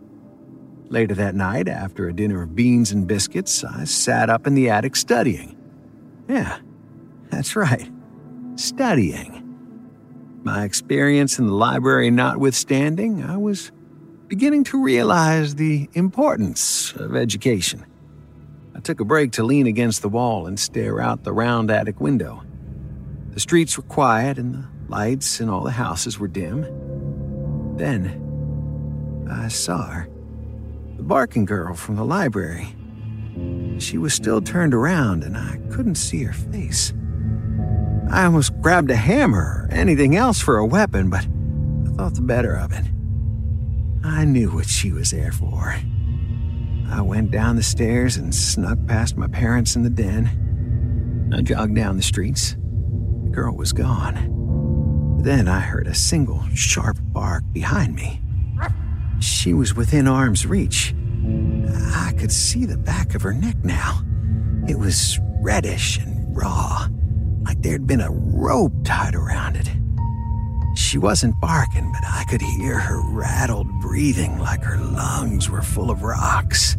Later 0.89 1.15
that 1.15 1.35
night, 1.35 1.67
after 1.67 2.07
a 2.07 2.15
dinner 2.15 2.43
of 2.43 2.55
beans 2.55 2.93
and 2.93 3.05
biscuits, 3.05 3.61
I 3.61 3.83
sat 3.83 4.29
up 4.29 4.47
in 4.47 4.55
the 4.55 4.69
attic 4.69 4.95
studying. 4.95 5.57
Yeah, 6.29 6.59
that's 7.29 7.57
right, 7.57 7.91
studying. 8.55 9.41
My 10.43 10.63
experience 10.63 11.39
in 11.39 11.47
the 11.47 11.53
library 11.53 12.11
notwithstanding, 12.11 13.23
I 13.23 13.37
was 13.37 13.71
beginning 14.27 14.63
to 14.65 14.81
realize 14.81 15.55
the 15.55 15.89
importance 15.93 16.93
of 16.93 17.15
education. 17.15 17.85
I 18.75 18.79
took 18.79 18.99
a 18.99 19.05
break 19.05 19.31
to 19.33 19.43
lean 19.43 19.67
against 19.67 20.01
the 20.01 20.09
wall 20.09 20.47
and 20.47 20.59
stare 20.59 20.99
out 20.99 21.23
the 21.23 21.33
round 21.33 21.71
attic 21.71 21.99
window. 21.99 22.43
The 23.31 23.39
streets 23.39 23.77
were 23.77 23.83
quiet 23.83 24.37
and 24.37 24.53
the 24.53 24.67
lights 24.87 25.39
in 25.39 25.49
all 25.49 25.63
the 25.63 25.71
houses 25.71 26.19
were 26.19 26.27
dim. 26.27 26.65
Then 27.77 29.27
I 29.29 29.47
saw 29.47 29.89
her, 29.89 30.09
the 30.97 31.03
barking 31.03 31.45
girl 31.45 31.73
from 31.73 31.95
the 31.95 32.05
library. 32.05 32.75
She 33.79 33.97
was 33.97 34.13
still 34.13 34.41
turned 34.41 34.73
around 34.73 35.23
and 35.23 35.35
I 35.35 35.57
couldn't 35.71 35.95
see 35.95 36.23
her 36.23 36.33
face. 36.33 36.93
I 38.11 38.25
almost 38.25 38.59
grabbed 38.61 38.91
a 38.91 38.95
hammer 38.95 39.67
or 39.67 39.69
anything 39.71 40.15
else 40.15 40.39
for 40.39 40.57
a 40.57 40.65
weapon, 40.65 41.09
but 41.09 41.25
I 41.25 41.95
thought 41.95 42.15
the 42.15 42.21
better 42.21 42.55
of 42.55 42.71
it. 42.71 42.85
I 44.03 44.25
knew 44.25 44.51
what 44.51 44.67
she 44.67 44.91
was 44.91 45.11
there 45.11 45.31
for. 45.31 45.75
I 46.89 47.01
went 47.01 47.31
down 47.31 47.55
the 47.55 47.63
stairs 47.63 48.17
and 48.17 48.33
snuck 48.33 48.77
past 48.87 49.17
my 49.17 49.27
parents 49.27 49.75
in 49.75 49.83
the 49.83 49.89
den. 49.89 51.31
I 51.33 51.41
jogged 51.41 51.75
down 51.75 51.97
the 51.97 52.03
streets. 52.03 52.51
The 52.51 53.31
girl 53.31 53.55
was 53.55 53.73
gone. 53.73 55.17
Then 55.23 55.47
I 55.47 55.59
heard 55.59 55.87
a 55.87 55.95
single 55.95 56.43
sharp 56.53 56.97
bark 57.01 57.43
behind 57.51 57.95
me. 57.95 58.21
She 59.19 59.53
was 59.53 59.75
within 59.75 60.07
arm's 60.07 60.45
reach. 60.45 60.93
I 61.25 62.13
could 62.17 62.31
see 62.31 62.65
the 62.65 62.77
back 62.77 63.15
of 63.15 63.23
her 63.23 63.33
neck 63.33 63.55
now. 63.63 64.01
It 64.67 64.77
was 64.77 65.19
reddish 65.41 65.97
and 65.97 66.37
raw, 66.37 66.87
like 67.45 67.61
there'd 67.61 67.87
been 67.87 68.01
a 68.01 68.11
rope 68.11 68.73
tied 68.83 69.15
around 69.15 69.55
it. 69.55 69.69
She 70.75 70.97
wasn't 70.97 71.39
barking, 71.39 71.91
but 71.93 72.03
I 72.05 72.25
could 72.25 72.41
hear 72.41 72.77
her 72.77 73.01
rattled 73.01 73.69
breathing 73.79 74.39
like 74.39 74.63
her 74.63 74.77
lungs 74.77 75.49
were 75.49 75.61
full 75.61 75.89
of 75.89 76.03
rocks. 76.03 76.75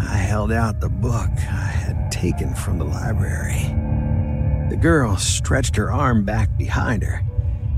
I 0.00 0.16
held 0.16 0.52
out 0.52 0.80
the 0.80 0.88
book 0.88 1.30
I 1.30 1.72
had 1.74 2.12
taken 2.12 2.54
from 2.54 2.78
the 2.78 2.84
library. 2.84 3.74
The 4.70 4.76
girl 4.76 5.16
stretched 5.16 5.74
her 5.76 5.90
arm 5.90 6.24
back 6.24 6.56
behind 6.56 7.02
her. 7.02 7.22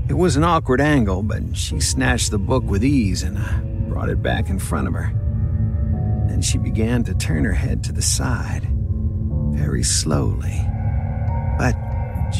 It 0.07 0.13
was 0.13 0.35
an 0.35 0.43
awkward 0.43 0.81
angle, 0.81 1.23
but 1.23 1.55
she 1.55 1.79
snatched 1.79 2.31
the 2.31 2.37
book 2.37 2.63
with 2.63 2.83
ease 2.83 3.23
and 3.23 3.39
I 3.39 3.59
brought 3.89 4.09
it 4.09 4.21
back 4.21 4.49
in 4.49 4.59
front 4.59 4.87
of 4.87 4.93
her. 4.93 5.11
Then 6.27 6.41
she 6.41 6.57
began 6.57 7.03
to 7.05 7.15
turn 7.15 7.43
her 7.43 7.53
head 7.53 7.83
to 7.85 7.91
the 7.91 8.01
side, 8.01 8.67
very 9.53 9.83
slowly. 9.83 10.65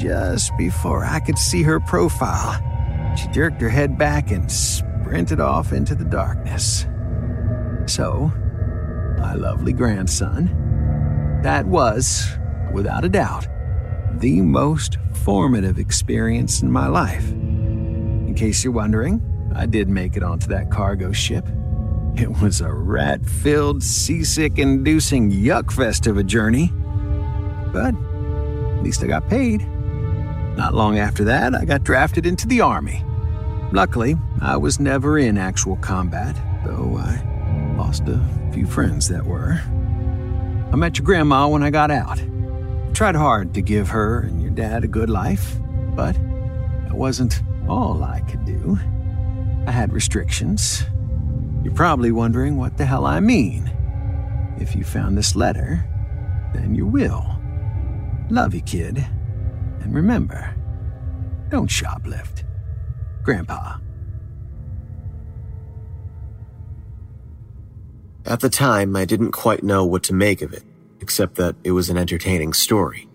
Just 0.01 0.57
before 0.57 1.05
I 1.05 1.19
could 1.19 1.37
see 1.37 1.61
her 1.61 1.79
profile, 1.79 2.59
she 3.15 3.27
jerked 3.27 3.61
her 3.61 3.69
head 3.69 3.99
back 3.99 4.31
and 4.31 4.51
sprinted 4.51 5.39
off 5.39 5.73
into 5.73 5.93
the 5.93 6.05
darkness. 6.05 6.87
So, 7.85 8.31
my 9.19 9.35
lovely 9.35 9.73
grandson, 9.73 11.39
that 11.43 11.67
was, 11.67 12.27
without 12.73 13.05
a 13.05 13.09
doubt, 13.09 13.45
the 14.13 14.41
most 14.41 14.97
formative 15.13 15.77
experience 15.77 16.63
in 16.63 16.71
my 16.71 16.87
life. 16.87 17.29
In 17.29 18.33
case 18.35 18.63
you're 18.63 18.73
wondering, 18.73 19.21
I 19.55 19.67
did 19.67 19.87
make 19.87 20.17
it 20.17 20.23
onto 20.23 20.47
that 20.47 20.71
cargo 20.71 21.11
ship. 21.11 21.47
It 22.15 22.41
was 22.41 22.59
a 22.59 22.73
rat 22.73 23.23
filled, 23.23 23.83
seasick 23.83 24.57
inducing 24.57 25.29
yuck 25.29 25.71
fest 25.71 26.07
of 26.07 26.17
a 26.17 26.23
journey. 26.23 26.71
But 27.71 27.93
at 27.93 28.81
least 28.81 29.03
I 29.03 29.07
got 29.07 29.29
paid. 29.29 29.63
Not 30.55 30.73
long 30.73 30.99
after 30.99 31.23
that, 31.25 31.55
I 31.55 31.65
got 31.65 31.83
drafted 31.83 32.25
into 32.25 32.47
the 32.47 32.61
Army. 32.61 33.03
Luckily, 33.71 34.17
I 34.41 34.57
was 34.57 34.79
never 34.79 35.17
in 35.17 35.37
actual 35.37 35.77
combat, 35.77 36.35
though 36.65 36.97
I 36.97 37.75
lost 37.77 38.03
a 38.07 38.21
few 38.53 38.65
friends 38.65 39.07
that 39.07 39.25
were. 39.25 39.61
I 40.71 40.75
met 40.75 40.97
your 40.97 41.05
grandma 41.05 41.47
when 41.47 41.63
I 41.63 41.69
got 41.69 41.89
out. 41.89 42.19
I 42.21 42.91
tried 42.93 43.15
hard 43.15 43.53
to 43.53 43.61
give 43.61 43.89
her 43.89 44.19
and 44.19 44.41
your 44.41 44.51
dad 44.51 44.83
a 44.83 44.87
good 44.87 45.09
life, 45.09 45.57
but 45.95 46.13
that 46.13 46.93
wasn't 46.93 47.41
all 47.67 48.03
I 48.03 48.19
could 48.21 48.45
do. 48.45 48.77
I 49.67 49.71
had 49.71 49.93
restrictions. 49.93 50.83
You're 51.63 51.73
probably 51.73 52.11
wondering 52.11 52.57
what 52.57 52.77
the 52.77 52.85
hell 52.85 53.05
I 53.05 53.19
mean. 53.19 53.71
If 54.59 54.75
you 54.75 54.83
found 54.83 55.17
this 55.17 55.35
letter, 55.35 55.85
then 56.53 56.75
you 56.75 56.85
will. 56.85 57.25
Love 58.29 58.53
you, 58.53 58.61
kid. 58.61 59.05
And 59.83 59.93
remember, 59.93 60.55
don't 61.49 61.69
shoplift. 61.69 62.43
Grandpa. 63.23 63.77
At 68.25 68.39
the 68.39 68.49
time, 68.49 68.95
I 68.95 69.05
didn't 69.05 69.31
quite 69.31 69.63
know 69.63 69.83
what 69.83 70.03
to 70.03 70.13
make 70.13 70.41
of 70.41 70.53
it, 70.53 70.63
except 70.99 71.35
that 71.35 71.55
it 71.63 71.71
was 71.71 71.89
an 71.89 71.97
entertaining 71.97 72.53
story. 72.53 73.09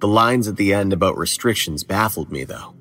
The 0.00 0.08
lines 0.08 0.48
at 0.48 0.56
the 0.56 0.74
end 0.74 0.92
about 0.92 1.16
restrictions 1.16 1.84
baffled 1.84 2.32
me, 2.32 2.44
though. 2.44 2.74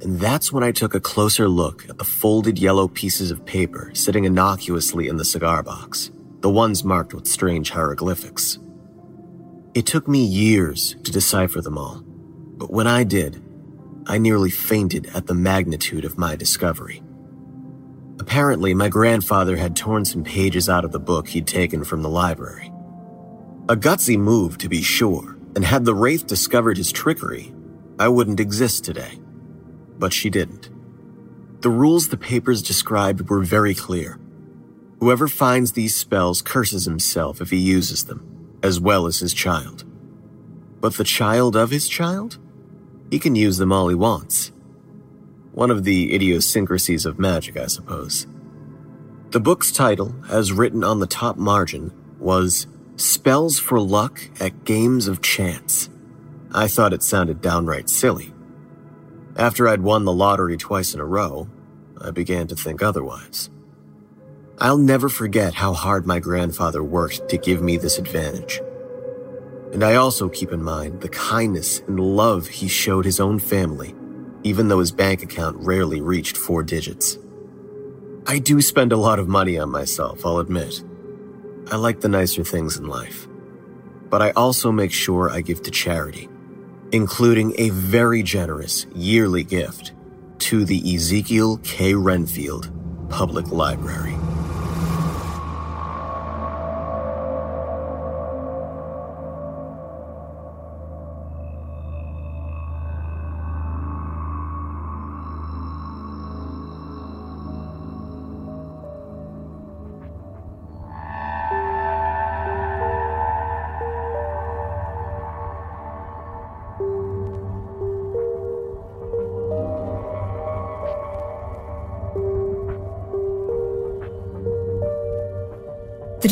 And 0.00 0.18
that's 0.18 0.52
when 0.52 0.64
I 0.64 0.72
took 0.72 0.94
a 0.94 1.00
closer 1.00 1.48
look 1.48 1.88
at 1.88 1.98
the 1.98 2.04
folded 2.04 2.58
yellow 2.58 2.88
pieces 2.88 3.30
of 3.30 3.44
paper 3.44 3.90
sitting 3.94 4.24
innocuously 4.24 5.08
in 5.08 5.16
the 5.16 5.24
cigar 5.24 5.62
box, 5.62 6.10
the 6.40 6.50
ones 6.50 6.84
marked 6.84 7.14
with 7.14 7.26
strange 7.26 7.70
hieroglyphics. 7.70 8.58
It 9.74 9.86
took 9.86 10.08
me 10.08 10.24
years 10.24 10.96
to 11.04 11.12
decipher 11.12 11.60
them 11.60 11.78
all, 11.78 12.02
but 12.62 12.70
when 12.70 12.86
I 12.86 13.02
did, 13.02 13.42
I 14.06 14.18
nearly 14.18 14.48
fainted 14.48 15.10
at 15.16 15.26
the 15.26 15.34
magnitude 15.34 16.04
of 16.04 16.16
my 16.16 16.36
discovery. 16.36 17.02
Apparently, 18.20 18.72
my 18.72 18.88
grandfather 18.88 19.56
had 19.56 19.74
torn 19.74 20.04
some 20.04 20.22
pages 20.22 20.68
out 20.68 20.84
of 20.84 20.92
the 20.92 21.00
book 21.00 21.26
he'd 21.26 21.48
taken 21.48 21.82
from 21.82 22.02
the 22.02 22.08
library. 22.08 22.72
A 23.68 23.74
gutsy 23.74 24.16
move, 24.16 24.58
to 24.58 24.68
be 24.68 24.80
sure, 24.80 25.36
And 25.56 25.64
had 25.64 25.84
the 25.84 25.94
Wraith 25.96 26.28
discovered 26.28 26.76
his 26.76 26.92
trickery, 26.92 27.52
I 27.98 28.06
wouldn't 28.06 28.38
exist 28.38 28.84
today. 28.84 29.18
But 29.98 30.12
she 30.12 30.30
didn't. 30.30 30.70
The 31.62 31.68
rules 31.68 32.10
the 32.10 32.16
papers 32.16 32.62
described 32.62 33.28
were 33.28 33.42
very 33.42 33.74
clear. 33.74 34.20
Whoever 35.00 35.26
finds 35.26 35.72
these 35.72 35.96
spells 35.96 36.42
curses 36.42 36.84
himself 36.84 37.40
if 37.40 37.50
he 37.50 37.58
uses 37.58 38.04
them, 38.04 38.56
as 38.62 38.78
well 38.78 39.06
as 39.06 39.18
his 39.18 39.34
child. 39.34 39.84
But 40.80 40.94
the 40.94 41.02
child 41.04 41.56
of 41.56 41.70
his 41.70 41.88
child? 41.88 42.38
He 43.12 43.18
can 43.18 43.34
use 43.34 43.58
them 43.58 43.72
all 43.72 43.88
he 43.88 43.94
wants. 43.94 44.52
One 45.52 45.70
of 45.70 45.84
the 45.84 46.14
idiosyncrasies 46.14 47.04
of 47.04 47.18
magic, 47.18 47.58
I 47.58 47.66
suppose. 47.66 48.26
The 49.32 49.38
book's 49.38 49.70
title, 49.70 50.14
as 50.30 50.50
written 50.50 50.82
on 50.82 50.98
the 50.98 51.06
top 51.06 51.36
margin, 51.36 51.92
was 52.18 52.66
Spells 52.96 53.58
for 53.58 53.78
Luck 53.78 54.30
at 54.40 54.64
Games 54.64 55.08
of 55.08 55.20
Chance. 55.20 55.90
I 56.54 56.68
thought 56.68 56.94
it 56.94 57.02
sounded 57.02 57.42
downright 57.42 57.90
silly. 57.90 58.32
After 59.36 59.68
I'd 59.68 59.82
won 59.82 60.06
the 60.06 60.12
lottery 60.14 60.56
twice 60.56 60.94
in 60.94 61.00
a 61.00 61.04
row, 61.04 61.48
I 62.00 62.12
began 62.12 62.46
to 62.46 62.56
think 62.56 62.82
otherwise. 62.82 63.50
I'll 64.56 64.78
never 64.78 65.10
forget 65.10 65.52
how 65.52 65.74
hard 65.74 66.06
my 66.06 66.18
grandfather 66.18 66.82
worked 66.82 67.28
to 67.28 67.36
give 67.36 67.60
me 67.60 67.76
this 67.76 67.98
advantage. 67.98 68.62
And 69.72 69.82
I 69.82 69.94
also 69.94 70.28
keep 70.28 70.52
in 70.52 70.62
mind 70.62 71.00
the 71.00 71.08
kindness 71.08 71.80
and 71.80 71.98
love 71.98 72.46
he 72.46 72.68
showed 72.68 73.06
his 73.06 73.18
own 73.20 73.38
family, 73.38 73.94
even 74.42 74.68
though 74.68 74.80
his 74.80 74.92
bank 74.92 75.22
account 75.22 75.56
rarely 75.60 76.00
reached 76.00 76.36
four 76.36 76.62
digits. 76.62 77.18
I 78.26 78.38
do 78.38 78.60
spend 78.60 78.92
a 78.92 78.96
lot 78.98 79.18
of 79.18 79.28
money 79.28 79.58
on 79.58 79.70
myself, 79.70 80.24
I'll 80.26 80.38
admit. 80.38 80.84
I 81.70 81.76
like 81.76 82.00
the 82.00 82.08
nicer 82.08 82.44
things 82.44 82.76
in 82.76 82.86
life. 82.86 83.26
But 84.10 84.20
I 84.20 84.30
also 84.32 84.70
make 84.70 84.92
sure 84.92 85.30
I 85.30 85.40
give 85.40 85.62
to 85.62 85.70
charity, 85.70 86.28
including 86.92 87.54
a 87.58 87.70
very 87.70 88.22
generous 88.22 88.86
yearly 88.94 89.42
gift 89.42 89.92
to 90.40 90.66
the 90.66 90.94
Ezekiel 90.94 91.58
K. 91.64 91.94
Renfield 91.94 92.70
Public 93.08 93.50
Library. 93.50 94.16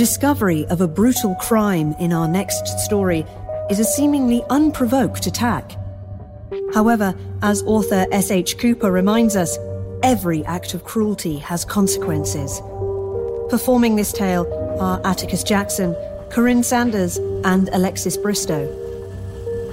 Discovery 0.00 0.64
of 0.68 0.80
a 0.80 0.88
brutal 0.88 1.34
crime 1.34 1.94
in 2.00 2.10
our 2.10 2.26
next 2.26 2.66
story 2.78 3.26
is 3.68 3.78
a 3.78 3.84
seemingly 3.84 4.42
unprovoked 4.48 5.26
attack. 5.26 5.76
However, 6.72 7.14
as 7.42 7.62
author 7.64 8.06
S.H. 8.10 8.56
Cooper 8.56 8.90
reminds 8.90 9.36
us, 9.36 9.58
every 10.02 10.42
act 10.46 10.72
of 10.72 10.84
cruelty 10.84 11.36
has 11.40 11.66
consequences. 11.66 12.62
Performing 13.50 13.96
this 13.96 14.10
tale 14.10 14.46
are 14.80 15.02
Atticus 15.04 15.44
Jackson, 15.44 15.92
Corine 16.30 16.64
Sanders, 16.64 17.18
and 17.44 17.68
Alexis 17.74 18.16
Bristowe. 18.16 18.72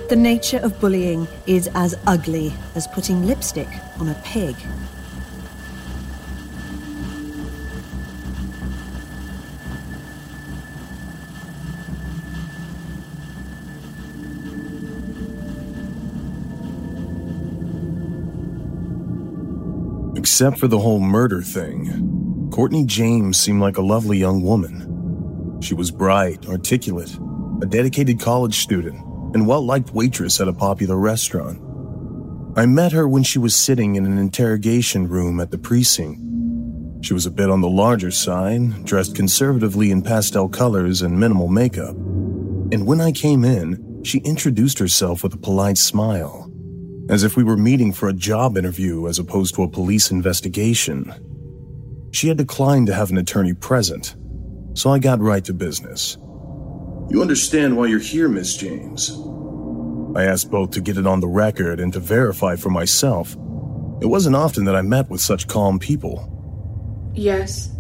The 0.10 0.18
nature 0.18 0.60
of 0.60 0.78
bullying 0.82 1.26
is 1.46 1.70
as 1.74 1.96
ugly 2.06 2.52
as 2.76 2.86
putting 2.88 3.26
lipstick 3.26 3.70
on 3.98 4.10
a 4.10 4.22
pig. 4.26 4.58
Except 20.38 20.60
for 20.60 20.68
the 20.68 20.78
whole 20.78 21.00
murder 21.00 21.42
thing, 21.42 22.50
Courtney 22.54 22.86
James 22.86 23.40
seemed 23.40 23.60
like 23.60 23.78
a 23.78 23.82
lovely 23.82 24.20
young 24.20 24.44
woman. 24.44 25.58
She 25.64 25.74
was 25.74 25.90
bright, 25.90 26.48
articulate, 26.48 27.12
a 27.64 27.66
dedicated 27.66 28.20
college 28.20 28.60
student, 28.60 29.04
and 29.34 29.48
well 29.48 29.66
liked 29.66 29.96
waitress 29.96 30.40
at 30.40 30.48
a 30.48 30.54
popular 30.54 30.96
restaurant. 30.96 31.60
I 32.56 32.68
met 32.68 32.92
her 32.92 33.08
when 33.08 33.24
she 33.24 33.40
was 33.40 33.56
sitting 33.56 33.96
in 33.96 34.06
an 34.06 34.20
interrogation 34.20 35.08
room 35.08 35.40
at 35.40 35.50
the 35.50 35.58
precinct. 35.58 36.22
She 37.04 37.16
was 37.16 37.26
a 37.26 37.32
bit 37.32 37.50
on 37.50 37.62
the 37.62 37.68
larger 37.68 38.12
side, 38.12 38.86
dressed 38.86 39.16
conservatively 39.16 39.90
in 39.90 40.04
pastel 40.04 40.48
colors 40.50 41.02
and 41.02 41.20
minimal 41.20 41.48
makeup. 41.48 41.96
And 41.96 42.86
when 42.86 43.02
I 43.02 43.12
came 43.12 43.44
in, 43.44 44.04
she 44.04 44.20
introduced 44.20 44.78
herself 44.78 45.24
with 45.24 45.34
a 45.34 45.38
polite 45.38 45.80
smile 45.80 46.47
as 47.10 47.24
if 47.24 47.38
we 47.38 47.44
were 47.44 47.58
meeting 47.58 47.94
for 47.94 48.10
a 48.10 48.14
job 48.14 48.58
interview 48.58 49.08
as 49.08 49.20
opposed 49.20 49.56
to 49.56 49.64
a 49.64 49.68
police 49.68 50.12
investigation. 50.12 51.14
She 52.12 52.28
had 52.28 52.38
declined 52.38 52.88
to 52.88 52.94
have 52.94 53.12
an 53.12 53.18
attorney 53.18 53.54
present, 53.54 54.16
so 54.74 54.90
I 54.92 55.00
got 55.00 55.20
right 55.20 55.44
to 55.46 55.54
business. 55.54 56.18
You 57.10 57.22
understand 57.22 57.78
why 57.78 57.88
you're 57.88 58.00
here, 58.00 58.28
Miss 58.28 58.58
James? 58.58 59.12
I 60.16 60.24
asked 60.24 60.52
both 60.52 60.72
to 60.72 60.82
get 60.82 60.98
it 60.98 61.08
on 61.08 61.20
the 61.20 61.28
record 61.28 61.80
and 61.80 61.94
to 61.94 62.00
verify 62.00 62.56
for 62.56 62.70
myself. 62.70 63.34
It 64.02 64.08
wasn't 64.08 64.36
often 64.36 64.66
that 64.66 64.76
I 64.76 64.82
met 64.82 65.10
with 65.10 65.22
such 65.22 65.48
calm 65.48 65.80
people. 65.80 66.34
Yes. 67.14 67.72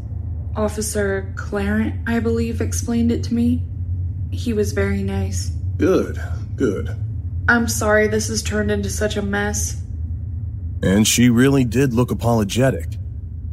Officer 0.55 1.33
Clarent, 1.35 2.07
I 2.07 2.19
believe, 2.19 2.61
explained 2.61 3.11
it 3.11 3.23
to 3.25 3.33
me. 3.33 3.63
He 4.31 4.53
was 4.53 4.71
very 4.71 5.03
nice. 5.03 5.49
Good, 5.77 6.21
good. 6.55 6.95
I'm 7.49 7.67
sorry 7.67 8.07
this 8.07 8.27
has 8.27 8.43
turned 8.43 8.71
into 8.71 8.89
such 8.89 9.15
a 9.15 9.21
mess. 9.21 9.81
And 10.83 11.07
she 11.07 11.29
really 11.29 11.63
did 11.63 11.93
look 11.93 12.11
apologetic. 12.11 12.97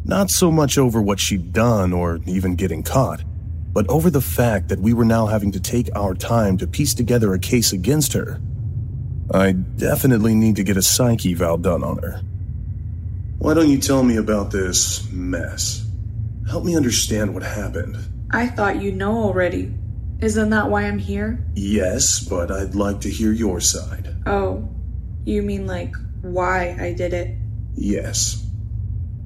Not 0.05 0.31
so 0.31 0.51
much 0.51 0.77
over 0.77 1.01
what 1.01 1.21
she'd 1.21 1.53
done 1.53 1.93
or 1.93 2.19
even 2.27 2.57
getting 2.57 2.83
caught, 2.83 3.23
but 3.73 3.89
over 3.89 4.11
the 4.11 4.21
fact 4.21 4.69
that 4.69 4.81
we 4.81 4.93
were 4.93 5.05
now 5.05 5.27
having 5.27 5.53
to 5.53 5.61
take 5.61 5.89
our 5.97 6.15
time 6.15 6.59
to 6.59 6.67
piece 6.67 6.93
together 6.93 7.33
a 7.33 7.39
case 7.39 7.73
against 7.73 8.13
her. 8.13 8.41
I 9.33 9.53
definitely 9.53 10.35
need 10.35 10.57
to 10.57 10.65
get 10.65 10.77
a 10.77 10.83
psyche 10.83 11.33
eval 11.33 11.59
done 11.59 11.83
on 11.83 11.99
her. 11.99 12.21
Why 13.39 13.55
don't 13.55 13.71
you 13.71 13.79
tell 13.79 14.03
me 14.03 14.17
about 14.17 14.51
this 14.51 15.11
mess? 15.11 15.87
Help 16.49 16.65
me 16.65 16.77
understand 16.77 17.33
what 17.33 17.43
happened. 17.43 17.97
I 18.31 18.49
thought 18.49 18.83
you 18.83 18.93
know 18.93 19.17
already. 19.17 19.73
Isn't 20.21 20.51
that 20.51 20.71
why 20.71 20.85
I'm 20.85 20.99
here? 20.99 21.45
Yes, 21.55 22.21
but 22.21 22.51
I'd 22.51 22.75
like 22.75 23.01
to 23.03 23.11
hear 23.11 23.33
your 23.33 23.61
side. 23.61 24.15
Oh, 24.27 24.69
you 25.25 25.43
mean 25.43 25.67
like 25.67 25.95
why 26.23 26.77
I 26.81 26.93
did 26.93 27.13
it? 27.13 27.37
Yes. 27.75 28.47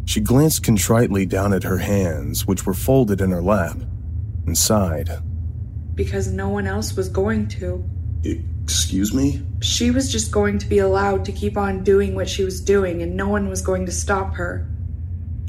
She 0.07 0.21
glanced 0.21 0.65
contritely 0.65 1.27
down 1.27 1.53
at 1.53 1.65
her 1.65 1.79
hands, 1.79 2.47
which 2.47 2.65
were 2.65 2.75
folded 2.75 3.21
in 3.21 3.31
her 3.31 3.43
lap, 3.43 3.77
and 4.47 4.57
sighed. 4.57 5.11
Because 5.95 6.29
no 6.29 6.49
one 6.49 6.67
else 6.67 6.97
was 6.97 7.09
going 7.09 7.49
to. 7.49 7.85
Excuse 8.63 9.13
me? 9.13 9.43
She 9.61 9.91
was 9.91 10.11
just 10.11 10.31
going 10.31 10.59
to 10.59 10.67
be 10.67 10.79
allowed 10.79 11.25
to 11.27 11.33
keep 11.33 11.57
on 11.57 11.85
doing 11.85 12.15
what 12.15 12.29
she 12.29 12.45
was 12.45 12.61
doing, 12.61 13.03
and 13.03 13.17
no 13.17 13.29
one 13.29 13.49
was 13.49 13.61
going 13.61 13.87
to 13.87 13.93
stop 13.93 14.35
her. 14.35 14.69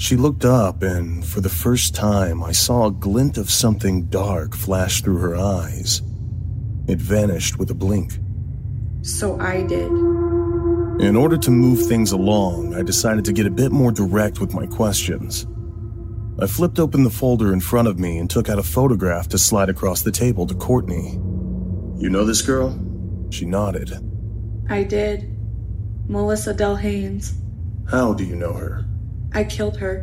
She 0.00 0.16
looked 0.16 0.46
up, 0.46 0.82
and 0.82 1.22
for 1.22 1.42
the 1.42 1.50
first 1.50 1.94
time, 1.94 2.42
I 2.42 2.52
saw 2.52 2.86
a 2.86 2.90
glint 2.90 3.36
of 3.36 3.50
something 3.50 4.06
dark 4.06 4.56
flash 4.56 5.02
through 5.02 5.18
her 5.18 5.36
eyes. 5.36 6.00
It 6.88 6.98
vanished 6.98 7.58
with 7.58 7.70
a 7.70 7.74
blink. 7.74 8.18
So 9.02 9.38
I 9.38 9.62
did. 9.62 9.90
In 11.02 11.16
order 11.16 11.36
to 11.36 11.50
move 11.50 11.86
things 11.86 12.12
along, 12.12 12.74
I 12.74 12.80
decided 12.80 13.26
to 13.26 13.34
get 13.34 13.44
a 13.44 13.50
bit 13.50 13.72
more 13.72 13.92
direct 13.92 14.40
with 14.40 14.54
my 14.54 14.64
questions. 14.64 15.46
I 16.40 16.46
flipped 16.46 16.78
open 16.78 17.04
the 17.04 17.10
folder 17.10 17.52
in 17.52 17.60
front 17.60 17.86
of 17.86 17.98
me 17.98 18.16
and 18.16 18.30
took 18.30 18.48
out 18.48 18.58
a 18.58 18.62
photograph 18.62 19.28
to 19.28 19.38
slide 19.38 19.68
across 19.68 20.00
the 20.00 20.10
table 20.10 20.46
to 20.46 20.54
Courtney. 20.54 21.10
You 21.98 22.08
know 22.08 22.24
this 22.24 22.40
girl? 22.40 22.70
She 23.28 23.44
nodded. 23.44 23.92
I 24.66 24.82
did. 24.82 25.36
Melissa 26.08 26.54
Del 26.54 26.78
Delhaines. 26.78 27.34
How 27.90 28.14
do 28.14 28.24
you 28.24 28.34
know 28.34 28.54
her? 28.54 28.86
I 29.32 29.44
killed 29.44 29.76
her. 29.78 30.02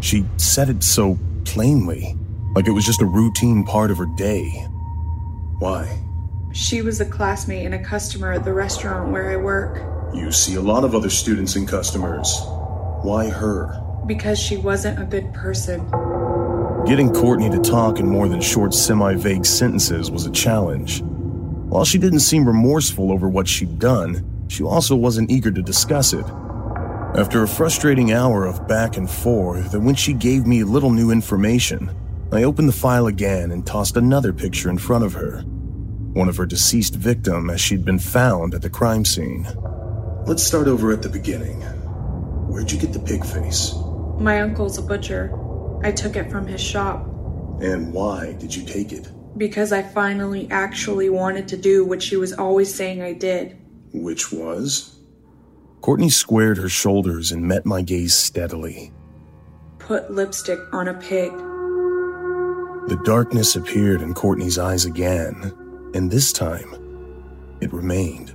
She 0.00 0.24
said 0.36 0.68
it 0.68 0.84
so 0.84 1.18
plainly, 1.44 2.16
like 2.54 2.68
it 2.68 2.72
was 2.72 2.84
just 2.84 3.02
a 3.02 3.06
routine 3.06 3.64
part 3.64 3.90
of 3.90 3.98
her 3.98 4.06
day. 4.16 4.48
Why? 5.58 6.02
She 6.52 6.82
was 6.82 7.00
a 7.00 7.04
classmate 7.04 7.64
and 7.66 7.74
a 7.74 7.82
customer 7.82 8.32
at 8.32 8.44
the 8.44 8.52
restaurant 8.52 9.10
where 9.10 9.30
I 9.30 9.36
work. 9.36 9.82
You 10.14 10.30
see 10.32 10.54
a 10.54 10.60
lot 10.60 10.84
of 10.84 10.94
other 10.94 11.10
students 11.10 11.56
and 11.56 11.68
customers. 11.68 12.40
Why 13.02 13.28
her? 13.28 13.82
Because 14.06 14.38
she 14.38 14.56
wasn't 14.56 15.00
a 15.00 15.04
good 15.04 15.32
person. 15.34 15.80
Getting 16.86 17.12
Courtney 17.12 17.50
to 17.50 17.58
talk 17.58 17.98
in 17.98 18.08
more 18.08 18.28
than 18.28 18.40
short, 18.40 18.72
semi 18.72 19.14
vague 19.16 19.44
sentences 19.44 20.10
was 20.10 20.26
a 20.26 20.30
challenge. 20.30 21.02
While 21.02 21.84
she 21.84 21.98
didn't 21.98 22.20
seem 22.20 22.46
remorseful 22.46 23.10
over 23.10 23.28
what 23.28 23.48
she'd 23.48 23.78
done, 23.80 24.46
she 24.48 24.62
also 24.62 24.94
wasn't 24.94 25.30
eager 25.30 25.50
to 25.50 25.62
discuss 25.62 26.12
it. 26.12 26.24
After 27.14 27.42
a 27.42 27.48
frustrating 27.48 28.12
hour 28.12 28.44
of 28.44 28.68
back 28.68 28.96
and 28.98 29.08
forth, 29.08 29.72
and 29.72 29.86
when 29.86 29.94
she 29.94 30.12
gave 30.12 30.46
me 30.46 30.64
little 30.64 30.90
new 30.90 31.10
information, 31.10 31.90
I 32.30 32.42
opened 32.42 32.68
the 32.68 32.72
file 32.74 33.06
again 33.06 33.52
and 33.52 33.66
tossed 33.66 33.96
another 33.96 34.32
picture 34.34 34.68
in 34.68 34.76
front 34.76 35.04
of 35.04 35.14
her. 35.14 35.40
One 36.12 36.28
of 36.28 36.36
her 36.36 36.44
deceased 36.44 36.94
victim 36.94 37.48
as 37.48 37.60
she'd 37.60 37.84
been 37.84 37.98
found 37.98 38.54
at 38.54 38.60
the 38.60 38.68
crime 38.68 39.04
scene. 39.06 39.46
Let's 40.26 40.42
start 40.42 40.66
over 40.68 40.92
at 40.92 41.00
the 41.02 41.08
beginning. 41.08 41.60
Where'd 42.48 42.70
you 42.70 42.78
get 42.78 42.92
the 42.92 42.98
pig 42.98 43.24
face? 43.24 43.74
My 44.18 44.40
uncle's 44.42 44.76
a 44.76 44.82
butcher. 44.82 45.32
I 45.82 45.92
took 45.92 46.16
it 46.16 46.30
from 46.30 46.46
his 46.46 46.60
shop 46.60 47.04
And 47.60 47.92
why 47.92 48.32
did 48.34 48.54
you 48.54 48.64
take 48.66 48.92
it? 48.92 49.08
because 49.36 49.70
I 49.70 49.82
finally 49.82 50.48
actually 50.50 51.10
wanted 51.10 51.46
to 51.48 51.58
do 51.58 51.84
what 51.84 52.02
she 52.02 52.16
was 52.16 52.32
always 52.32 52.74
saying 52.74 53.02
I 53.02 53.12
did. 53.12 53.58
Which 53.92 54.32
was? 54.32 54.95
Courtney 55.86 56.10
squared 56.10 56.58
her 56.58 56.68
shoulders 56.68 57.30
and 57.30 57.40
met 57.40 57.64
my 57.64 57.80
gaze 57.80 58.12
steadily. 58.12 58.92
Put 59.78 60.10
lipstick 60.10 60.58
on 60.72 60.88
a 60.88 60.94
pig. 60.94 61.30
The 62.88 63.00
darkness 63.04 63.54
appeared 63.54 64.02
in 64.02 64.12
Courtney's 64.12 64.58
eyes 64.58 64.84
again, 64.84 65.52
and 65.94 66.10
this 66.10 66.32
time, 66.32 66.74
it 67.60 67.72
remained. 67.72 68.34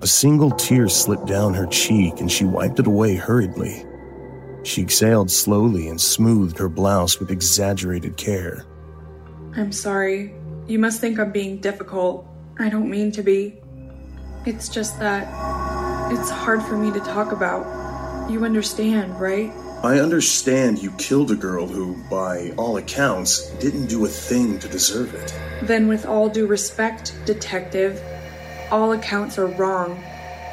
A 0.00 0.08
single 0.08 0.50
tear 0.50 0.88
slipped 0.88 1.26
down 1.26 1.54
her 1.54 1.66
cheek 1.66 2.18
and 2.18 2.28
she 2.28 2.44
wiped 2.44 2.80
it 2.80 2.88
away 2.88 3.14
hurriedly. 3.14 3.86
She 4.64 4.82
exhaled 4.82 5.30
slowly 5.30 5.86
and 5.86 6.00
smoothed 6.00 6.58
her 6.58 6.68
blouse 6.68 7.20
with 7.20 7.30
exaggerated 7.30 8.16
care. 8.16 8.66
I'm 9.54 9.70
sorry. 9.70 10.34
You 10.66 10.80
must 10.80 11.00
think 11.00 11.20
I'm 11.20 11.30
being 11.30 11.60
difficult. 11.60 12.26
I 12.58 12.68
don't 12.68 12.90
mean 12.90 13.12
to 13.12 13.22
be. 13.22 13.60
It's 14.44 14.68
just 14.68 14.98
that 14.98 15.77
it's 16.10 16.30
hard 16.30 16.62
for 16.62 16.76
me 16.76 16.90
to 16.92 17.00
talk 17.00 17.32
about. 17.32 18.30
You 18.30 18.44
understand, 18.44 19.18
right? 19.20 19.52
I 19.82 20.00
understand 20.00 20.82
you 20.82 20.90
killed 20.92 21.30
a 21.30 21.36
girl 21.36 21.66
who, 21.66 21.96
by 22.10 22.52
all 22.56 22.78
accounts, 22.78 23.48
didn't 23.58 23.86
do 23.86 24.04
a 24.04 24.08
thing 24.08 24.58
to 24.58 24.68
deserve 24.68 25.14
it. 25.14 25.38
Then, 25.62 25.86
with 25.86 26.04
all 26.04 26.28
due 26.28 26.46
respect, 26.46 27.14
detective, 27.26 28.02
all 28.70 28.92
accounts 28.92 29.38
are 29.38 29.46
wrong. 29.46 30.02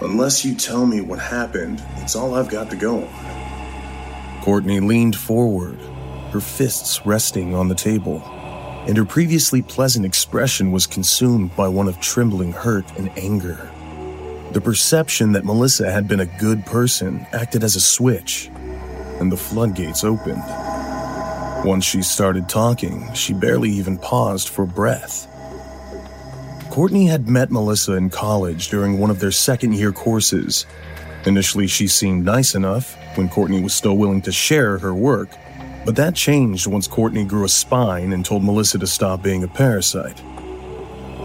Unless 0.01 0.45
you 0.45 0.55
tell 0.55 0.85
me 0.85 1.01
what 1.01 1.19
happened, 1.19 1.83
it's 1.97 2.15
all 2.15 2.35
I've 2.35 2.49
got 2.49 2.69
to 2.69 2.75
go 2.75 3.03
on. 3.03 4.41
Courtney 4.43 4.79
leaned 4.79 5.15
forward, 5.15 5.79
her 6.31 6.41
fists 6.41 7.05
resting 7.05 7.55
on 7.55 7.67
the 7.67 7.75
table, 7.75 8.21
and 8.87 8.95
her 8.95 9.05
previously 9.05 9.61
pleasant 9.61 10.05
expression 10.05 10.71
was 10.71 10.85
consumed 10.85 11.55
by 11.55 11.67
one 11.67 11.87
of 11.87 11.99
trembling 11.99 12.51
hurt 12.51 12.85
and 12.97 13.09
anger. 13.17 13.71
The 14.55 14.61
perception 14.61 15.33
that 15.33 15.43
Melissa 15.43 15.91
had 15.91 16.07
been 16.07 16.21
a 16.21 16.25
good 16.25 16.65
person 16.65 17.27
acted 17.33 17.61
as 17.61 17.75
a 17.75 17.81
switch, 17.81 18.49
and 19.19 19.29
the 19.29 19.35
floodgates 19.35 20.05
opened. 20.05 20.41
Once 21.65 21.83
she 21.83 22.01
started 22.01 22.47
talking, 22.47 23.13
she 23.13 23.33
barely 23.33 23.69
even 23.71 23.97
paused 23.97 24.47
for 24.47 24.65
breath. 24.65 25.27
Courtney 26.69 27.05
had 27.05 27.27
met 27.27 27.51
Melissa 27.51 27.95
in 27.95 28.09
college 28.09 28.69
during 28.69 28.97
one 28.97 29.09
of 29.09 29.19
their 29.19 29.29
second 29.29 29.73
year 29.73 29.91
courses. 29.91 30.65
Initially, 31.25 31.67
she 31.67 31.89
seemed 31.89 32.23
nice 32.23 32.55
enough 32.55 32.95
when 33.15 33.27
Courtney 33.27 33.61
was 33.61 33.73
still 33.73 33.97
willing 33.97 34.21
to 34.21 34.31
share 34.31 34.77
her 34.77 34.93
work, 34.93 35.31
but 35.83 35.97
that 35.97 36.15
changed 36.15 36.65
once 36.65 36.87
Courtney 36.87 37.25
grew 37.25 37.43
a 37.43 37.49
spine 37.49 38.13
and 38.13 38.23
told 38.23 38.41
Melissa 38.41 38.79
to 38.79 38.87
stop 38.87 39.21
being 39.21 39.43
a 39.43 39.49
parasite. 39.49 40.23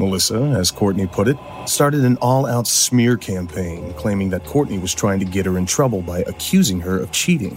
Melissa, 0.01 0.43
as 0.59 0.73
Courtney 0.73 1.07
put 1.07 1.29
it, 1.29 1.37
started 1.71 2.05
an 2.05 2.17
all 2.17 2.47
out 2.47 2.67
smear 2.67 3.17
campaign 3.17 3.93
claiming 3.95 4.31
that 4.31 4.45
Courtney 4.45 4.79
was 4.79 4.93
trying 4.93 5.21
to 5.21 5.25
get 5.25 5.47
her 5.47 5.57
in 5.57 5.67
trouble 5.67 6.03
by 6.03 6.19
accusing 6.21 6.81
her 6.81 6.99
of 6.99 7.13
cheating. 7.13 7.57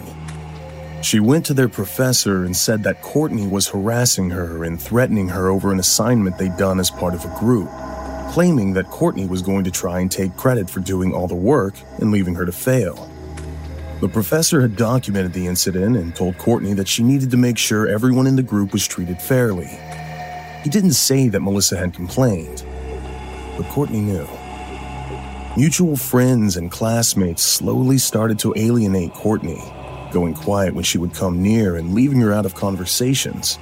She 1.02 1.20
went 1.20 1.46
to 1.48 1.54
their 1.54 1.68
professor 1.68 2.46
and 2.46 2.56
said 2.56 2.84
that 2.84 3.02
Courtney 3.02 3.48
was 3.48 3.68
harassing 3.68 4.30
her 4.30 4.64
and 4.64 4.80
threatening 4.80 5.30
her 5.30 5.50
over 5.50 5.72
an 5.72 5.80
assignment 5.80 6.38
they'd 6.38 6.56
done 6.58 6.80
as 6.80 6.92
part 6.92 7.16
of 7.16 7.26
a 7.26 7.40
group, 7.40 7.70
claiming 8.32 8.74
that 8.74 8.86
Courtney 8.92 9.26
was 9.26 9.42
going 9.42 9.64
to 9.64 9.72
try 9.72 10.00
and 10.00 10.12
take 10.12 10.38
credit 10.38 10.70
for 10.70 10.80
doing 10.80 11.12
all 11.14 11.28
the 11.28 11.36
work 11.36 11.74
and 11.98 12.12
leaving 12.12 12.36
her 12.36 12.46
to 12.46 12.52
fail. 12.52 13.10
The 14.00 14.10
professor 14.10 14.62
had 14.62 14.76
documented 14.76 15.34
the 15.34 15.48
incident 15.48 15.98
and 15.98 16.16
told 16.16 16.38
Courtney 16.38 16.74
that 16.74 16.88
she 16.88 17.04
needed 17.04 17.32
to 17.32 17.38
make 17.38 17.58
sure 17.58 17.88
everyone 17.88 18.28
in 18.28 18.36
the 18.36 18.44
group 18.44 18.74
was 18.74 18.88
treated 18.88 19.22
fairly. 19.22 19.70
He 20.64 20.70
didn't 20.70 20.94
say 20.94 21.30
that 21.30 21.42
Melissa 21.42 21.78
had 21.78 21.94
complained, 21.94 22.64
but 23.58 23.68
Courtney 23.68 24.02
knew. 24.02 24.28
Mutual 25.56 25.96
friends 25.96 26.58
and 26.58 26.72
classmates 26.72 27.44
slowly 27.44 27.98
started 27.98 28.40
to 28.40 28.54
alienate 28.58 29.14
Courtney, 29.14 29.62
going 30.12 30.34
quiet 30.34 30.74
when 30.74 30.84
she 30.84 30.98
would 30.98 31.14
come 31.14 31.42
near 31.42 31.76
and 31.76 31.94
leaving 31.94 32.20
her 32.22 32.34
out 32.34 32.46
of 32.46 32.56
conversations. 32.56 33.60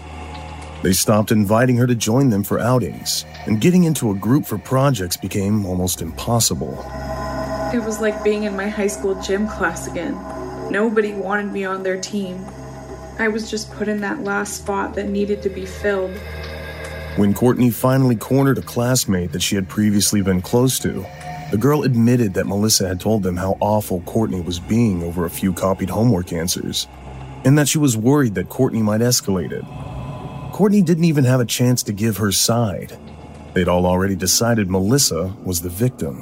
They 0.83 0.93
stopped 0.93 1.31
inviting 1.31 1.77
her 1.77 1.85
to 1.85 1.93
join 1.93 2.29
them 2.29 2.43
for 2.43 2.59
outings, 2.59 3.25
and 3.45 3.61
getting 3.61 3.83
into 3.83 4.09
a 4.09 4.15
group 4.15 4.45
for 4.45 4.57
projects 4.57 5.17
became 5.17 5.65
almost 5.65 6.01
impossible. 6.01 6.73
It 7.73 7.83
was 7.83 7.99
like 8.01 8.23
being 8.23 8.43
in 8.43 8.55
my 8.55 8.67
high 8.67 8.87
school 8.87 9.21
gym 9.21 9.47
class 9.47 9.87
again. 9.87 10.13
Nobody 10.71 11.13
wanted 11.13 11.51
me 11.51 11.65
on 11.65 11.83
their 11.83 11.99
team. 11.99 12.43
I 13.19 13.27
was 13.27 13.51
just 13.51 13.71
put 13.73 13.87
in 13.87 14.01
that 14.01 14.23
last 14.23 14.55
spot 14.55 14.95
that 14.95 15.09
needed 15.09 15.43
to 15.43 15.49
be 15.49 15.65
filled. 15.65 16.17
When 17.17 17.33
Courtney 17.33 17.71
finally 17.71 18.15
cornered 18.15 18.57
a 18.57 18.61
classmate 18.61 19.33
that 19.33 19.41
she 19.41 19.55
had 19.55 19.67
previously 19.67 20.21
been 20.21 20.41
close 20.41 20.79
to, 20.79 21.05
the 21.51 21.57
girl 21.57 21.83
admitted 21.83 22.33
that 22.35 22.47
Melissa 22.47 22.87
had 22.87 23.01
told 23.01 23.21
them 23.21 23.35
how 23.35 23.57
awful 23.59 23.99
Courtney 24.01 24.39
was 24.39 24.61
being 24.61 25.03
over 25.03 25.25
a 25.25 25.29
few 25.29 25.51
copied 25.51 25.89
homework 25.89 26.31
answers, 26.31 26.87
and 27.43 27.57
that 27.57 27.67
she 27.67 27.77
was 27.77 27.97
worried 27.97 28.35
that 28.35 28.47
Courtney 28.47 28.81
might 28.81 29.01
escalate 29.01 29.51
it. 29.51 29.65
Courtney 30.53 30.81
didn't 30.81 31.03
even 31.03 31.25
have 31.25 31.41
a 31.41 31.45
chance 31.45 31.83
to 31.83 31.91
give 31.91 32.15
her 32.15 32.31
side. 32.31 32.97
They'd 33.53 33.67
all 33.67 33.85
already 33.85 34.15
decided 34.15 34.69
Melissa 34.69 35.35
was 35.43 35.61
the 35.61 35.69
victim. 35.69 36.21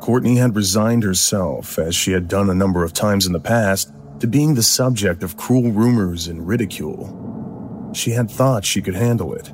Courtney 0.00 0.36
had 0.36 0.56
resigned 0.56 1.02
herself, 1.02 1.78
as 1.78 1.94
she 1.94 2.12
had 2.12 2.28
done 2.28 2.48
a 2.48 2.54
number 2.54 2.82
of 2.82 2.94
times 2.94 3.26
in 3.26 3.34
the 3.34 3.40
past, 3.40 3.92
to 4.20 4.26
being 4.26 4.54
the 4.54 4.62
subject 4.62 5.22
of 5.22 5.36
cruel 5.36 5.70
rumors 5.70 6.28
and 6.28 6.48
ridicule. 6.48 7.90
She 7.94 8.12
had 8.12 8.30
thought 8.30 8.64
she 8.64 8.80
could 8.80 8.94
handle 8.94 9.34
it. 9.34 9.52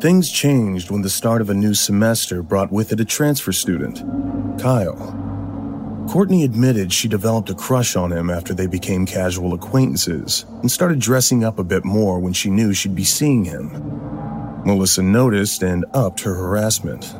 Things 0.00 0.30
changed 0.30 0.90
when 0.90 1.00
the 1.00 1.08
start 1.08 1.40
of 1.40 1.48
a 1.48 1.54
new 1.54 1.72
semester 1.72 2.42
brought 2.42 2.70
with 2.70 2.92
it 2.92 3.00
a 3.00 3.04
transfer 3.04 3.50
student, 3.50 4.04
Kyle. 4.60 5.14
Courtney 6.10 6.44
admitted 6.44 6.92
she 6.92 7.08
developed 7.08 7.48
a 7.48 7.54
crush 7.54 7.96
on 7.96 8.12
him 8.12 8.28
after 8.28 8.52
they 8.52 8.66
became 8.66 9.06
casual 9.06 9.54
acquaintances 9.54 10.44
and 10.60 10.70
started 10.70 10.98
dressing 10.98 11.44
up 11.44 11.58
a 11.58 11.64
bit 11.64 11.82
more 11.82 12.20
when 12.20 12.34
she 12.34 12.50
knew 12.50 12.74
she'd 12.74 12.94
be 12.94 13.04
seeing 13.04 13.46
him. 13.46 13.70
Melissa 14.66 15.02
noticed 15.02 15.62
and 15.62 15.86
upped 15.94 16.20
her 16.20 16.34
harassment. 16.34 17.14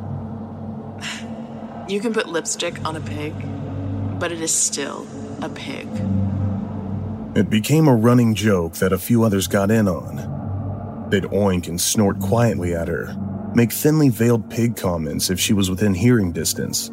You 1.89 1.99
can 2.01 2.13
put 2.13 2.29
lipstick 2.29 2.85
on 2.85 2.95
a 2.95 3.01
pig, 3.01 3.33
but 4.21 4.33
it 4.33 4.43
is 4.43 4.53
still 4.53 5.07
a 5.41 5.49
pig. 5.49 5.89
It 7.35 7.49
became 7.49 7.89
a 7.89 7.97
running 7.97 8.35
joke 8.35 8.75
that 8.75 8.93
a 8.93 8.99
few 8.99 9.25
others 9.25 9.47
got 9.47 9.71
in 9.71 9.89
on. 9.89 10.46
They'd 11.11 11.25
oink 11.25 11.69
and 11.69 11.81
snort 11.81 12.19
quietly 12.19 12.75
at 12.75 12.89
her, 12.89 13.15
make 13.55 13.73
thinly 13.73 14.09
veiled 14.09 14.51
pig 14.51 14.77
comments 14.77 15.31
if 15.31 15.39
she 15.39 15.53
was 15.53 15.71
within 15.71 15.95
hearing 15.95 16.33
distance. 16.33 16.89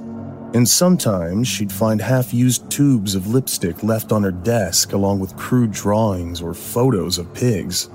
And 0.53 0.69
sometimes 0.69 1.47
she'd 1.47 1.71
find 1.71 1.99
half 1.99 2.31
used 2.31 2.69
tubes 2.69 3.15
of 3.15 3.27
lipstick 3.27 3.81
left 3.81 4.11
on 4.11 4.21
her 4.21 4.31
desk 4.31 4.93
along 4.93 5.19
with 5.19 5.35
crude 5.35 5.71
drawings 5.71 6.41
or 6.41 6.53
photos 6.53 7.17
of 7.17 7.33
pigs. 7.33 7.89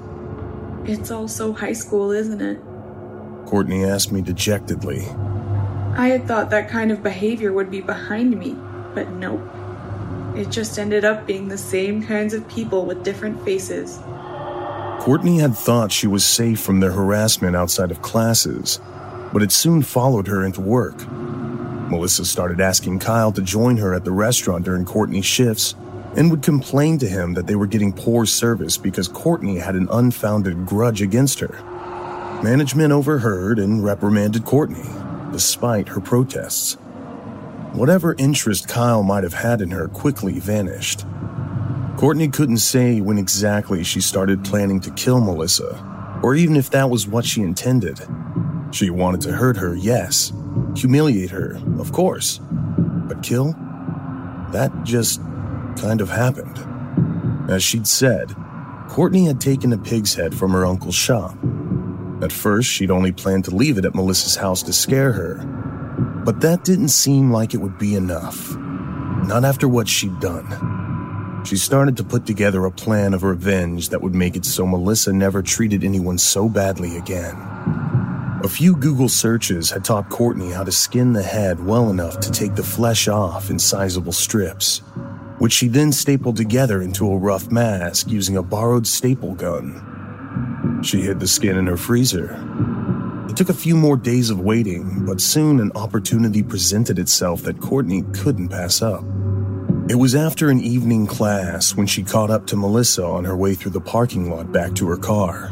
It's 0.84 1.12
also 1.12 1.52
high 1.52 1.72
school, 1.74 2.10
isn't 2.10 2.40
it? 2.40 2.58
Courtney 3.46 3.84
asked 3.84 4.10
me 4.10 4.22
dejectedly. 4.22 5.06
I 5.96 6.08
had 6.08 6.26
thought 6.26 6.50
that 6.50 6.68
kind 6.68 6.90
of 6.90 7.02
behavior 7.02 7.52
would 7.52 7.70
be 7.70 7.80
behind 7.80 8.36
me, 8.36 8.56
but 8.94 9.08
nope. 9.10 9.40
It 10.36 10.50
just 10.50 10.78
ended 10.78 11.04
up 11.04 11.26
being 11.26 11.48
the 11.48 11.58
same 11.58 12.02
kinds 12.02 12.34
of 12.34 12.48
people 12.48 12.86
with 12.86 13.04
different 13.04 13.44
faces. 13.44 13.98
Courtney 15.00 15.38
had 15.38 15.56
thought 15.56 15.92
she 15.92 16.06
was 16.06 16.24
safe 16.24 16.60
from 16.60 16.80
their 16.80 16.92
harassment 16.92 17.56
outside 17.56 17.90
of 17.90 18.02
classes, 18.02 18.80
but 19.32 19.42
it 19.42 19.52
soon 19.52 19.82
followed 19.82 20.26
her 20.26 20.44
into 20.44 20.60
work. 20.60 21.08
Melissa 21.90 22.24
started 22.24 22.60
asking 22.60 22.98
Kyle 22.98 23.32
to 23.32 23.40
join 23.40 23.76
her 23.78 23.94
at 23.94 24.04
the 24.04 24.12
restaurant 24.12 24.64
during 24.64 24.84
Courtney's 24.84 25.24
shifts 25.24 25.74
and 26.16 26.30
would 26.30 26.42
complain 26.42 26.98
to 26.98 27.08
him 27.08 27.34
that 27.34 27.46
they 27.46 27.54
were 27.54 27.66
getting 27.66 27.92
poor 27.92 28.26
service 28.26 28.76
because 28.76 29.08
Courtney 29.08 29.58
had 29.58 29.76
an 29.76 29.88
unfounded 29.90 30.66
grudge 30.66 31.00
against 31.00 31.40
her. 31.40 31.54
Management 32.42 32.92
overheard 32.92 33.58
and 33.58 33.84
reprimanded 33.84 34.44
Courtney, 34.44 34.88
despite 35.32 35.88
her 35.88 36.00
protests. 36.00 36.74
Whatever 37.72 38.14
interest 38.18 38.68
Kyle 38.68 39.02
might 39.02 39.24
have 39.24 39.34
had 39.34 39.60
in 39.60 39.70
her 39.70 39.88
quickly 39.88 40.38
vanished. 40.40 41.04
Courtney 41.98 42.28
couldn't 42.28 42.58
say 42.58 43.00
when 43.00 43.18
exactly 43.18 43.82
she 43.82 44.00
started 44.00 44.44
planning 44.44 44.78
to 44.82 44.90
kill 44.92 45.20
Melissa, 45.20 46.20
or 46.22 46.36
even 46.36 46.54
if 46.54 46.70
that 46.70 46.90
was 46.90 47.08
what 47.08 47.24
she 47.24 47.42
intended. 47.42 47.98
She 48.70 48.88
wanted 48.88 49.20
to 49.22 49.32
hurt 49.32 49.56
her, 49.56 49.74
yes. 49.74 50.32
Humiliate 50.76 51.30
her, 51.30 51.60
of 51.76 51.90
course. 51.90 52.38
But 52.78 53.24
kill? 53.24 53.46
That 54.52 54.70
just 54.84 55.20
kind 55.76 56.00
of 56.00 56.08
happened. 56.08 57.50
As 57.50 57.64
she'd 57.64 57.88
said, 57.88 58.32
Courtney 58.88 59.24
had 59.24 59.40
taken 59.40 59.72
a 59.72 59.78
pig's 59.78 60.14
head 60.14 60.36
from 60.36 60.52
her 60.52 60.64
uncle's 60.64 60.94
shop. 60.94 61.36
At 62.22 62.30
first, 62.30 62.70
she'd 62.70 62.92
only 62.92 63.10
planned 63.10 63.46
to 63.46 63.56
leave 63.56 63.76
it 63.76 63.84
at 63.84 63.96
Melissa's 63.96 64.36
house 64.36 64.62
to 64.62 64.72
scare 64.72 65.10
her. 65.10 65.44
But 66.24 66.42
that 66.42 66.62
didn't 66.62 66.90
seem 66.90 67.32
like 67.32 67.54
it 67.54 67.60
would 67.60 67.76
be 67.76 67.96
enough. 67.96 68.56
Not 68.56 69.44
after 69.44 69.66
what 69.66 69.88
she'd 69.88 70.20
done. 70.20 70.77
She 71.48 71.56
started 71.56 71.96
to 71.96 72.04
put 72.04 72.26
together 72.26 72.66
a 72.66 72.70
plan 72.70 73.14
of 73.14 73.22
revenge 73.22 73.88
that 73.88 74.02
would 74.02 74.14
make 74.14 74.36
it 74.36 74.44
so 74.44 74.66
Melissa 74.66 75.14
never 75.14 75.40
treated 75.40 75.82
anyone 75.82 76.18
so 76.18 76.46
badly 76.46 76.98
again. 76.98 77.34
A 78.44 78.48
few 78.50 78.76
Google 78.76 79.08
searches 79.08 79.70
had 79.70 79.82
taught 79.82 80.10
Courtney 80.10 80.50
how 80.50 80.62
to 80.62 80.70
skin 80.70 81.14
the 81.14 81.22
head 81.22 81.64
well 81.64 81.88
enough 81.88 82.20
to 82.20 82.30
take 82.30 82.54
the 82.54 82.62
flesh 82.62 83.08
off 83.08 83.48
in 83.48 83.58
sizable 83.58 84.12
strips, 84.12 84.82
which 85.38 85.54
she 85.54 85.68
then 85.68 85.90
stapled 85.90 86.36
together 86.36 86.82
into 86.82 87.10
a 87.10 87.16
rough 87.16 87.50
mask 87.50 88.10
using 88.10 88.36
a 88.36 88.42
borrowed 88.42 88.86
staple 88.86 89.34
gun. 89.34 90.82
She 90.84 91.00
hid 91.00 91.18
the 91.18 91.26
skin 91.26 91.56
in 91.56 91.66
her 91.66 91.78
freezer. 91.78 92.36
It 93.30 93.38
took 93.38 93.48
a 93.48 93.54
few 93.54 93.74
more 93.74 93.96
days 93.96 94.28
of 94.28 94.38
waiting, 94.38 95.06
but 95.06 95.22
soon 95.22 95.60
an 95.60 95.72
opportunity 95.74 96.42
presented 96.42 96.98
itself 96.98 97.40
that 97.44 97.58
Courtney 97.58 98.02
couldn't 98.12 98.50
pass 98.50 98.82
up. 98.82 99.02
It 99.88 99.94
was 99.94 100.14
after 100.14 100.50
an 100.50 100.60
evening 100.60 101.06
class 101.06 101.74
when 101.74 101.86
she 101.86 102.02
caught 102.02 102.28
up 102.28 102.46
to 102.48 102.56
Melissa 102.56 103.06
on 103.06 103.24
her 103.24 103.34
way 103.34 103.54
through 103.54 103.70
the 103.70 103.80
parking 103.80 104.30
lot 104.30 104.52
back 104.52 104.74
to 104.74 104.86
her 104.86 104.98
car. 104.98 105.50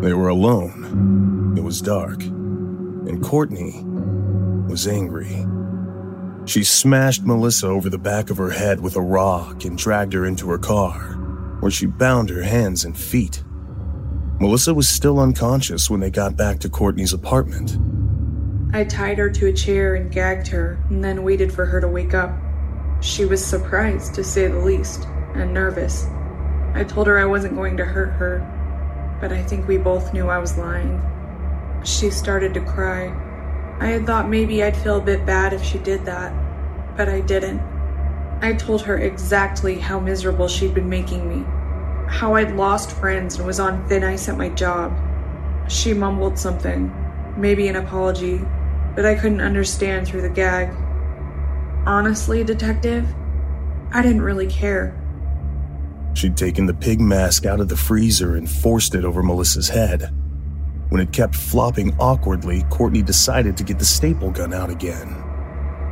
They 0.00 0.12
were 0.14 0.30
alone. 0.30 1.54
It 1.56 1.60
was 1.60 1.80
dark. 1.80 2.24
And 2.24 3.22
Courtney 3.22 3.84
was 4.68 4.88
angry. 4.88 5.46
She 6.46 6.64
smashed 6.64 7.22
Melissa 7.22 7.68
over 7.68 7.88
the 7.88 7.98
back 7.98 8.30
of 8.30 8.36
her 8.36 8.50
head 8.50 8.80
with 8.80 8.96
a 8.96 9.00
rock 9.00 9.64
and 9.64 9.78
dragged 9.78 10.14
her 10.14 10.26
into 10.26 10.50
her 10.50 10.58
car, 10.58 11.12
where 11.60 11.70
she 11.70 11.86
bound 11.86 12.30
her 12.30 12.42
hands 12.42 12.84
and 12.84 12.98
feet. 12.98 13.44
Melissa 14.40 14.74
was 14.74 14.88
still 14.88 15.20
unconscious 15.20 15.88
when 15.88 16.00
they 16.00 16.10
got 16.10 16.36
back 16.36 16.58
to 16.58 16.68
Courtney's 16.68 17.12
apartment. 17.12 17.78
I 18.74 18.82
tied 18.82 19.18
her 19.18 19.30
to 19.30 19.46
a 19.46 19.52
chair 19.52 19.94
and 19.94 20.10
gagged 20.10 20.48
her, 20.48 20.84
and 20.90 21.04
then 21.04 21.22
waited 21.22 21.52
for 21.52 21.64
her 21.64 21.80
to 21.80 21.86
wake 21.86 22.12
up. 22.12 22.36
She 23.00 23.24
was 23.24 23.44
surprised, 23.44 24.14
to 24.14 24.24
say 24.24 24.46
the 24.46 24.58
least, 24.58 25.06
and 25.34 25.52
nervous. 25.52 26.06
I 26.74 26.84
told 26.84 27.06
her 27.06 27.18
I 27.18 27.24
wasn't 27.24 27.56
going 27.56 27.76
to 27.76 27.84
hurt 27.84 28.12
her, 28.12 29.18
but 29.20 29.32
I 29.32 29.42
think 29.42 29.66
we 29.66 29.78
both 29.78 30.12
knew 30.12 30.28
I 30.28 30.38
was 30.38 30.58
lying. 30.58 31.02
She 31.84 32.10
started 32.10 32.54
to 32.54 32.60
cry. 32.60 33.14
I 33.80 33.86
had 33.86 34.06
thought 34.06 34.28
maybe 34.28 34.62
I'd 34.62 34.76
feel 34.76 34.96
a 34.96 35.02
bit 35.02 35.26
bad 35.26 35.52
if 35.52 35.62
she 35.62 35.78
did 35.78 36.04
that, 36.06 36.32
but 36.96 37.08
I 37.08 37.20
didn't. 37.20 37.60
I 38.40 38.52
told 38.54 38.82
her 38.82 38.98
exactly 38.98 39.78
how 39.78 39.98
miserable 39.98 40.48
she'd 40.48 40.74
been 40.74 40.88
making 40.88 41.28
me, 41.28 41.44
how 42.08 42.34
I'd 42.34 42.56
lost 42.56 42.92
friends 42.92 43.36
and 43.36 43.46
was 43.46 43.60
on 43.60 43.86
thin 43.88 44.04
ice 44.04 44.28
at 44.28 44.36
my 44.36 44.48
job. 44.50 44.94
She 45.68 45.94
mumbled 45.94 46.38
something, 46.38 46.92
maybe 47.36 47.68
an 47.68 47.76
apology, 47.76 48.40
but 48.94 49.06
I 49.06 49.14
couldn't 49.14 49.40
understand 49.40 50.06
through 50.06 50.22
the 50.22 50.28
gag. 50.28 50.70
Honestly, 51.86 52.42
Detective, 52.42 53.06
I 53.92 54.02
didn't 54.02 54.22
really 54.22 54.48
care. 54.48 55.00
She'd 56.14 56.36
taken 56.36 56.66
the 56.66 56.74
pig 56.74 57.00
mask 57.00 57.46
out 57.46 57.60
of 57.60 57.68
the 57.68 57.76
freezer 57.76 58.34
and 58.34 58.50
forced 58.50 58.96
it 58.96 59.04
over 59.04 59.22
Melissa's 59.22 59.68
head. 59.68 60.12
When 60.88 61.00
it 61.00 61.12
kept 61.12 61.36
flopping 61.36 61.94
awkwardly, 61.98 62.64
Courtney 62.70 63.02
decided 63.02 63.56
to 63.56 63.64
get 63.64 63.78
the 63.78 63.84
staple 63.84 64.30
gun 64.30 64.52
out 64.52 64.68
again. 64.68 65.22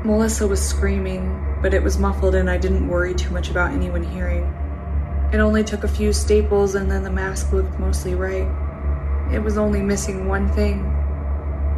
Melissa 0.05 0.49
was 0.49 0.61
screaming, 0.61 1.59
but 1.63 1.73
it 1.73 1.83
was 1.83 1.99
muffled 1.99 2.35
and 2.35 2.51
I 2.51 2.59
didn't 2.59 2.89
worry 2.89 3.15
too 3.15 3.31
much 3.31 3.51
about 3.51 3.73
anyone 3.73 4.03
hearing. 4.03 4.43
It 5.33 5.39
only 5.39 5.63
took 5.63 5.85
a 5.85 5.89
few 5.89 6.13
staples 6.13 6.75
and 6.75 6.91
then 6.91 7.05
the 7.05 7.11
mask 7.11 7.53
looked 7.53 7.79
mostly 7.79 8.15
right. 8.15 8.49
It 9.33 9.39
was 9.39 9.57
only 9.59 9.81
missing 9.81 10.27
one 10.27 10.49
thing. 10.53 10.91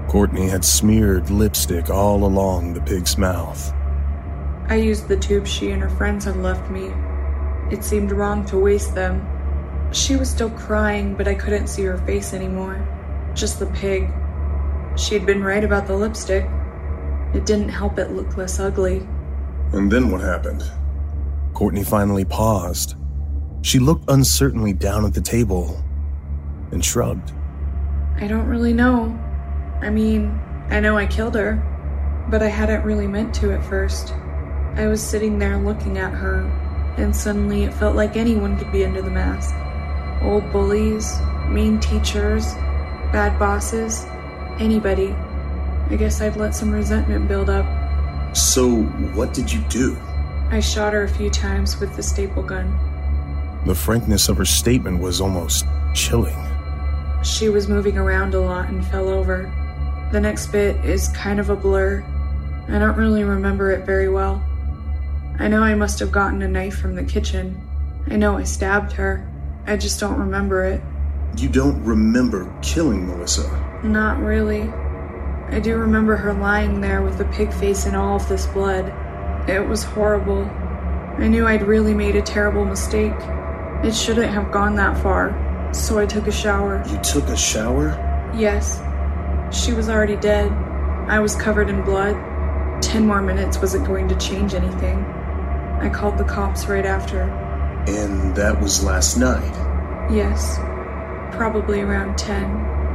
Courtney 0.08 0.48
had 0.48 0.64
smeared 0.64 1.30
lipstick 1.30 1.90
all 1.90 2.24
along 2.24 2.74
the 2.74 2.80
pig's 2.80 3.18
mouth. 3.18 3.72
I 4.68 4.76
used 4.76 5.06
the 5.06 5.16
tubes 5.16 5.50
she 5.50 5.70
and 5.70 5.80
her 5.80 5.88
friends 5.88 6.24
had 6.24 6.36
left 6.36 6.70
me. 6.70 6.92
It 7.70 7.84
seemed 7.84 8.10
wrong 8.10 8.44
to 8.46 8.58
waste 8.58 8.94
them. 8.94 9.24
She 9.92 10.16
was 10.16 10.28
still 10.28 10.50
crying, 10.50 11.14
but 11.14 11.28
I 11.28 11.34
couldn't 11.34 11.68
see 11.68 11.84
her 11.84 11.98
face 11.98 12.34
anymore. 12.34 12.84
Just 13.34 13.60
the 13.60 13.66
pig. 13.66 14.10
She'd 14.96 15.24
been 15.24 15.44
right 15.44 15.62
about 15.62 15.86
the 15.86 15.94
lipstick. 15.94 16.48
It 17.32 17.46
didn't 17.46 17.68
help 17.68 17.98
it 17.98 18.10
look 18.10 18.36
less 18.36 18.58
ugly. 18.58 19.06
And 19.72 19.90
then 19.90 20.10
what 20.10 20.20
happened? 20.20 20.64
Courtney 21.54 21.84
finally 21.84 22.24
paused. 22.24 22.96
She 23.62 23.78
looked 23.78 24.10
uncertainly 24.10 24.72
down 24.72 25.04
at 25.04 25.14
the 25.14 25.20
table 25.20 25.82
and 26.72 26.84
shrugged. 26.84 27.32
I 28.16 28.26
don't 28.26 28.46
really 28.46 28.72
know. 28.72 29.16
I 29.80 29.90
mean, 29.90 30.40
I 30.70 30.80
know 30.80 30.96
I 30.96 31.06
killed 31.06 31.34
her, 31.34 31.62
but 32.30 32.42
I 32.42 32.48
hadn't 32.48 32.84
really 32.84 33.06
meant 33.06 33.34
to 33.36 33.52
at 33.52 33.64
first. 33.64 34.14
I 34.76 34.88
was 34.88 35.02
sitting 35.02 35.38
there 35.38 35.56
looking 35.56 35.96
at 35.96 36.12
her, 36.12 36.40
and 36.98 37.16
suddenly 37.16 37.64
it 37.64 37.72
felt 37.72 37.96
like 37.96 38.14
anyone 38.14 38.58
could 38.58 38.70
be 38.70 38.84
under 38.84 39.00
the 39.00 39.10
mask. 39.10 39.54
Old 40.22 40.52
bullies, 40.52 41.18
mean 41.48 41.80
teachers, 41.80 42.52
bad 43.10 43.38
bosses, 43.38 44.04
anybody. 44.60 45.12
I 45.88 45.96
guess 45.96 46.20
I'd 46.20 46.36
let 46.36 46.54
some 46.54 46.70
resentment 46.70 47.26
build 47.26 47.48
up. 47.48 47.64
So, 48.36 48.82
what 49.14 49.32
did 49.32 49.50
you 49.50 49.62
do? 49.70 49.96
I 50.50 50.60
shot 50.60 50.92
her 50.92 51.04
a 51.04 51.08
few 51.08 51.30
times 51.30 51.80
with 51.80 51.96
the 51.96 52.02
staple 52.02 52.42
gun. 52.42 52.78
The 53.64 53.74
frankness 53.74 54.28
of 54.28 54.36
her 54.36 54.44
statement 54.44 55.00
was 55.00 55.22
almost 55.22 55.64
chilling. 55.94 56.36
She 57.24 57.48
was 57.48 57.66
moving 57.66 57.96
around 57.96 58.34
a 58.34 58.40
lot 58.40 58.68
and 58.68 58.86
fell 58.86 59.08
over. 59.08 59.50
The 60.12 60.20
next 60.20 60.48
bit 60.48 60.76
is 60.84 61.08
kind 61.08 61.40
of 61.40 61.48
a 61.48 61.56
blur. 61.56 62.04
I 62.68 62.78
don't 62.78 62.96
really 62.96 63.24
remember 63.24 63.70
it 63.70 63.86
very 63.86 64.10
well. 64.10 64.44
I 65.38 65.48
know 65.48 65.62
I 65.62 65.74
must 65.74 65.98
have 66.00 66.10
gotten 66.10 66.40
a 66.42 66.48
knife 66.48 66.78
from 66.78 66.94
the 66.94 67.04
kitchen. 67.04 67.60
I 68.08 68.16
know 68.16 68.38
I 68.38 68.44
stabbed 68.44 68.92
her. 68.92 69.28
I 69.66 69.76
just 69.76 70.00
don't 70.00 70.18
remember 70.18 70.64
it. 70.64 70.80
You 71.36 71.48
don't 71.48 71.82
remember 71.84 72.50
killing 72.62 73.06
Melissa? 73.06 73.46
Not 73.84 74.18
really. 74.18 74.62
I 75.48 75.60
do 75.60 75.76
remember 75.76 76.16
her 76.16 76.32
lying 76.32 76.80
there 76.80 77.02
with 77.02 77.18
the 77.18 77.26
pig 77.26 77.52
face 77.52 77.84
and 77.84 77.94
all 77.94 78.16
of 78.16 78.28
this 78.28 78.46
blood. 78.46 78.92
It 79.48 79.60
was 79.60 79.84
horrible. 79.84 80.44
I 80.44 81.28
knew 81.28 81.46
I'd 81.46 81.62
really 81.62 81.94
made 81.94 82.16
a 82.16 82.22
terrible 82.22 82.64
mistake. 82.64 83.14
It 83.84 83.94
shouldn't 83.94 84.32
have 84.32 84.50
gone 84.50 84.74
that 84.76 85.00
far, 85.02 85.70
so 85.72 85.98
I 85.98 86.06
took 86.06 86.26
a 86.26 86.32
shower. 86.32 86.82
You 86.88 86.98
took 86.98 87.24
a 87.28 87.36
shower? 87.36 87.88
Yes. 88.34 88.80
She 89.52 89.72
was 89.72 89.88
already 89.88 90.16
dead. 90.16 90.50
I 91.08 91.20
was 91.20 91.36
covered 91.36 91.68
in 91.68 91.82
blood. 91.82 92.14
Ten 92.82 93.06
more 93.06 93.22
minutes 93.22 93.58
wasn't 93.58 93.86
going 93.86 94.08
to 94.08 94.16
change 94.16 94.54
anything. 94.54 95.04
I 95.80 95.88
called 95.88 96.18
the 96.18 96.24
cops 96.24 96.66
right 96.66 96.86
after. 96.86 97.22
And 97.88 98.34
that 98.34 98.60
was 98.60 98.82
last 98.82 99.16
night? 99.16 99.52
Yes. 100.10 100.56
Probably 101.36 101.80
around 101.80 102.16
10, 102.18 102.46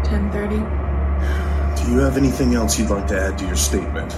10.30. 0.03 1.85
Do 1.85 1.91
you 1.91 1.99
have 1.99 2.17
anything 2.17 2.55
else 2.55 2.77
you'd 2.77 2.89
like 2.89 3.07
to 3.07 3.19
add 3.19 3.37
to 3.37 3.45
your 3.45 3.55
statement? 3.55 4.11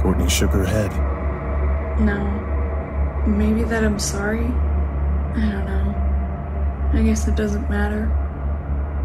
Courtney 0.00 0.28
shook 0.28 0.50
her 0.52 0.64
head. 0.64 0.90
No. 2.00 3.24
Maybe 3.26 3.64
that 3.64 3.84
I'm 3.84 3.98
sorry? 3.98 4.44
I 4.44 5.50
don't 5.50 5.64
know. 5.64 6.92
I 6.94 7.02
guess 7.02 7.26
it 7.28 7.34
doesn't 7.34 7.68
matter. 7.68 8.10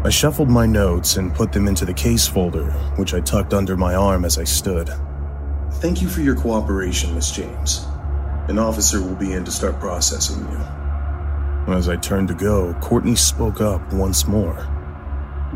I 0.04 0.10
shuffled 0.10 0.48
my 0.48 0.66
notes 0.66 1.16
and 1.16 1.34
put 1.34 1.52
them 1.52 1.68
into 1.68 1.84
the 1.84 1.94
case 1.94 2.26
folder, 2.26 2.70
which 2.96 3.14
I 3.14 3.20
tucked 3.20 3.54
under 3.54 3.76
my 3.76 3.94
arm 3.94 4.24
as 4.24 4.38
I 4.38 4.44
stood. 4.44 4.90
Thank 5.74 6.02
you 6.02 6.08
for 6.08 6.20
your 6.20 6.34
cooperation, 6.36 7.14
Miss 7.14 7.30
James. 7.30 7.86
An 8.52 8.58
officer 8.58 9.00
will 9.00 9.14
be 9.14 9.32
in 9.32 9.46
to 9.46 9.50
start 9.50 9.80
processing 9.80 10.46
you. 10.50 11.72
As 11.72 11.88
I 11.88 11.96
turned 11.96 12.28
to 12.28 12.34
go, 12.34 12.74
Courtney 12.82 13.16
spoke 13.16 13.62
up 13.62 13.94
once 13.94 14.28
more. 14.28 14.68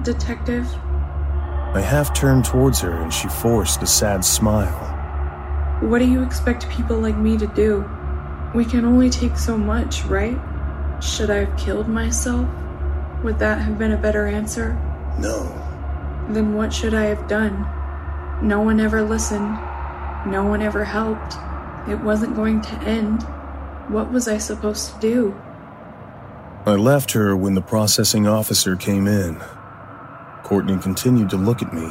Detective? 0.00 0.66
I 1.74 1.82
half 1.86 2.14
turned 2.14 2.46
towards 2.46 2.80
her 2.80 2.92
and 3.02 3.12
she 3.12 3.28
forced 3.28 3.82
a 3.82 3.86
sad 3.86 4.24
smile. 4.24 4.78
What 5.82 5.98
do 5.98 6.08
you 6.08 6.22
expect 6.22 6.70
people 6.70 6.96
like 6.96 7.18
me 7.18 7.36
to 7.36 7.46
do? 7.48 7.84
We 8.54 8.64
can 8.64 8.86
only 8.86 9.10
take 9.10 9.36
so 9.36 9.58
much, 9.58 10.02
right? 10.04 10.38
Should 11.02 11.28
I 11.28 11.44
have 11.44 11.58
killed 11.58 11.88
myself? 11.88 12.48
Would 13.22 13.38
that 13.40 13.60
have 13.60 13.76
been 13.76 13.92
a 13.92 13.98
better 13.98 14.26
answer? 14.26 14.72
No. 15.18 15.44
Then 16.30 16.54
what 16.54 16.72
should 16.72 16.94
I 16.94 17.04
have 17.04 17.28
done? 17.28 17.66
No 18.40 18.62
one 18.62 18.80
ever 18.80 19.02
listened. 19.02 19.50
No 20.26 20.46
one 20.48 20.62
ever 20.62 20.82
helped. 20.82 21.36
It 21.88 22.00
wasn't 22.00 22.34
going 22.34 22.62
to 22.62 22.74
end. 22.82 23.22
What 23.88 24.10
was 24.10 24.26
I 24.26 24.38
supposed 24.38 24.92
to 24.94 25.00
do? 25.00 25.40
I 26.66 26.72
left 26.72 27.12
her 27.12 27.36
when 27.36 27.54
the 27.54 27.62
processing 27.62 28.26
officer 28.26 28.74
came 28.74 29.06
in. 29.06 29.40
Courtney 30.42 30.76
continued 30.78 31.30
to 31.30 31.36
look 31.36 31.62
at 31.62 31.72
me, 31.72 31.88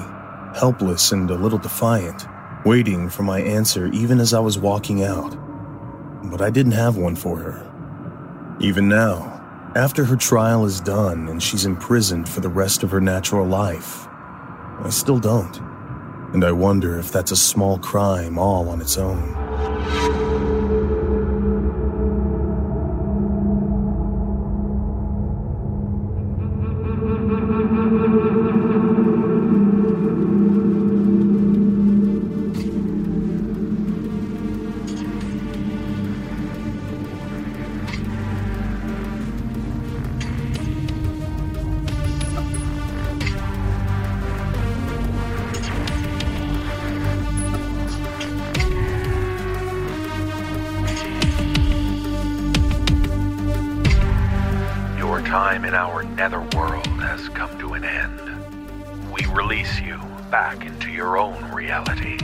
helpless 0.54 1.14
and 1.14 1.32
a 1.32 1.36
little 1.36 1.58
defiant, 1.58 2.26
waiting 2.66 3.08
for 3.10 3.24
my 3.24 3.40
answer 3.40 3.88
even 3.88 4.20
as 4.20 4.34
I 4.34 4.40
was 4.40 4.58
walking 4.58 5.04
out. 5.04 5.38
But 6.30 6.42
I 6.42 6.50
didn't 6.50 6.74
have 6.74 6.98
one 6.98 7.16
for 7.16 7.38
her. 7.38 8.58
Even 8.60 8.90
now, 8.90 9.72
after 9.76 10.04
her 10.04 10.18
trial 10.18 10.66
is 10.66 10.82
done 10.82 11.30
and 11.30 11.42
she's 11.42 11.66
imprisoned 11.66 12.28
for 12.28 12.42
the 12.42 12.50
rest 12.50 12.84
of 12.84 12.92
her 12.92 13.02
natural 13.02 13.46
life, 13.46 14.08
I 14.80 14.90
still 14.90 15.20
don't. 15.20 15.58
And 16.34 16.44
I 16.44 16.52
wonder 16.52 17.00
if 17.00 17.14
that's 17.14 17.32
a 17.32 17.38
small 17.38 17.78
crime 17.78 18.38
all 18.38 18.68
on 18.68 18.82
its 18.82 18.98
own. 18.98 19.45
Your 19.86 20.25
time 55.66 55.74
in 55.74 55.80
our 55.80 56.04
netherworld 56.16 56.88
has 56.88 57.30
come 57.30 57.58
to 57.60 57.74
an 57.74 57.84
end. 57.84 58.20
We 59.12 59.26
release 59.28 59.80
you 59.80 59.98
back 60.30 60.66
into 60.66 60.92
your 60.92 61.18
own 61.18 61.52
reality. 61.52 62.20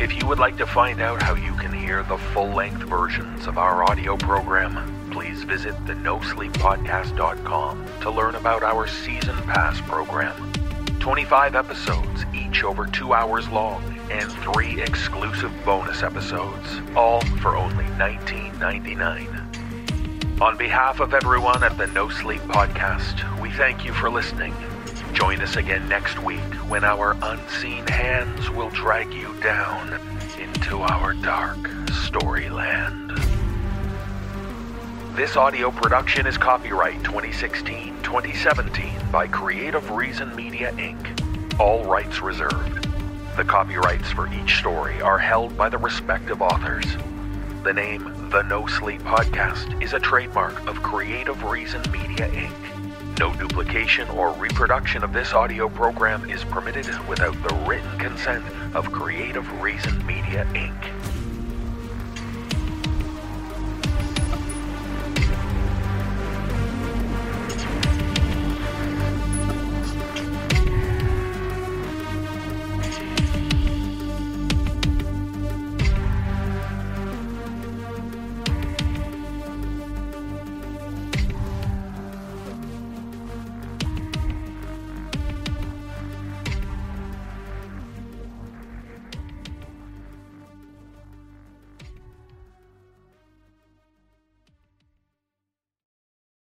If 0.00 0.16
you 0.16 0.26
would 0.26 0.38
like 0.38 0.56
to 0.56 0.66
find 0.66 1.00
out 1.00 1.22
how 1.22 1.34
you 1.34 1.52
can 1.54 1.72
hear 1.72 2.02
the 2.02 2.18
full 2.18 2.48
length 2.48 2.82
versions 2.82 3.46
of 3.46 3.58
our 3.58 3.84
audio 3.84 4.16
program, 4.16 4.74
please 5.10 5.44
visit 5.44 5.74
the 5.86 5.94
NoSleepPodcast.com 5.94 7.86
to 8.00 8.10
learn 8.10 8.34
about 8.34 8.62
our 8.62 8.88
Season 8.88 9.36
Pass 9.46 9.80
program. 9.82 10.52
25 10.98 11.54
episodes, 11.54 12.24
each 12.34 12.64
over 12.64 12.86
two 12.86 13.12
hours 13.12 13.48
long, 13.50 13.82
and 14.10 14.30
three 14.44 14.82
exclusive 14.82 15.52
bonus 15.64 16.02
episodes, 16.02 16.80
all 16.96 17.20
for 17.40 17.56
only 17.56 17.84
$19.99. 17.96 19.43
On 20.40 20.56
behalf 20.56 20.98
of 20.98 21.14
everyone 21.14 21.62
at 21.62 21.78
the 21.78 21.86
No 21.86 22.08
Sleep 22.08 22.40
Podcast, 22.42 23.40
we 23.40 23.50
thank 23.50 23.84
you 23.84 23.92
for 23.92 24.10
listening. 24.10 24.52
Join 25.12 25.40
us 25.40 25.54
again 25.54 25.88
next 25.88 26.20
week 26.20 26.40
when 26.68 26.82
our 26.82 27.16
unseen 27.22 27.86
hands 27.86 28.50
will 28.50 28.68
drag 28.70 29.14
you 29.14 29.32
down 29.40 29.96
into 30.40 30.80
our 30.80 31.14
dark 31.14 31.58
storyland. 31.86 33.16
This 35.14 35.36
audio 35.36 35.70
production 35.70 36.26
is 36.26 36.36
copyright 36.36 37.04
2016 37.04 38.02
2017 38.02 38.92
by 39.12 39.28
Creative 39.28 39.88
Reason 39.92 40.34
Media 40.34 40.72
Inc., 40.72 41.60
all 41.60 41.84
rights 41.84 42.20
reserved. 42.20 42.88
The 43.36 43.44
copyrights 43.44 44.10
for 44.10 44.26
each 44.34 44.56
story 44.58 45.00
are 45.00 45.18
held 45.18 45.56
by 45.56 45.68
the 45.68 45.78
respective 45.78 46.42
authors. 46.42 46.86
The 47.62 47.72
name 47.72 48.13
The 48.30 48.42
No 48.42 48.66
Sleep 48.66 49.00
Podcast 49.02 49.80
is 49.82 49.92
a 49.92 50.00
trademark 50.00 50.66
of 50.66 50.82
Creative 50.82 51.40
Reason 51.44 51.80
Media 51.92 52.28
Inc. 52.30 53.18
No 53.18 53.32
duplication 53.34 54.08
or 54.10 54.32
reproduction 54.32 55.04
of 55.04 55.12
this 55.12 55.32
audio 55.32 55.68
program 55.68 56.28
is 56.28 56.42
permitted 56.44 56.86
without 57.06 57.34
the 57.46 57.54
written 57.66 57.98
consent 57.98 58.44
of 58.74 58.90
Creative 58.90 59.46
Reason 59.62 60.04
Media 60.04 60.46
Inc. 60.54 61.13